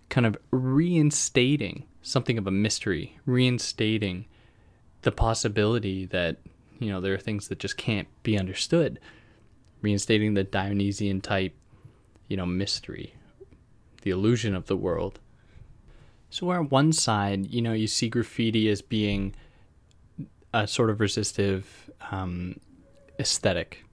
kind 0.08 0.26
of 0.26 0.36
reinstating 0.50 1.84
something 2.02 2.38
of 2.38 2.46
a 2.46 2.50
mystery, 2.50 3.18
reinstating 3.26 4.26
the 5.02 5.12
possibility 5.12 6.06
that 6.06 6.36
you 6.78 6.90
know 6.90 7.00
there 7.00 7.14
are 7.14 7.18
things 7.18 7.48
that 7.48 7.58
just 7.58 7.76
can't 7.76 8.08
be 8.22 8.38
understood, 8.38 8.98
reinstating 9.82 10.34
the 10.34 10.44
Dionysian 10.44 11.20
type, 11.20 11.54
you 12.28 12.36
know, 12.36 12.46
mystery 12.46 13.14
the 14.04 14.10
illusion 14.10 14.54
of 14.54 14.66
the 14.66 14.76
world. 14.76 15.18
So, 16.30 16.46
where 16.46 16.58
on 16.58 16.68
one 16.68 16.92
side, 16.92 17.46
you 17.46 17.62
know, 17.62 17.72
you 17.72 17.86
see 17.86 18.08
graffiti 18.08 18.68
as 18.68 18.82
being 18.82 19.34
a 20.52 20.66
sort 20.66 20.90
of 20.90 21.00
resistive 21.00 21.90
um, 22.10 22.60
aesthetic, 23.18 23.84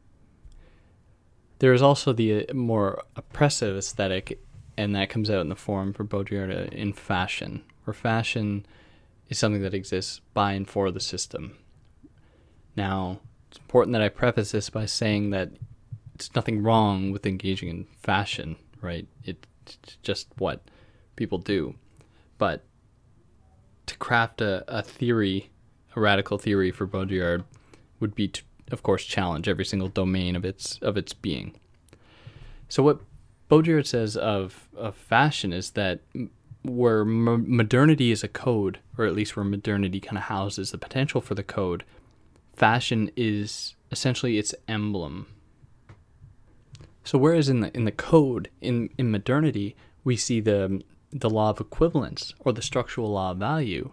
there 1.59 1.73
is 1.73 1.81
also 1.81 2.13
the 2.13 2.47
uh, 2.47 2.53
more 2.53 3.03
oppressive 3.15 3.77
aesthetic, 3.77 4.39
and 4.77 4.95
that 4.95 5.09
comes 5.09 5.29
out 5.29 5.41
in 5.41 5.49
the 5.49 5.55
form 5.55 5.93
for 5.93 6.03
Baudrillard 6.03 6.73
in 6.73 6.93
fashion, 6.93 7.63
where 7.83 7.93
fashion 7.93 8.65
is 9.29 9.37
something 9.37 9.61
that 9.61 9.73
exists 9.73 10.21
by 10.33 10.53
and 10.53 10.67
for 10.67 10.91
the 10.91 10.99
system. 10.99 11.57
Now, 12.75 13.19
it's 13.49 13.59
important 13.59 13.93
that 13.93 14.01
I 14.01 14.09
preface 14.09 14.51
this 14.51 14.69
by 14.69 14.85
saying 14.85 15.29
that 15.31 15.51
it's 16.15 16.33
nothing 16.35 16.63
wrong 16.63 17.11
with 17.11 17.25
engaging 17.25 17.69
in 17.69 17.85
fashion, 18.01 18.55
right? 18.81 19.07
It 19.23 19.45
just 20.01 20.27
what 20.37 20.61
people 21.15 21.37
do. 21.37 21.75
But 22.37 22.63
to 23.85 23.97
craft 23.97 24.41
a, 24.41 24.63
a 24.67 24.81
theory, 24.81 25.49
a 25.95 26.01
radical 26.01 26.37
theory 26.37 26.71
for 26.71 26.87
Baudrillard, 26.87 27.43
would 27.99 28.15
be 28.15 28.27
to, 28.29 28.41
of 28.71 28.83
course, 28.83 29.05
challenge 29.05 29.47
every 29.47 29.65
single 29.65 29.89
domain 29.89 30.35
of 30.35 30.45
its 30.45 30.79
of 30.81 30.97
its 30.97 31.13
being. 31.13 31.53
So 32.69 32.83
what 32.83 33.01
Baudrillard 33.49 33.85
says 33.85 34.17
of 34.17 34.69
of 34.75 34.95
fashion 34.95 35.53
is 35.53 35.71
that 35.71 35.99
where 36.63 37.03
modernity 37.03 38.11
is 38.11 38.23
a 38.23 38.27
code, 38.27 38.79
or 38.97 39.05
at 39.05 39.15
least 39.15 39.35
where 39.35 39.43
modernity 39.43 39.99
kind 39.99 40.17
of 40.17 40.23
houses 40.25 40.71
the 40.71 40.77
potential 40.77 41.19
for 41.19 41.35
the 41.35 41.43
code, 41.43 41.83
fashion 42.55 43.11
is 43.15 43.75
essentially 43.91 44.37
its 44.37 44.53
emblem 44.67 45.27
so 47.03 47.17
whereas 47.17 47.49
in 47.49 47.61
the 47.61 47.75
in 47.75 47.85
the 47.85 47.91
code 47.91 48.49
in 48.61 48.89
in 48.97 49.11
modernity 49.11 49.75
we 50.03 50.15
see 50.15 50.39
the 50.39 50.81
the 51.11 51.29
law 51.29 51.49
of 51.49 51.59
equivalence 51.59 52.33
or 52.39 52.53
the 52.53 52.61
structural 52.61 53.11
law 53.11 53.31
of 53.31 53.37
value, 53.37 53.91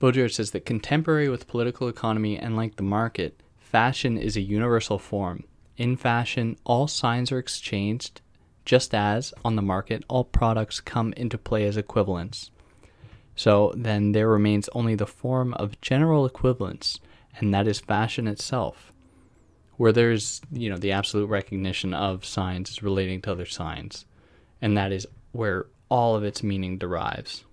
Baudrillard 0.00 0.32
says 0.32 0.50
that 0.50 0.66
contemporary 0.66 1.28
with 1.28 1.46
political 1.46 1.88
economy 1.88 2.36
and 2.36 2.56
like 2.56 2.76
the 2.76 2.82
market, 2.82 3.40
fashion 3.58 4.18
is 4.18 4.36
a 4.36 4.40
universal 4.40 4.98
form. 4.98 5.44
In 5.76 5.96
fashion, 5.96 6.56
all 6.64 6.88
signs 6.88 7.32
are 7.32 7.38
exchanged, 7.38 8.20
just 8.64 8.94
as, 8.94 9.32
on 9.44 9.56
the 9.56 9.62
market, 9.62 10.04
all 10.08 10.24
products 10.24 10.80
come 10.80 11.12
into 11.14 11.38
play 11.38 11.66
as 11.66 11.76
equivalents. 11.76 12.50
So 13.34 13.72
then 13.76 14.12
there 14.12 14.28
remains 14.28 14.68
only 14.72 14.94
the 14.94 15.06
form 15.06 15.54
of 15.54 15.80
general 15.80 16.26
equivalence, 16.26 17.00
and 17.36 17.52
that 17.54 17.66
is 17.66 17.80
fashion 17.80 18.26
itself, 18.26 18.91
where 19.76 19.92
there's, 19.92 20.40
you 20.52 20.70
know, 20.70 20.76
the 20.76 20.92
absolute 20.92 21.26
recognition 21.26 21.94
of 21.94 22.24
signs 22.24 22.70
as 22.70 22.82
relating 22.82 23.20
to 23.22 23.32
other 23.32 23.46
signs, 23.46 24.04
and 24.60 24.76
that 24.76 24.92
is 24.92 25.06
where 25.32 25.66
all 25.88 26.14
of 26.14 26.24
its 26.24 26.42
meaning 26.42 26.78
derives. 26.78 27.44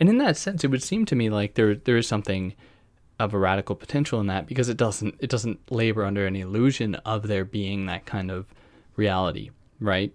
And 0.00 0.08
in 0.08 0.18
that 0.18 0.36
sense, 0.36 0.64
it 0.64 0.70
would 0.70 0.82
seem 0.82 1.06
to 1.06 1.14
me 1.14 1.30
like 1.30 1.54
there 1.54 1.74
there 1.74 1.96
is 1.96 2.08
something 2.08 2.54
of 3.18 3.34
a 3.34 3.38
radical 3.38 3.76
potential 3.76 4.20
in 4.20 4.26
that 4.26 4.46
because 4.46 4.68
it 4.68 4.76
doesn't 4.76 5.14
it 5.20 5.30
doesn't 5.30 5.70
labor 5.70 6.04
under 6.04 6.26
any 6.26 6.40
illusion 6.40 6.96
of 6.96 7.28
there 7.28 7.44
being 7.44 7.86
that 7.86 8.04
kind 8.06 8.30
of 8.30 8.46
reality, 8.96 9.50
right? 9.78 10.14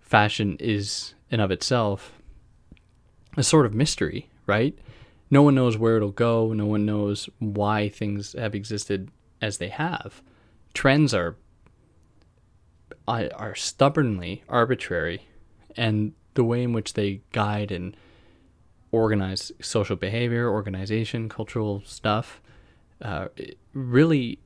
Fashion 0.00 0.56
is 0.60 1.14
in 1.30 1.40
of 1.40 1.50
itself 1.50 2.12
a 3.36 3.42
sort 3.42 3.66
of 3.66 3.74
mystery, 3.74 4.28
right? 4.46 4.78
No 5.30 5.42
one 5.42 5.54
knows 5.54 5.76
where 5.76 5.96
it'll 5.96 6.10
go. 6.10 6.52
No 6.52 6.66
one 6.66 6.86
knows 6.86 7.28
why 7.38 7.88
things 7.88 8.34
have 8.38 8.54
existed 8.54 9.10
as 9.40 9.58
they 9.58 9.68
have. 9.68 10.22
Trends 10.74 11.14
are 11.14 11.36
are 13.08 13.54
stubbornly 13.54 14.42
arbitrary, 14.48 15.22
and 15.76 16.12
the 16.34 16.42
way 16.42 16.62
in 16.62 16.72
which 16.72 16.94
they 16.94 17.20
guide 17.32 17.70
and 17.70 17.96
organize 18.90 19.52
social 19.60 19.96
behavior, 19.96 20.50
organization, 20.50 21.28
cultural 21.28 21.82
stuff, 21.84 22.40
uh, 23.02 23.28
really, 23.72 24.38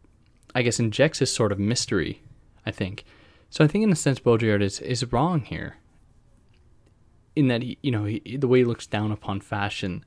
I 0.55 0.63
guess, 0.63 0.79
injects 0.79 1.21
this 1.21 1.35
sort 1.35 1.53
of 1.53 1.59
mystery, 1.59 2.23
I 2.67 2.71
think. 2.71 3.05
So 3.49 3.65
I 3.65 3.67
think, 3.67 3.85
in 3.85 3.93
a 3.93 3.97
sense, 3.97 4.21
Baudrillard 4.21 4.63
is, 4.63 4.81
is 4.81 5.11
wrong 5.13 5.41
here. 5.41 5.77
In 7.37 7.49
that, 7.49 7.63
he, 7.63 7.79
you 7.83 7.91
know, 7.91 8.05
he, 8.05 8.37
the 8.37 8.49
way 8.49 8.59
he 8.59 8.65
looks 8.65 8.87
down 8.87 9.13
upon 9.13 9.41
fashion, 9.41 10.05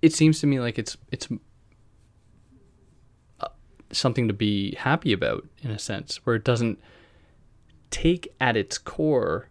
it 0.00 0.12
seems 0.12 0.40
to 0.40 0.46
me 0.46 0.58
like 0.58 0.78
it's 0.78 0.96
it's 1.10 1.28
something 3.92 4.28
to 4.28 4.34
be 4.34 4.74
happy 4.76 5.12
about 5.12 5.46
in 5.62 5.70
a 5.70 5.78
sense, 5.78 6.24
where 6.24 6.36
it 6.36 6.44
doesn't 6.44 6.80
take 7.90 8.32
at 8.40 8.56
its 8.56 8.78
core 8.78 9.48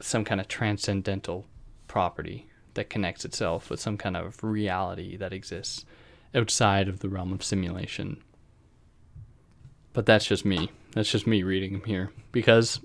some 0.00 0.24
kind 0.24 0.40
of 0.40 0.46
transcendental 0.48 1.46
property 1.88 2.48
that 2.74 2.90
connects 2.90 3.24
itself 3.24 3.70
with 3.70 3.80
some 3.80 3.96
kind 3.96 4.16
of 4.16 4.42
reality 4.44 5.16
that 5.16 5.32
exists 5.32 5.84
outside 6.34 6.88
of 6.88 7.00
the 7.00 7.08
realm 7.08 7.32
of 7.32 7.42
simulation. 7.42 8.22
But 9.92 10.06
that's 10.06 10.26
just 10.26 10.44
me. 10.44 10.70
That's 10.92 11.10
just 11.10 11.26
me 11.26 11.42
reading 11.42 11.74
him 11.74 11.84
here. 11.84 12.12
Because, 12.30 12.80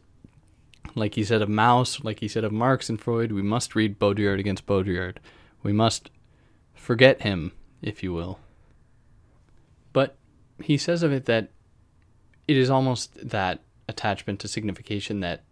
like 0.95 1.15
he 1.15 1.23
said 1.23 1.41
of 1.41 1.49
Mauss, 1.49 2.03
like 2.03 2.21
he 2.21 2.27
said 2.27 2.43
of 2.43 2.51
Marx 2.51 2.89
and 2.89 2.99
Freud, 2.99 3.31
we 3.31 3.43
must 3.43 3.75
read 3.75 3.99
Baudrillard 3.99 4.39
against 4.39 4.65
Baudrillard. 4.65 5.17
We 5.61 5.73
must 5.73 6.09
forget 6.73 7.21
him, 7.21 7.51
if 7.81 8.01
you 8.01 8.13
will. 8.13 8.39
But 9.91 10.15
he 10.61 10.77
says 10.77 11.03
of 11.03 11.11
it 11.11 11.25
that 11.25 11.49
it 12.47 12.57
is 12.57 12.69
almost 12.69 13.29
that 13.29 13.61
attachment 13.87 14.39
to 14.39 14.47
signification 14.47 15.19
that 15.21 15.43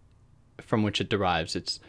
from 0.58 0.82
which 0.82 1.00
it 1.00 1.08
derives 1.08 1.56
its 1.56 1.80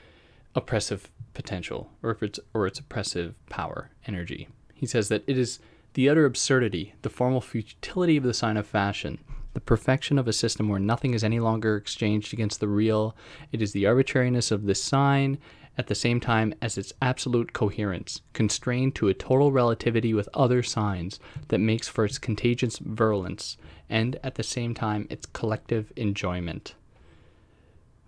oppressive 0.56 1.12
potential 1.34 1.90
or 2.02 2.12
if 2.12 2.24
it's 2.24 2.40
or 2.54 2.68
its 2.68 2.80
oppressive 2.80 3.36
power 3.50 3.92
energy. 4.06 4.48
He 4.74 4.86
says 4.86 5.10
that 5.10 5.24
it 5.28 5.38
is 5.38 5.60
the 5.94 6.10
utter 6.10 6.26
absurdity, 6.26 6.94
the 7.02 7.10
formal 7.10 7.42
futility 7.42 8.18
of 8.18 8.24
the 8.24 8.34
sign 8.34 8.58
of 8.58 8.68
fashion, 8.68 9.20
the 9.54 9.62
perfection 9.62 10.18
of 10.18 10.28
a 10.28 10.34
system 10.34 10.68
where 10.68 10.80
nothing 10.80 11.14
is 11.14 11.24
any 11.24 11.40
longer 11.40 11.76
exchanged 11.76 12.34
against 12.34 12.60
the 12.60 12.68
real. 12.68 13.16
It 13.52 13.62
is 13.62 13.74
the 13.74 13.86
arbitrariness 13.86 14.52
of 14.52 14.66
this 14.66 14.82
sign 14.84 15.38
at 15.78 15.88
the 15.88 15.96
same 15.96 16.20
time 16.20 16.54
as 16.62 16.78
its 16.78 16.94
absolute 17.02 17.54
coherence, 17.54 18.22
constrained 18.34 18.96
to 18.96 19.08
a 19.08 19.14
total 19.14 19.52
relativity 19.52 20.14
with 20.14 20.30
other 20.34 20.62
signs 20.62 21.20
that 21.48 21.60
makes 21.60 21.88
for 21.88 22.06
its 22.06 22.20
contagious 22.20 22.78
virulence, 22.78 23.58
and 23.90 24.20
at 24.24 24.36
the 24.36 24.44
same 24.44 24.74
time 24.74 25.08
its 25.10 25.26
collective 25.26 25.92
enjoyment. 25.96 26.76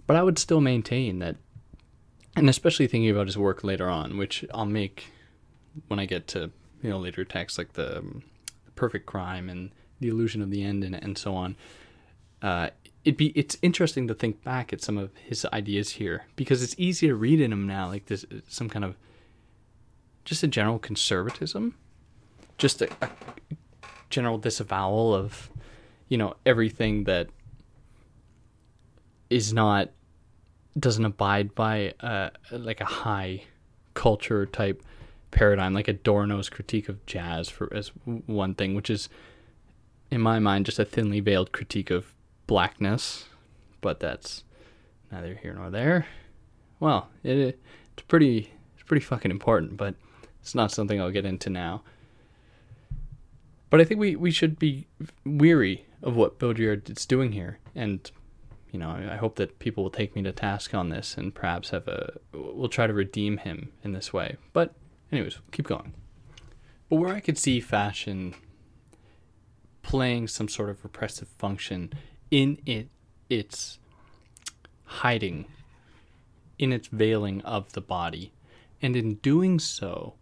But 0.08 0.16
I 0.16 0.24
would 0.24 0.38
still 0.38 0.62
maintain 0.62 1.20
that 1.20 1.38
and 2.36 2.50
especially 2.50 2.88
thinking 2.88 3.10
about 3.10 3.28
his 3.28 3.38
work 3.38 3.64
later 3.64 3.90
on, 3.90 4.18
which 4.18 4.44
I'll 4.54 4.66
make 4.66 5.12
when 5.88 6.00
I 6.00 6.06
get 6.06 6.28
to 6.30 6.52
you 6.82 6.90
know 6.90 7.00
later 7.00 7.26
texts 7.26 7.58
like 7.58 7.74
the, 7.74 8.00
um, 8.00 8.24
the 8.66 8.72
perfect 8.72 9.06
crime 9.06 9.50
and 9.50 9.72
the 10.00 10.10
illusion 10.10 10.42
of 10.42 10.52
the 10.52 10.64
end 10.64 10.84
and, 10.84 10.96
and 10.96 11.18
so 11.18 11.36
on. 11.36 11.56
Uh, 12.42 12.70
it'd 13.06 13.18
be 13.18 13.28
it's 13.28 13.56
interesting 13.62 14.08
to 14.08 14.14
think 14.14 14.44
back 14.44 14.74
at 14.74 14.82
some 14.82 14.98
of 14.98 15.16
his 15.18 15.46
ideas 15.54 15.92
here 15.92 16.26
because 16.36 16.64
it's 16.64 16.76
easy 16.78 17.08
to 17.08 17.16
read 17.16 17.40
in 17.40 17.54
him 17.54 17.68
now 17.68 17.88
like 17.88 18.08
this 18.08 18.26
some 18.50 18.68
kind 18.68 18.84
of 18.84 18.98
just 20.26 20.42
a 20.44 20.48
general 20.48 20.80
conservatism, 20.80 21.76
just 22.58 22.82
a, 22.82 22.90
a 23.02 23.10
general 24.10 24.38
disavowal 24.38 25.14
of 25.14 25.50
you 26.10 26.18
know 26.18 26.36
everything 26.46 27.06
that 27.06 27.30
is 29.30 29.54
not 29.54 29.92
doesn't 30.78 31.06
abide 31.06 31.56
by 31.56 31.94
uh, 32.02 32.32
like 32.52 32.82
a 32.82 32.86
high 32.86 33.44
culture 33.94 34.46
type 34.46 34.84
paradigm, 35.32 35.74
like 35.74 35.88
Adorno's 35.88 36.50
critique 36.50 36.90
of 36.90 37.06
jazz 37.06 37.48
for 37.48 37.72
as 37.74 37.90
one 38.26 38.56
thing, 38.56 38.74
which 38.74 38.90
is 38.90 39.08
in 40.12 40.22
my 40.22 40.40
mind 40.40 40.66
just 40.66 40.80
a 40.80 40.86
thinly 40.86 41.20
veiled 41.20 41.52
critique 41.52 41.92
of 41.92 42.15
blackness, 42.48 43.26
but 43.82 44.00
that's 44.00 44.44
neither 45.12 45.36
here 45.36 45.54
nor 45.54 45.70
there. 45.70 46.06
Well, 46.80 47.10
it, 47.24 47.60
it's 47.94 48.04
pretty 48.08 48.54
it's 48.76 48.84
pretty 48.84 49.04
fucking 49.04 49.32
important, 49.32 49.78
but 49.78 49.96
it's 50.42 50.56
not 50.56 50.72
something 50.72 51.00
I'll 51.00 51.12
get 51.12 51.26
into 51.26 51.50
now. 51.50 51.84
But 53.70 53.82
I 53.82 53.84
think 53.84 54.00
we, 54.00 54.16
we 54.16 54.32
should 54.32 54.60
be 54.60 54.88
weary 55.26 55.86
of 56.02 56.16
what 56.16 56.40
Baudrillard 56.40 56.90
is 56.90 57.06
doing 57.06 57.32
here, 57.32 57.60
and 57.74 58.10
you 58.72 58.80
know, 58.80 58.90
I 58.90 59.16
hope 59.16 59.38
that 59.38 59.58
people 59.60 59.84
will 59.84 59.92
take 59.92 60.16
me 60.16 60.24
to 60.24 60.34
task 60.34 60.74
on 60.74 60.90
this 60.90 61.18
and 61.18 61.34
perhaps 61.34 61.70
have 61.70 61.88
a 61.88 62.20
we'll 62.34 62.68
try 62.68 62.88
to 62.88 62.94
redeem 62.94 63.38
him 63.38 63.72
in 63.84 63.94
this 63.94 64.12
way. 64.12 64.36
But 64.52 64.76
anyways, 65.14 65.38
keep 65.52 65.66
going. 65.66 65.94
But 66.90 66.98
where 66.98 67.14
I 67.16 67.22
could 67.22 67.38
see 67.38 67.62
fashion 67.62 68.36
playing 69.82 70.28
some 70.28 70.50
sort 70.50 70.70
of 70.70 70.84
repressive 70.84 71.30
function 71.30 71.94
in 72.32 72.58
it 72.66 72.90
its 73.30 73.80
hiding 74.84 75.46
in 76.58 76.72
its 76.72 76.88
veiling 76.88 77.42
of 77.42 77.74
the 77.74 77.82
body 77.82 78.32
and 78.82 78.96
in 78.96 79.16
doing 79.16 79.60
so 79.60 80.16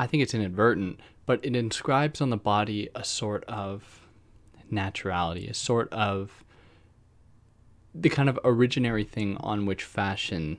I 0.00 0.06
think 0.06 0.22
it's 0.22 0.32
inadvertent, 0.32 0.98
but 1.26 1.44
it 1.44 1.54
inscribes 1.54 2.22
on 2.22 2.30
the 2.30 2.38
body 2.38 2.88
a 2.94 3.04
sort 3.04 3.44
of 3.44 4.08
naturality, 4.72 5.50
a 5.50 5.52
sort 5.52 5.92
of 5.92 6.42
the 7.94 8.08
kind 8.08 8.30
of 8.30 8.40
originary 8.42 9.06
thing 9.06 9.36
on 9.40 9.66
which 9.66 9.84
fashion 9.84 10.56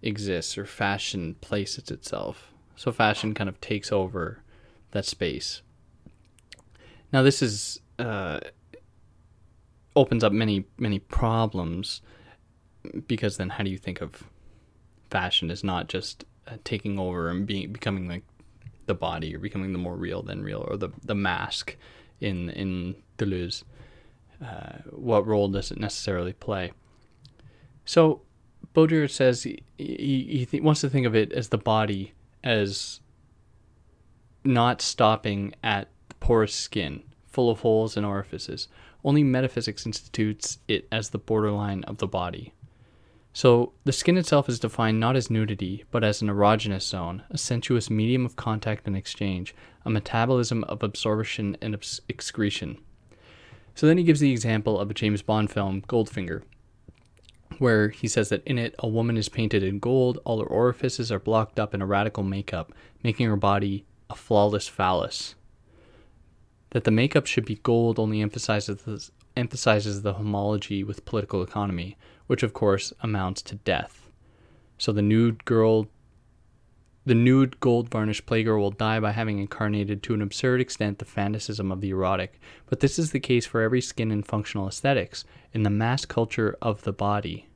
exists 0.00 0.56
or 0.56 0.64
fashion 0.64 1.34
places 1.42 1.90
itself. 1.90 2.54
So 2.74 2.90
fashion 2.90 3.34
kind 3.34 3.50
of 3.50 3.60
takes 3.60 3.92
over 3.92 4.42
that 4.92 5.04
space. 5.04 5.60
Now 7.12 7.22
this 7.22 7.42
is 7.42 7.80
uh, 7.98 8.40
opens 9.94 10.22
up 10.22 10.32
many 10.32 10.66
many 10.78 10.98
problems 10.98 12.02
because 13.06 13.36
then 13.36 13.50
how 13.50 13.64
do 13.64 13.70
you 13.70 13.78
think 13.78 14.00
of 14.00 14.24
fashion 15.10 15.50
as 15.50 15.64
not 15.64 15.88
just 15.88 16.24
uh, 16.46 16.56
taking 16.64 16.98
over 16.98 17.28
and 17.28 17.46
being 17.46 17.72
becoming 17.72 18.08
like 18.08 18.24
the 18.86 18.94
body 18.94 19.34
or 19.34 19.38
becoming 19.38 19.72
the 19.72 19.78
more 19.78 19.96
real 19.96 20.22
than 20.22 20.42
real 20.42 20.64
or 20.68 20.76
the 20.76 20.90
the 21.04 21.14
mask 21.14 21.76
in 22.20 22.50
in 22.50 22.96
Deleuze 23.18 23.64
uh, 24.44 24.78
what 24.90 25.26
role 25.26 25.48
does 25.48 25.70
it 25.70 25.78
necessarily 25.78 26.32
play? 26.32 26.72
So 27.84 28.22
Baudrillard 28.74 29.10
says 29.10 29.44
he, 29.44 29.62
he, 29.78 30.26
he 30.30 30.46
th- 30.46 30.62
wants 30.62 30.80
to 30.82 30.90
think 30.90 31.06
of 31.06 31.14
it 31.14 31.32
as 31.32 31.48
the 31.48 31.58
body 31.58 32.12
as 32.44 33.00
not 34.44 34.82
stopping 34.82 35.54
at 35.62 35.88
the 36.08 36.14
porous 36.16 36.54
skin, 36.54 37.02
full 37.36 37.50
of 37.50 37.60
holes 37.60 37.98
and 37.98 38.06
orifices. 38.06 38.66
Only 39.04 39.22
metaphysics 39.22 39.84
institutes 39.84 40.58
it 40.68 40.88
as 40.90 41.10
the 41.10 41.18
borderline 41.18 41.84
of 41.84 41.98
the 41.98 42.06
body. 42.06 42.54
So, 43.34 43.74
the 43.84 43.92
skin 43.92 44.16
itself 44.16 44.48
is 44.48 44.58
defined 44.58 44.98
not 44.98 45.16
as 45.16 45.28
nudity, 45.30 45.84
but 45.90 46.02
as 46.02 46.22
an 46.22 46.28
erogenous 46.28 46.84
zone, 46.84 47.24
a 47.28 47.36
sensuous 47.36 47.90
medium 47.90 48.24
of 48.24 48.36
contact 48.36 48.86
and 48.86 48.96
exchange, 48.96 49.54
a 49.84 49.90
metabolism 49.90 50.64
of 50.64 50.82
absorption 50.82 51.58
and 51.60 51.74
excretion. 52.08 52.78
So 53.74 53.86
then 53.86 53.98
he 53.98 54.04
gives 54.04 54.20
the 54.20 54.32
example 54.32 54.80
of 54.80 54.90
a 54.90 54.94
James 54.94 55.20
Bond 55.20 55.50
film, 55.50 55.82
Goldfinger. 55.82 56.42
where 57.58 57.90
he 57.90 58.08
says 58.08 58.30
that 58.30 58.44
in 58.46 58.56
it, 58.56 58.74
a 58.78 58.88
woman 58.88 59.18
is 59.18 59.28
painted 59.28 59.62
in 59.62 59.78
gold, 59.78 60.18
all 60.24 60.40
her 60.40 60.46
orifices 60.46 61.12
are 61.12 61.20
blocked 61.20 61.60
up 61.60 61.74
in 61.74 61.82
a 61.82 61.86
radical 61.86 62.22
makeup, 62.22 62.72
making 63.02 63.28
her 63.28 63.36
body 63.36 63.84
a 64.08 64.14
flawless 64.14 64.66
phallus. 64.66 65.35
That 66.76 66.84
the 66.84 66.90
makeup 66.90 67.24
should 67.24 67.46
be 67.46 67.54
gold 67.62 67.98
only 67.98 68.20
emphasizes 68.20 68.82
the, 68.82 69.08
emphasizes 69.34 70.02
the 70.02 70.12
homology 70.12 70.84
with 70.84 71.06
political 71.06 71.42
economy, 71.42 71.96
which 72.26 72.42
of 72.42 72.52
course 72.52 72.92
amounts 73.00 73.40
to 73.44 73.54
death. 73.54 74.10
So 74.76 74.92
the 74.92 75.00
nude 75.00 75.46
girl 75.46 75.88
the 77.06 77.14
nude 77.14 77.60
gold 77.60 77.88
varnished 77.88 78.26
playgirl 78.26 78.58
will 78.58 78.72
die 78.72 79.00
by 79.00 79.12
having 79.12 79.38
incarnated 79.38 80.02
to 80.02 80.12
an 80.12 80.20
absurd 80.20 80.60
extent 80.60 80.98
the 80.98 81.06
fantasism 81.06 81.72
of 81.72 81.80
the 81.80 81.88
erotic, 81.88 82.38
but 82.66 82.80
this 82.80 82.98
is 82.98 83.10
the 83.10 83.20
case 83.20 83.46
for 83.46 83.62
every 83.62 83.80
skin 83.80 84.10
and 84.10 84.26
functional 84.26 84.68
aesthetics 84.68 85.24
in 85.54 85.62
the 85.62 85.70
mass 85.70 86.04
culture 86.04 86.58
of 86.60 86.82
the 86.82 86.92
body. 86.92 87.48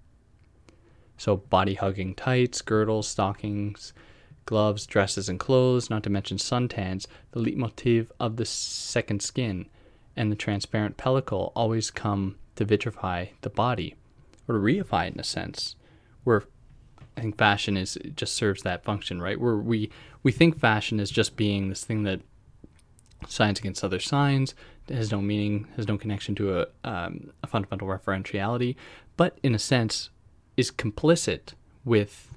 So, 1.18 1.36
body 1.36 1.74
hugging 1.74 2.14
tights, 2.14 2.62
girdles, 2.62 3.06
stockings, 3.06 3.92
gloves, 4.47 4.86
dresses, 4.86 5.28
and 5.28 5.38
clothes, 5.38 5.91
not 5.91 6.03
to 6.03 6.11
mention 6.11 6.36
suntans, 6.36 7.07
the 7.32 7.41
leitmotif 7.41 8.11
of 8.18 8.36
the 8.36 8.45
second 8.45 9.22
skin, 9.22 9.66
and 10.16 10.30
the 10.30 10.36
transparent 10.36 10.97
pellicle 10.97 11.53
always 11.55 11.91
come 11.91 12.36
to 12.57 12.66
vitrify 12.66 13.28
the 13.43 13.51
body, 13.51 13.95
or 14.49 14.57
to 14.57 14.61
reify 14.61 15.07
it 15.07 15.14
in 15.14 15.20
a 15.20 15.24
sense, 15.24 15.76
where 16.24 16.45
I 17.16 17.22
think 17.22 17.38
fashion 17.38 17.76
is 17.76 17.99
just 18.16 18.34
serves 18.34 18.62
that 18.62 18.84
function, 18.84 19.20
right? 19.20 19.41
Where 19.41 19.57
we 19.57 19.91
we 20.22 20.32
think 20.32 20.59
fashion 20.59 21.01
is 21.01 21.11
just 21.11 21.36
being 21.36 21.68
this 21.68 21.84
thing 21.84 22.03
that 22.05 22.20
signs 23.28 23.59
against 23.59 23.84
other 23.84 24.01
signs 24.01 24.55
has 24.88 25.12
no 25.12 25.20
meaning, 25.20 25.68
has 25.76 25.86
no 25.86 25.97
connection 25.97 26.34
to 26.34 26.61
a, 26.61 26.66
um, 26.84 27.30
a 27.43 27.47
fundamental 27.47 27.88
referentiality, 27.88 28.76
but 29.16 29.38
in 29.43 29.55
a 29.55 29.59
sense 29.59 30.11
is 30.57 30.70
complicit 30.70 31.55
with 31.84 32.29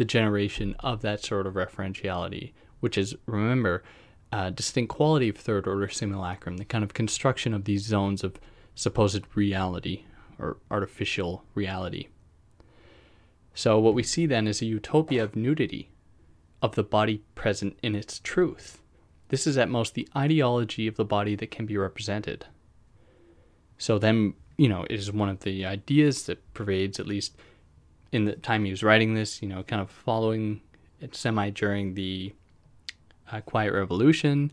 the 0.00 0.04
generation 0.06 0.74
of 0.80 1.02
that 1.02 1.22
sort 1.22 1.46
of 1.46 1.52
referentiality, 1.52 2.52
which 2.80 2.96
is 2.96 3.14
remember 3.26 3.82
a 4.32 4.50
distinct 4.50 4.88
quality 4.88 5.28
of 5.28 5.36
third 5.36 5.66
order 5.66 5.88
simulacrum, 5.88 6.56
the 6.56 6.64
kind 6.64 6.82
of 6.82 6.94
construction 6.94 7.52
of 7.52 7.64
these 7.64 7.84
zones 7.84 8.24
of 8.24 8.40
supposed 8.74 9.22
reality 9.34 10.04
or 10.38 10.56
artificial 10.70 11.44
reality. 11.54 12.08
So, 13.52 13.78
what 13.78 13.92
we 13.92 14.02
see 14.02 14.24
then 14.24 14.48
is 14.48 14.62
a 14.62 14.64
utopia 14.64 15.22
of 15.22 15.36
nudity, 15.36 15.90
of 16.62 16.76
the 16.76 16.82
body 16.82 17.22
present 17.34 17.78
in 17.82 17.94
its 17.94 18.20
truth. 18.20 18.80
This 19.28 19.46
is 19.46 19.58
at 19.58 19.68
most 19.68 19.92
the 19.92 20.08
ideology 20.16 20.86
of 20.86 20.96
the 20.96 21.04
body 21.04 21.36
that 21.36 21.50
can 21.50 21.66
be 21.66 21.76
represented. 21.76 22.46
So, 23.76 23.98
then, 23.98 24.32
you 24.56 24.70
know, 24.70 24.84
it 24.88 24.98
is 24.98 25.12
one 25.12 25.28
of 25.28 25.40
the 25.40 25.66
ideas 25.66 26.22
that 26.22 26.54
pervades, 26.54 26.98
at 26.98 27.06
least 27.06 27.36
in 28.12 28.24
the 28.24 28.32
time 28.32 28.64
he 28.64 28.70
was 28.70 28.82
writing 28.82 29.14
this, 29.14 29.42
you 29.42 29.48
know, 29.48 29.62
kind 29.62 29.80
of 29.80 29.90
following 29.90 30.60
it 31.00 31.14
semi 31.14 31.50
during 31.50 31.94
the 31.94 32.32
uh, 33.30 33.40
Quiet 33.40 33.72
Revolution. 33.72 34.52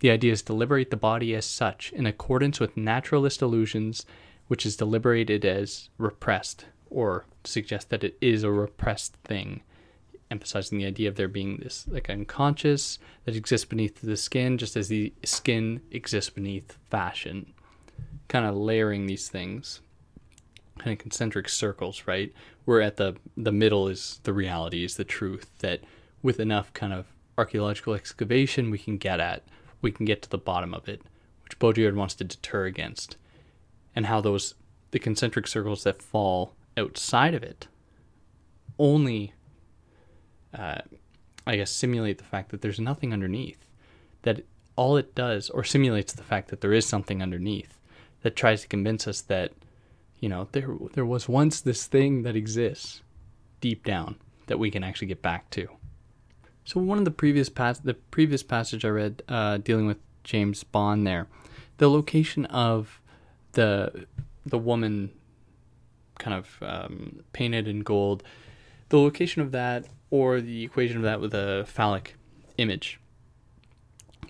The 0.00 0.10
idea 0.10 0.32
is 0.32 0.42
to 0.42 0.52
liberate 0.52 0.90
the 0.90 0.96
body 0.96 1.34
as 1.34 1.46
such 1.46 1.92
in 1.92 2.06
accordance 2.06 2.60
with 2.60 2.76
naturalist 2.76 3.40
illusions, 3.40 4.04
which 4.48 4.66
is 4.66 4.76
deliberated 4.76 5.44
as 5.44 5.88
repressed 5.98 6.66
or 6.90 7.24
suggest 7.44 7.90
that 7.90 8.04
it 8.04 8.16
is 8.20 8.42
a 8.42 8.50
repressed 8.50 9.14
thing, 9.24 9.62
emphasizing 10.30 10.78
the 10.78 10.86
idea 10.86 11.08
of 11.08 11.16
there 11.16 11.28
being 11.28 11.58
this 11.58 11.86
like 11.88 12.10
unconscious 12.10 12.98
that 13.24 13.36
exists 13.36 13.64
beneath 13.64 14.00
the 14.02 14.16
skin, 14.16 14.58
just 14.58 14.76
as 14.76 14.88
the 14.88 15.12
skin 15.24 15.80
exists 15.90 16.30
beneath 16.30 16.76
fashion. 16.90 17.52
Kind 18.28 18.44
of 18.44 18.56
layering 18.56 19.06
these 19.06 19.28
things, 19.28 19.80
kind 20.78 20.92
of 20.92 20.98
concentric 20.98 21.48
circles, 21.48 22.02
right? 22.06 22.32
Where 22.66 22.82
at 22.82 22.96
the 22.96 23.16
the 23.36 23.52
middle 23.52 23.88
is 23.88 24.20
the 24.24 24.34
reality, 24.34 24.84
is 24.84 24.96
the 24.96 25.04
truth 25.04 25.50
that 25.60 25.80
with 26.22 26.38
enough 26.38 26.72
kind 26.74 26.92
of 26.92 27.06
archaeological 27.38 27.94
excavation 27.94 28.70
we 28.70 28.78
can 28.78 28.98
get 28.98 29.20
at, 29.20 29.44
we 29.80 29.92
can 29.92 30.04
get 30.04 30.20
to 30.22 30.28
the 30.28 30.36
bottom 30.36 30.74
of 30.74 30.88
it, 30.88 31.00
which 31.44 31.58
Baudrillard 31.58 31.94
wants 31.94 32.14
to 32.16 32.24
deter 32.24 32.66
against, 32.66 33.16
and 33.94 34.06
how 34.06 34.20
those 34.20 34.54
the 34.90 34.98
concentric 34.98 35.46
circles 35.46 35.84
that 35.84 36.02
fall 36.02 36.54
outside 36.76 37.34
of 37.34 37.42
it 37.42 37.68
only, 38.78 39.32
uh, 40.52 40.80
I 41.46 41.56
guess, 41.56 41.70
simulate 41.70 42.18
the 42.18 42.24
fact 42.24 42.50
that 42.50 42.60
there's 42.60 42.80
nothing 42.80 43.12
underneath. 43.12 43.68
That 44.22 44.44
all 44.74 44.96
it 44.96 45.14
does, 45.14 45.50
or 45.50 45.64
simulates 45.64 46.12
the 46.12 46.22
fact 46.22 46.48
that 46.48 46.60
there 46.60 46.72
is 46.72 46.84
something 46.84 47.22
underneath, 47.22 47.78
that 48.22 48.36
tries 48.36 48.62
to 48.62 48.68
convince 48.68 49.06
us 49.06 49.20
that, 49.22 49.52
you 50.20 50.28
know, 50.28 50.48
there 50.52 50.68
there 50.94 51.04
was 51.04 51.28
once 51.28 51.60
this 51.60 51.86
thing 51.86 52.22
that 52.22 52.36
exists 52.36 53.02
deep 53.60 53.84
down 53.84 54.16
that 54.46 54.58
we 54.58 54.70
can 54.70 54.84
actually 54.84 55.08
get 55.08 55.22
back 55.22 55.50
to. 55.50 55.68
So 56.64 56.80
one 56.80 56.98
of 56.98 57.04
the 57.04 57.10
previous 57.10 57.48
pas- 57.48 57.80
the 57.80 57.94
previous 57.94 58.42
passage 58.42 58.84
I 58.84 58.88
read 58.88 59.22
uh, 59.28 59.58
dealing 59.58 59.86
with 59.86 59.98
James 60.24 60.64
Bond 60.64 61.06
there, 61.06 61.28
the 61.78 61.90
location 61.90 62.46
of 62.46 63.00
the 63.52 64.06
the 64.44 64.58
woman 64.58 65.10
kind 66.18 66.36
of 66.36 66.58
um, 66.62 67.20
painted 67.32 67.68
in 67.68 67.80
gold, 67.80 68.22
the 68.88 68.98
location 68.98 69.42
of 69.42 69.52
that 69.52 69.86
or 70.10 70.40
the 70.40 70.64
equation 70.64 70.96
of 70.96 71.02
that 71.02 71.20
with 71.20 71.34
a 71.34 71.64
phallic 71.66 72.16
image. 72.58 73.00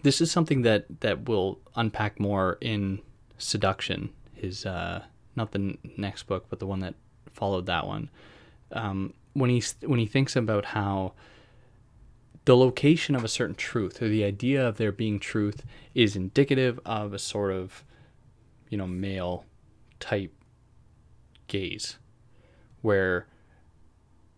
This 0.02 0.20
is 0.20 0.30
something 0.30 0.62
that 0.62 1.00
that 1.00 1.28
will 1.28 1.60
unpack 1.74 2.18
more 2.18 2.58
in 2.60 3.00
Seduction, 3.38 4.10
his 4.34 4.64
uh, 4.64 5.04
not 5.36 5.52
the 5.52 5.76
next 5.96 6.24
book, 6.24 6.46
but 6.48 6.58
the 6.58 6.66
one 6.66 6.80
that 6.80 6.94
followed 7.32 7.66
that 7.66 7.86
one. 7.86 8.10
Um, 8.72 9.14
when 9.34 9.50
he 9.50 9.62
when 9.84 9.98
he 9.98 10.06
thinks 10.06 10.34
about 10.34 10.66
how 10.66 11.12
the 12.46 12.56
location 12.56 13.14
of 13.14 13.24
a 13.24 13.28
certain 13.28 13.54
truth 13.54 14.00
or 14.00 14.08
the 14.08 14.24
idea 14.24 14.66
of 14.66 14.76
there 14.76 14.92
being 14.92 15.18
truth 15.18 15.64
is 15.94 16.16
indicative 16.16 16.80
of 16.86 17.12
a 17.12 17.18
sort 17.18 17.52
of 17.52 17.84
you 18.70 18.78
know 18.78 18.86
male 18.86 19.44
type 20.00 20.32
gaze, 21.48 21.98
where 22.82 23.26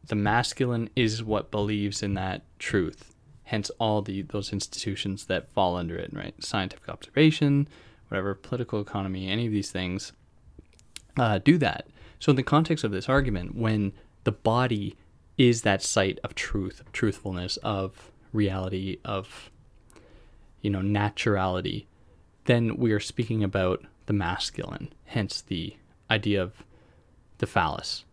the 0.07 0.17
masculine 0.17 0.91
is 0.97 1.23
what 1.23 1.51
believes 1.51 2.03
in 2.03 2.15
that 2.15 2.43
truth. 2.59 3.15
Hence, 3.45 3.71
all 3.79 4.03
the 4.03 4.23
those 4.23 4.53
institutions 4.53 5.27
that 5.27 5.49
fall 5.49 5.77
under 5.77 5.97
it, 5.97 6.13
right? 6.13 6.35
Scientific 6.43 6.89
observation, 6.89 7.69
whatever, 8.09 8.35
political 8.35 8.81
economy, 8.81 9.31
any 9.31 9.47
of 9.47 9.53
these 9.53 9.71
things 9.71 10.13
uh, 11.21 11.39
do 11.39 11.59
that. 11.59 11.87
So, 12.19 12.31
in 12.31 12.37
the 12.37 12.43
context 12.43 12.85
of 12.85 12.91
this 12.91 13.09
argument, 13.09 13.55
when 13.55 13.93
the 14.25 14.33
body 14.33 14.97
is 15.37 15.63
that 15.63 15.83
site 15.83 16.19
of 16.25 16.35
truth, 16.35 16.81
of 16.81 16.93
truthfulness, 16.93 17.57
of 17.59 18.11
reality, 18.33 18.99
of 19.05 19.51
you 20.61 20.71
know 20.71 20.81
naturality, 20.81 21.87
then 22.47 22.77
we 22.77 22.93
are 22.93 23.01
speaking 23.01 23.45
about 23.45 23.85
the 24.07 24.13
masculine. 24.13 24.93
Hence, 25.05 25.41
the 25.41 25.77
idea 26.11 26.43
of 26.43 26.65
the 27.39 27.47
phallus. 27.47 28.05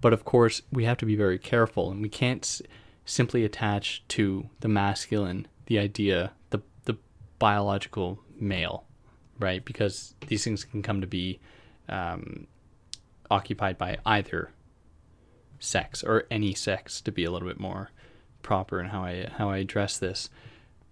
But 0.00 0.12
of 0.12 0.24
course, 0.24 0.62
we 0.70 0.84
have 0.84 0.98
to 0.98 1.06
be 1.06 1.16
very 1.16 1.38
careful, 1.38 1.90
and 1.90 2.02
we 2.02 2.08
can't 2.08 2.44
s- 2.44 2.62
simply 3.04 3.44
attach 3.44 4.04
to 4.08 4.48
the 4.60 4.68
masculine 4.68 5.48
the 5.66 5.78
idea, 5.78 6.32
the, 6.50 6.60
the 6.84 6.96
biological 7.38 8.20
male, 8.38 8.84
right? 9.38 9.64
Because 9.64 10.14
these 10.28 10.44
things 10.44 10.64
can 10.64 10.82
come 10.82 11.00
to 11.00 11.06
be 11.06 11.40
um, 11.88 12.46
occupied 13.30 13.78
by 13.78 13.98
either 14.04 14.50
sex 15.58 16.02
or 16.02 16.24
any 16.30 16.54
sex, 16.54 17.00
to 17.00 17.12
be 17.12 17.24
a 17.24 17.30
little 17.30 17.48
bit 17.48 17.60
more 17.60 17.90
proper 18.42 18.80
in 18.80 18.86
how 18.86 19.02
I 19.02 19.28
how 19.36 19.50
I 19.50 19.58
address 19.58 19.98
this. 19.98 20.30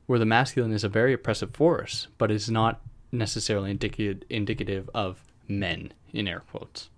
Where 0.07 0.19
the 0.19 0.27
masculine 0.27 0.73
is 0.73 0.85
a 0.85 0.89
very 0.89 1.15
oppressive 1.15 1.55
force, 1.55 2.09
but 2.19 2.31
is 2.31 2.51
not 2.51 2.81
necessarily 3.13 3.71
indicative 3.71 4.23
indicative 4.29 4.91
of 4.93 5.23
men 5.49 5.93
in 6.13 6.29
air 6.29 6.43
quotes. 6.51 6.91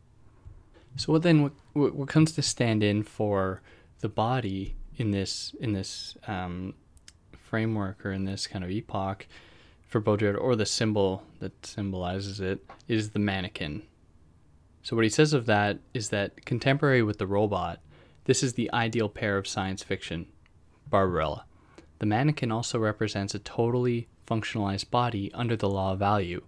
So 0.97 1.13
what 1.13 1.23
then 1.23 1.51
what, 1.75 1.95
what 1.95 2.09
comes 2.09 2.33
to 2.33 2.43
stand 2.43 2.83
in 2.83 3.03
for 3.03 3.61
the 4.01 4.09
body 4.09 4.77
in 4.97 5.11
this 5.11 5.55
in 5.61 5.73
this 5.73 6.17
um, 6.27 6.75
framework 7.37 8.05
or 8.05 8.13
in 8.13 8.25
this 8.25 8.47
kind 8.47 8.65
of 8.65 8.71
epoch 8.71 9.27
for 9.97 10.17
Baudrillard 10.17 10.39
or 10.39 10.57
the 10.57 10.67
symbol 10.67 11.23
that 11.41 11.65
symbolizes 11.65 12.39
it 12.39 12.63
is 12.87 13.11
the 13.11 13.19
mannequin. 13.19 13.83
So 14.83 14.95
what 14.95 15.07
he 15.07 15.09
says 15.09 15.33
of 15.33 15.47
that 15.47 15.79
is 15.95 16.11
that 16.11 16.45
contemporary 16.45 17.03
with 17.03 17.17
the 17.17 17.27
robot, 17.27 17.81
this 18.25 18.43
is 18.43 18.53
the 18.53 18.71
ideal 18.75 19.09
pair 19.09 19.39
of 19.39 19.49
science 19.49 19.83
fiction, 19.83 20.27
Barbarella. 20.91 21.47
The 21.99 22.05
mannequin 22.05 22.53
also 22.53 22.79
represents 22.79 23.35
a 23.35 23.39
totally 23.39 24.07
functionalized 24.27 24.91
body 24.91 25.33
under 25.33 25.57
the 25.57 25.71
law 25.71 25.93
of 25.93 25.99
value, 25.99 26.43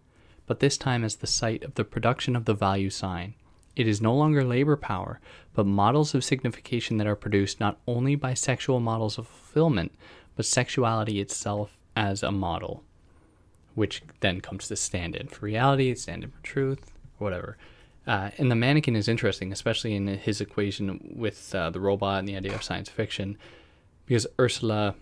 but 0.46 0.60
this 0.60 0.76
time 0.76 1.02
as 1.02 1.16
the 1.16 1.26
site 1.26 1.62
of 1.62 1.74
the 1.74 1.84
production 1.84 2.36
of 2.36 2.44
the 2.44 2.54
value 2.54 2.90
sign 2.90 3.34
it 3.74 3.86
is 3.86 4.02
no 4.02 4.14
longer 4.14 4.44
labor 4.44 4.76
power, 4.76 5.20
but 5.54 5.64
models 5.64 6.12
of 6.12 6.24
signification 6.24 6.98
that 6.98 7.06
are 7.06 7.14
produced 7.14 7.60
not 7.60 7.78
only 7.86 8.14
by 8.14 8.34
sexual 8.34 8.80
models 8.80 9.16
of 9.16 9.26
fulfillment, 9.26 9.92
but 10.36 10.44
sexuality 10.44 11.20
itself 11.20 11.78
as 11.96 12.22
a 12.22 12.32
model, 12.32 12.82
which 13.78 14.02
then 14.18 14.40
comes 14.40 14.66
to 14.66 14.74
stand 14.74 15.14
in 15.14 15.28
for 15.28 15.46
reality, 15.46 15.94
stand 15.94 16.24
in 16.24 16.30
for 16.30 16.42
truth, 16.42 16.92
whatever. 17.18 17.56
Uh, 18.08 18.30
and 18.36 18.50
the 18.50 18.56
mannequin 18.56 18.96
is 18.96 19.06
interesting, 19.06 19.52
especially 19.52 19.94
in 19.94 20.08
his 20.08 20.40
equation 20.40 21.14
with 21.14 21.54
uh, 21.54 21.70
the 21.70 21.78
robot 21.78 22.18
and 22.18 22.26
the 22.26 22.36
idea 22.36 22.52
of 22.54 22.62
science 22.62 22.88
fiction, 22.88 23.38
because 24.04 24.26
Ursula 24.40 24.96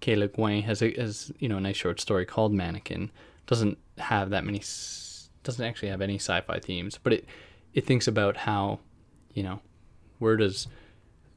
K. 0.00 0.16
Le 0.16 0.26
Guin 0.26 0.62
has 0.62 0.82
a 0.82 0.92
has 0.94 1.30
you 1.38 1.48
know 1.48 1.58
a 1.58 1.60
nice 1.60 1.76
short 1.76 2.00
story 2.00 2.26
called 2.26 2.52
Mannequin. 2.52 3.10
Doesn't 3.46 3.78
have 3.98 4.30
that 4.30 4.44
many, 4.44 4.60
doesn't 5.44 5.64
actually 5.64 5.90
have 5.90 6.00
any 6.00 6.16
sci-fi 6.16 6.58
themes, 6.58 6.98
but 7.00 7.12
it 7.12 7.26
it 7.72 7.86
thinks 7.86 8.08
about 8.08 8.36
how, 8.38 8.80
you 9.32 9.44
know, 9.44 9.60
where 10.18 10.36
does 10.36 10.66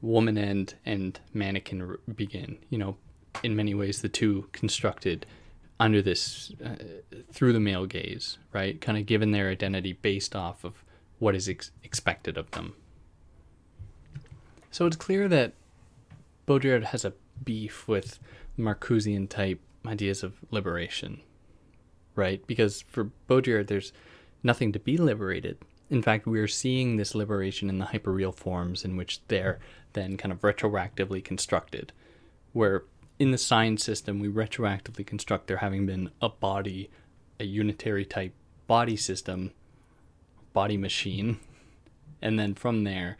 woman 0.02 0.36
end 0.36 0.74
and 0.84 1.20
mannequin 1.32 1.96
begin? 2.12 2.58
You 2.70 2.78
know, 2.78 2.96
in 3.44 3.54
many 3.54 3.74
ways 3.74 4.02
the 4.02 4.08
two 4.08 4.48
constructed 4.50 5.26
under 5.78 6.00
this 6.00 6.52
uh, 6.64 6.76
through 7.32 7.52
the 7.52 7.60
male 7.60 7.86
gaze, 7.86 8.38
right? 8.52 8.80
Kind 8.80 8.98
of 8.98 9.06
given 9.06 9.32
their 9.32 9.50
identity 9.50 9.92
based 9.92 10.34
off 10.34 10.64
of 10.64 10.84
what 11.18 11.34
is 11.34 11.48
ex- 11.48 11.70
expected 11.82 12.36
of 12.36 12.50
them. 12.52 12.74
So 14.70 14.86
it's 14.86 14.96
clear 14.96 15.28
that 15.28 15.54
Baudrillard 16.46 16.84
has 16.84 17.04
a 17.04 17.14
beef 17.44 17.88
with 17.88 18.18
Marcusean 18.58 19.28
type 19.28 19.60
ideas 19.86 20.22
of 20.22 20.34
liberation, 20.50 21.20
right? 22.14 22.46
Because 22.46 22.82
for 22.82 23.10
Baudrillard, 23.28 23.68
there's 23.68 23.92
nothing 24.42 24.72
to 24.72 24.78
be 24.78 24.96
liberated. 24.96 25.58
In 25.88 26.02
fact, 26.02 26.26
we 26.26 26.40
are 26.40 26.48
seeing 26.48 26.96
this 26.96 27.14
liberation 27.14 27.68
in 27.68 27.78
the 27.78 27.86
hyperreal 27.86 28.34
forms 28.34 28.84
in 28.84 28.96
which 28.96 29.20
they're 29.28 29.58
then 29.92 30.16
kind 30.16 30.32
of 30.32 30.40
retroactively 30.40 31.22
constructed, 31.22 31.92
where 32.52 32.84
in 33.18 33.30
the 33.30 33.38
sign 33.38 33.78
system 33.78 34.18
we 34.18 34.28
retroactively 34.28 35.06
construct 35.06 35.46
there 35.46 35.58
having 35.58 35.86
been 35.86 36.10
a 36.20 36.28
body, 36.28 36.90
a 37.40 37.44
unitary 37.44 38.04
type 38.04 38.34
body 38.66 38.96
system 38.96 39.52
body 40.52 40.76
machine, 40.76 41.38
and 42.20 42.38
then 42.38 42.54
from 42.54 42.84
there 42.84 43.16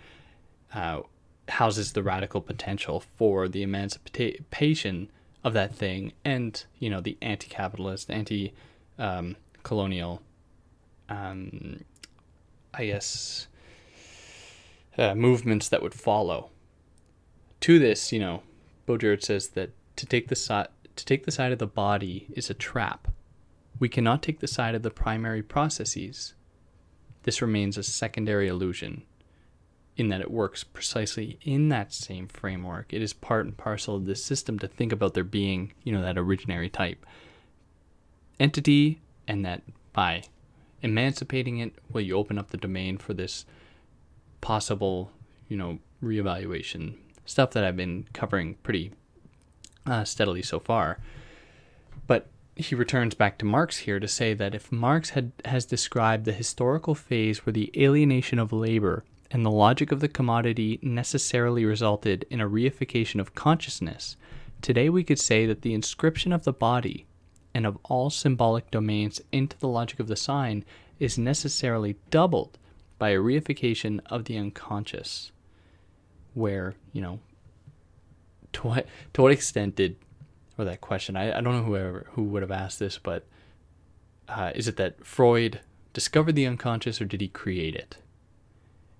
uh, 0.74 1.00
houses 1.48 1.92
the 1.92 2.02
radical 2.02 2.40
potential 2.40 3.04
for 3.16 3.48
the 3.48 3.62
emancipation 3.62 5.08
of 5.44 5.52
that 5.52 5.72
thing, 5.74 6.12
and 6.24 6.64
you 6.78 6.90
know 6.90 7.00
the 7.00 7.16
anti-capitalist, 7.22 8.10
anti-colonial, 8.10 10.22
um, 11.08 11.84
I 12.74 12.86
guess, 12.86 13.46
uh, 14.98 15.14
movements 15.14 15.68
that 15.68 15.82
would 15.82 15.94
follow. 15.94 16.50
To 17.60 17.78
this, 17.78 18.12
you 18.12 18.18
know, 18.18 18.42
Baudrillard 18.86 19.22
says 19.22 19.48
that 19.48 19.70
to 19.96 20.06
take 20.06 20.28
the 20.28 20.36
side 20.36 20.68
to 20.94 21.04
take 21.04 21.24
the 21.24 21.30
side 21.30 21.52
of 21.52 21.58
the 21.58 21.66
body 21.66 22.28
is 22.32 22.48
a 22.48 22.54
trap. 22.54 23.08
We 23.78 23.90
cannot 23.90 24.22
take 24.22 24.40
the 24.40 24.46
side 24.46 24.74
of 24.74 24.82
the 24.82 24.90
primary 24.90 25.42
processes 25.42 26.34
this 27.26 27.42
remains 27.42 27.76
a 27.76 27.82
secondary 27.82 28.46
illusion 28.46 29.02
in 29.96 30.08
that 30.10 30.20
it 30.20 30.30
works 30.30 30.62
precisely 30.62 31.38
in 31.42 31.70
that 31.70 31.92
same 31.92 32.28
framework. 32.28 32.94
It 32.94 33.02
is 33.02 33.12
part 33.12 33.44
and 33.46 33.56
parcel 33.56 33.96
of 33.96 34.06
this 34.06 34.22
system 34.22 34.60
to 34.60 34.68
think 34.68 34.92
about 34.92 35.14
there 35.14 35.24
being, 35.24 35.72
you 35.82 35.92
know, 35.92 36.02
that 36.02 36.16
originary 36.16 36.70
type 36.70 37.04
entity, 38.38 39.00
and 39.26 39.44
that 39.44 39.62
by 39.92 40.22
emancipating 40.82 41.58
it, 41.58 41.74
will 41.90 42.02
you 42.02 42.14
open 42.14 42.38
up 42.38 42.50
the 42.50 42.58
domain 42.58 42.96
for 42.96 43.12
this 43.12 43.44
possible, 44.40 45.10
you 45.48 45.56
know, 45.56 45.80
reevaluation 46.00 46.94
stuff 47.24 47.50
that 47.50 47.64
I've 47.64 47.76
been 47.76 48.06
covering 48.12 48.54
pretty 48.62 48.92
uh, 49.86 50.04
steadily 50.04 50.42
so 50.42 50.58
far. 50.58 50.98
But 52.06 52.28
he 52.54 52.74
returns 52.74 53.14
back 53.14 53.38
to 53.38 53.44
Marx 53.44 53.78
here 53.78 54.00
to 54.00 54.08
say 54.08 54.34
that 54.34 54.54
if 54.54 54.72
Marx 54.72 55.10
had, 55.10 55.32
has 55.44 55.66
described 55.66 56.24
the 56.24 56.32
historical 56.32 56.94
phase 56.94 57.44
where 57.44 57.52
the 57.52 57.70
alienation 57.76 58.38
of 58.38 58.52
labor 58.52 59.04
and 59.30 59.44
the 59.44 59.50
logic 59.50 59.92
of 59.92 60.00
the 60.00 60.08
commodity 60.08 60.78
necessarily 60.82 61.64
resulted 61.64 62.24
in 62.30 62.40
a 62.40 62.48
reification 62.48 63.20
of 63.20 63.34
consciousness, 63.34 64.16
today 64.62 64.88
we 64.88 65.04
could 65.04 65.18
say 65.18 65.46
that 65.46 65.62
the 65.62 65.74
inscription 65.74 66.32
of 66.32 66.44
the 66.44 66.52
body 66.52 67.06
and 67.52 67.66
of 67.66 67.78
all 67.84 68.10
symbolic 68.10 68.70
domains 68.70 69.20
into 69.32 69.58
the 69.58 69.68
logic 69.68 70.00
of 70.00 70.08
the 70.08 70.16
sign 70.16 70.64
is 70.98 71.18
necessarily 71.18 71.96
doubled 72.10 72.58
by 72.98 73.10
a 73.10 73.18
reification 73.18 74.00
of 74.06 74.24
the 74.24 74.38
unconscious. 74.38 75.32
Where, 76.34 76.74
you 76.92 77.00
know, 77.00 77.20
to 78.56 78.66
what, 78.66 78.86
to 79.12 79.22
what 79.22 79.32
extent 79.32 79.76
did 79.76 79.96
or 80.58 80.64
that 80.64 80.80
question. 80.80 81.16
I, 81.16 81.36
I 81.36 81.40
don't 81.40 81.56
know 81.56 81.62
whoever 81.62 82.06
who 82.12 82.24
would 82.24 82.42
have 82.42 82.50
asked 82.50 82.78
this, 82.78 82.98
but 82.98 83.26
uh, 84.28 84.52
is 84.54 84.66
it 84.66 84.76
that 84.76 85.04
Freud 85.04 85.60
discovered 85.92 86.34
the 86.34 86.46
unconscious 86.46 87.00
or 87.00 87.04
did 87.04 87.20
he 87.20 87.28
create 87.28 87.74
it? 87.74 87.98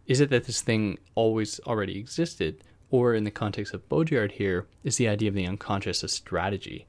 Is 0.07 0.21
it 0.21 0.31
that 0.31 0.45
this 0.45 0.61
thing 0.61 0.99
always 1.15 1.59
already 1.67 1.99
existed, 1.99 2.63
or 2.91 3.15
in 3.15 3.25
the 3.25 3.31
context 3.31 3.75
of 3.75 3.89
Baudrillard 3.89 4.33
here, 4.33 4.67
is 4.85 4.99
the 4.99 5.09
idea 5.09 5.29
of 5.29 5.35
the 5.35 5.47
unconscious 5.47 6.03
a 6.05 6.09
strategy? 6.09 6.87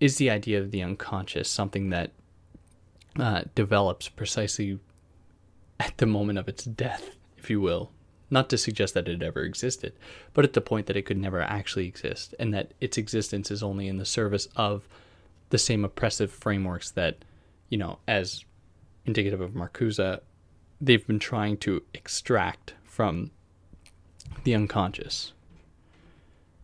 Is 0.00 0.16
the 0.16 0.30
idea 0.30 0.60
of 0.60 0.70
the 0.70 0.82
unconscious 0.82 1.48
something 1.48 1.90
that 1.90 2.12
uh, 3.18 3.42
develops 3.54 4.08
precisely 4.08 4.80
at 5.78 5.96
the 5.98 6.06
moment 6.06 6.38
of 6.38 6.48
its 6.48 6.64
death, 6.64 7.14
if 7.36 7.50
you 7.50 7.60
will, 7.60 7.92
not 8.30 8.48
to 8.50 8.58
suggest 8.58 8.94
that 8.94 9.08
it 9.08 9.22
ever 9.22 9.42
existed, 9.42 9.92
but 10.34 10.44
at 10.44 10.52
the 10.52 10.60
point 10.60 10.86
that 10.86 10.96
it 10.96 11.06
could 11.06 11.16
never 11.16 11.40
actually 11.40 11.86
exist, 11.86 12.34
and 12.38 12.52
that 12.54 12.72
its 12.80 12.98
existence 12.98 13.50
is 13.50 13.62
only 13.62 13.88
in 13.88 13.96
the 13.96 14.04
service 14.04 14.48
of 14.56 14.88
the 15.50 15.58
same 15.58 15.84
oppressive 15.84 16.30
frameworks 16.30 16.90
that, 16.90 17.24
you 17.68 17.78
know, 17.78 17.98
as 18.06 18.44
indicative 19.06 19.40
of 19.40 19.52
Marcuse, 19.52 20.20
they've 20.80 21.06
been 21.06 21.18
trying 21.18 21.56
to 21.56 21.82
extract 21.94 22.74
from 22.84 23.30
the 24.44 24.54
unconscious. 24.54 25.32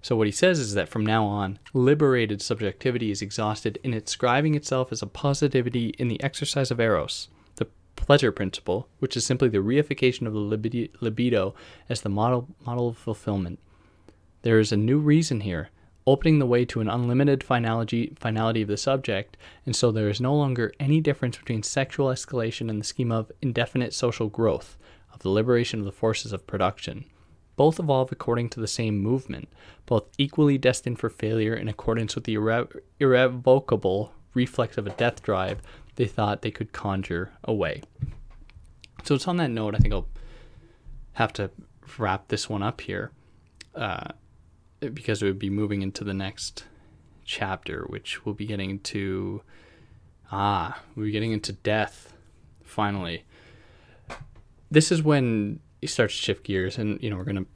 So, 0.02 0.16
what 0.16 0.26
he 0.26 0.32
says 0.32 0.58
is 0.58 0.74
that 0.74 0.90
from 0.90 1.06
now 1.06 1.24
on, 1.24 1.58
liberated 1.72 2.42
subjectivity 2.42 3.10
is 3.10 3.22
exhausted 3.22 3.78
in 3.82 3.94
inscribing 3.94 4.54
itself 4.54 4.92
as 4.92 5.00
a 5.00 5.06
positivity 5.06 5.94
in 5.98 6.08
the 6.08 6.22
exercise 6.22 6.70
of 6.70 6.78
Eros, 6.78 7.28
pleasure 7.96 8.32
principle, 8.32 8.88
which 8.98 9.16
is 9.16 9.24
simply 9.24 9.48
the 9.48 9.58
reification 9.58 10.26
of 10.26 10.32
the 10.32 10.88
libido 11.00 11.54
as 11.88 12.00
the 12.00 12.08
model, 12.08 12.48
model 12.64 12.88
of 12.88 12.98
fulfillment. 12.98 13.58
There 14.42 14.58
is 14.58 14.72
a 14.72 14.76
new 14.76 14.98
reason 14.98 15.40
here, 15.40 15.70
opening 16.06 16.38
the 16.38 16.46
way 16.46 16.64
to 16.66 16.80
an 16.80 16.88
unlimited 16.88 17.42
finality, 17.42 18.12
finality 18.18 18.62
of 18.62 18.68
the 18.68 18.76
subject, 18.76 19.36
and 19.64 19.74
so 19.74 19.90
there 19.90 20.08
is 20.08 20.20
no 20.20 20.34
longer 20.34 20.72
any 20.78 21.00
difference 21.00 21.38
between 21.38 21.62
sexual 21.62 22.08
escalation 22.08 22.68
and 22.68 22.80
the 22.80 22.84
scheme 22.84 23.10
of 23.10 23.32
indefinite 23.40 23.94
social 23.94 24.28
growth, 24.28 24.76
of 25.12 25.20
the 25.20 25.30
liberation 25.30 25.78
of 25.78 25.86
the 25.86 25.92
forces 25.92 26.32
of 26.32 26.46
production. 26.46 27.06
Both 27.56 27.78
evolve 27.78 28.10
according 28.10 28.50
to 28.50 28.60
the 28.60 28.66
same 28.66 28.98
movement, 28.98 29.48
both 29.86 30.04
equally 30.18 30.58
destined 30.58 30.98
for 30.98 31.08
failure 31.08 31.54
in 31.54 31.68
accordance 31.68 32.14
with 32.14 32.24
the 32.24 32.34
irre- 32.34 32.80
irrevocable 32.98 34.12
reflex 34.34 34.76
of 34.76 34.86
a 34.86 34.90
death 34.90 35.22
drive 35.22 35.62
they 35.96 36.06
thought 36.06 36.42
they 36.42 36.50
could 36.50 36.72
conjure 36.72 37.32
away. 37.44 37.82
So 39.04 39.14
it's 39.14 39.28
on 39.28 39.36
that 39.36 39.50
note, 39.50 39.74
I 39.74 39.78
think 39.78 39.92
I'll 39.92 40.08
have 41.14 41.32
to 41.34 41.50
wrap 41.98 42.28
this 42.28 42.48
one 42.48 42.62
up 42.62 42.80
here 42.80 43.12
uh, 43.74 44.08
because 44.80 45.22
it 45.22 45.26
would 45.26 45.38
be 45.38 45.50
moving 45.50 45.82
into 45.82 46.04
the 46.04 46.14
next 46.14 46.64
chapter, 47.24 47.84
which 47.88 48.24
we'll 48.24 48.34
be 48.34 48.46
getting 48.46 48.70
into. 48.70 49.42
Ah, 50.32 50.80
we're 50.96 51.12
getting 51.12 51.32
into 51.32 51.52
death 51.52 52.14
finally. 52.62 53.24
This 54.70 54.90
is 54.90 55.02
when 55.02 55.60
he 55.80 55.86
starts 55.86 56.16
to 56.16 56.22
shift 56.22 56.44
gears, 56.44 56.78
and 56.78 57.00
you 57.02 57.10
know 57.10 57.16
we're 57.16 57.24
gonna. 57.24 57.46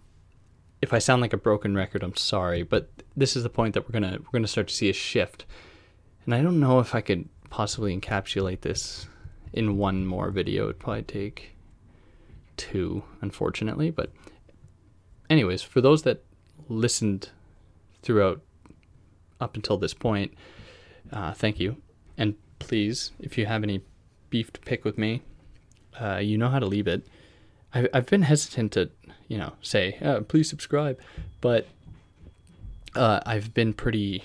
If 0.80 0.92
I 0.92 0.98
sound 0.98 1.22
like 1.22 1.32
a 1.32 1.38
broken 1.38 1.74
record, 1.74 2.02
I'm 2.02 2.16
sorry, 2.16 2.62
but 2.62 2.90
this 3.16 3.34
is 3.34 3.42
the 3.42 3.48
point 3.48 3.74
that 3.74 3.88
we're 3.88 3.98
gonna 3.98 4.18
we're 4.20 4.38
gonna 4.38 4.46
start 4.46 4.68
to 4.68 4.74
see 4.74 4.88
a 4.90 4.92
shift, 4.92 5.44
and 6.24 6.34
I 6.34 6.42
don't 6.42 6.60
know 6.60 6.78
if 6.78 6.94
I 6.94 7.00
could 7.00 7.28
possibly 7.50 7.98
encapsulate 7.98 8.60
this 8.60 9.08
in 9.52 9.76
one 9.76 10.06
more 10.06 10.30
video. 10.30 10.64
It'd 10.64 10.78
probably 10.78 11.02
take 11.02 11.56
two, 12.56 13.02
unfortunately. 13.20 13.90
But, 13.90 14.12
anyways, 15.30 15.62
for 15.62 15.80
those 15.80 16.02
that 16.02 16.22
listened 16.68 17.30
throughout 18.02 18.40
up 19.40 19.56
until 19.56 19.78
this 19.78 19.94
point, 19.94 20.34
uh, 21.12 21.32
thank 21.32 21.58
you. 21.58 21.76
And 22.16 22.34
please, 22.58 23.12
if 23.20 23.38
you 23.38 23.46
have 23.46 23.62
any 23.62 23.80
beef 24.30 24.52
to 24.52 24.60
pick 24.60 24.84
with 24.84 24.98
me, 24.98 25.22
uh, 26.00 26.16
you 26.16 26.36
know 26.36 26.48
how 26.48 26.58
to 26.58 26.66
leave 26.66 26.86
it. 26.86 27.06
I've, 27.72 27.88
I've 27.92 28.06
been 28.06 28.22
hesitant 28.22 28.72
to, 28.72 28.90
you 29.28 29.38
know, 29.38 29.54
say, 29.62 29.98
oh, 30.02 30.22
please 30.22 30.48
subscribe, 30.48 30.98
but 31.40 31.66
uh, 32.94 33.20
I've 33.24 33.54
been 33.54 33.72
pretty 33.72 34.24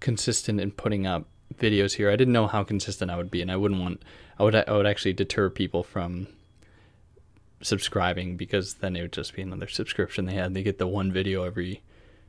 consistent 0.00 0.60
in 0.60 0.72
putting 0.72 1.06
up 1.06 1.26
videos 1.62 1.94
here. 1.94 2.10
I 2.10 2.16
didn't 2.16 2.34
know 2.34 2.46
how 2.46 2.64
consistent 2.64 3.10
I 3.10 3.16
would 3.16 3.30
be, 3.30 3.40
and 3.40 3.50
I 3.50 3.56
wouldn't 3.56 3.80
want. 3.80 4.02
I 4.38 4.42
would. 4.42 4.54
I 4.54 4.72
would 4.72 4.86
actually 4.86 5.14
deter 5.14 5.48
people 5.48 5.82
from 5.82 6.26
subscribing 7.62 8.36
because 8.36 8.74
then 8.74 8.96
it 8.96 9.02
would 9.02 9.12
just 9.12 9.34
be 9.34 9.42
another 9.42 9.68
subscription 9.68 10.26
they 10.26 10.34
had. 10.34 10.52
They 10.52 10.62
get 10.62 10.78
the 10.78 10.86
one 10.86 11.12
video 11.12 11.44
every 11.44 11.82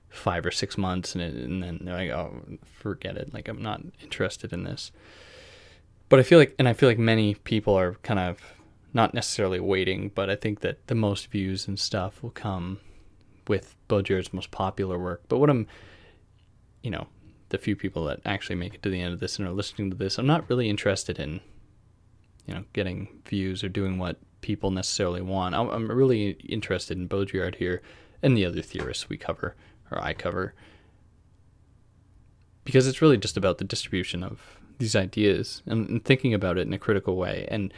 five 0.09 0.45
or 0.45 0.51
six 0.51 0.77
months, 0.77 1.15
and, 1.15 1.23
it, 1.23 1.33
and 1.33 1.63
then 1.63 1.79
they're 1.81 1.95
like, 1.95 2.11
"Oh, 2.11 2.41
forget 2.63 3.17
it. 3.17 3.33
Like 3.33 3.47
I'm 3.47 3.61
not 3.61 3.81
interested 4.01 4.53
in 4.53 4.63
this." 4.63 4.91
But 6.07 6.19
I 6.19 6.23
feel 6.23 6.37
like, 6.37 6.55
and 6.59 6.69
I 6.69 6.73
feel 6.73 6.87
like 6.87 6.99
many 6.99 7.33
people 7.33 7.73
are 7.73 7.95
kind 8.03 8.19
of 8.19 8.37
not 8.93 9.13
necessarily 9.13 9.59
waiting, 9.59 10.11
but 10.13 10.29
I 10.29 10.35
think 10.35 10.59
that 10.59 10.85
the 10.87 10.95
most 10.95 11.27
views 11.31 11.67
and 11.67 11.79
stuff 11.79 12.21
will 12.21 12.29
come 12.29 12.79
with 13.47 13.75
Baudrillard's 13.89 14.31
most 14.31 14.51
popular 14.51 14.99
work. 14.99 15.23
But 15.27 15.39
what 15.39 15.49
I'm, 15.49 15.67
you 16.83 16.91
know, 16.91 17.07
the 17.53 17.59
few 17.59 17.75
people 17.75 18.05
that 18.05 18.19
actually 18.25 18.55
make 18.55 18.73
it 18.73 18.81
to 18.81 18.89
the 18.89 18.99
end 18.99 19.13
of 19.13 19.19
this 19.19 19.37
and 19.37 19.47
are 19.47 19.51
listening 19.51 19.91
to 19.91 19.95
this, 19.95 20.17
I'm 20.17 20.25
not 20.25 20.49
really 20.49 20.71
interested 20.71 21.19
in, 21.19 21.39
you 22.47 22.55
know, 22.55 22.63
getting 22.73 23.21
views 23.27 23.63
or 23.63 23.69
doing 23.69 23.99
what 23.99 24.17
people 24.41 24.71
necessarily 24.71 25.21
want. 25.21 25.53
I'm, 25.53 25.87
really 25.89 26.31
interested 26.49 26.97
in 26.97 27.07
Baudrillard 27.07 27.55
here 27.55 27.83
and 28.23 28.35
the 28.35 28.43
other 28.43 28.63
theorists 28.63 29.07
we 29.07 29.17
cover 29.17 29.55
or 29.91 30.03
I 30.03 30.13
cover 30.13 30.55
because 32.63 32.87
it's 32.87 33.03
really 33.03 33.17
just 33.17 33.37
about 33.37 33.59
the 33.59 33.65
distribution 33.65 34.23
of 34.23 34.57
these 34.79 34.95
ideas 34.95 35.61
and, 35.67 35.87
and 35.87 36.03
thinking 36.03 36.33
about 36.33 36.57
it 36.57 36.65
in 36.65 36.73
a 36.73 36.79
critical 36.79 37.17
way 37.17 37.47
and 37.51 37.71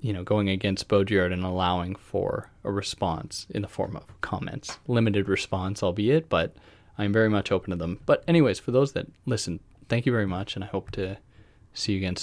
you 0.00 0.14
know 0.14 0.22
going 0.22 0.48
against 0.48 0.88
Baudrillard 0.88 1.32
and 1.32 1.44
allowing 1.44 1.94
for 1.94 2.50
a 2.64 2.72
response 2.72 3.46
in 3.50 3.62
the 3.62 3.68
form 3.68 3.96
of 3.96 4.20
comments 4.22 4.78
limited 4.86 5.28
response 5.28 5.82
albeit 5.82 6.28
but 6.28 6.56
I'm 6.98 7.12
very 7.12 7.28
much 7.28 7.52
open 7.52 7.70
to 7.70 7.76
them. 7.76 8.00
But 8.04 8.24
anyways 8.28 8.58
for 8.58 8.72
those 8.72 8.92
that 8.92 9.06
listen 9.24 9.60
thank 9.88 10.04
you 10.04 10.12
very 10.12 10.26
much 10.26 10.54
and 10.54 10.64
I 10.64 10.68
hope 10.68 10.90
to 10.92 11.18
see 11.72 11.92
you 11.92 11.98
again 11.98 12.16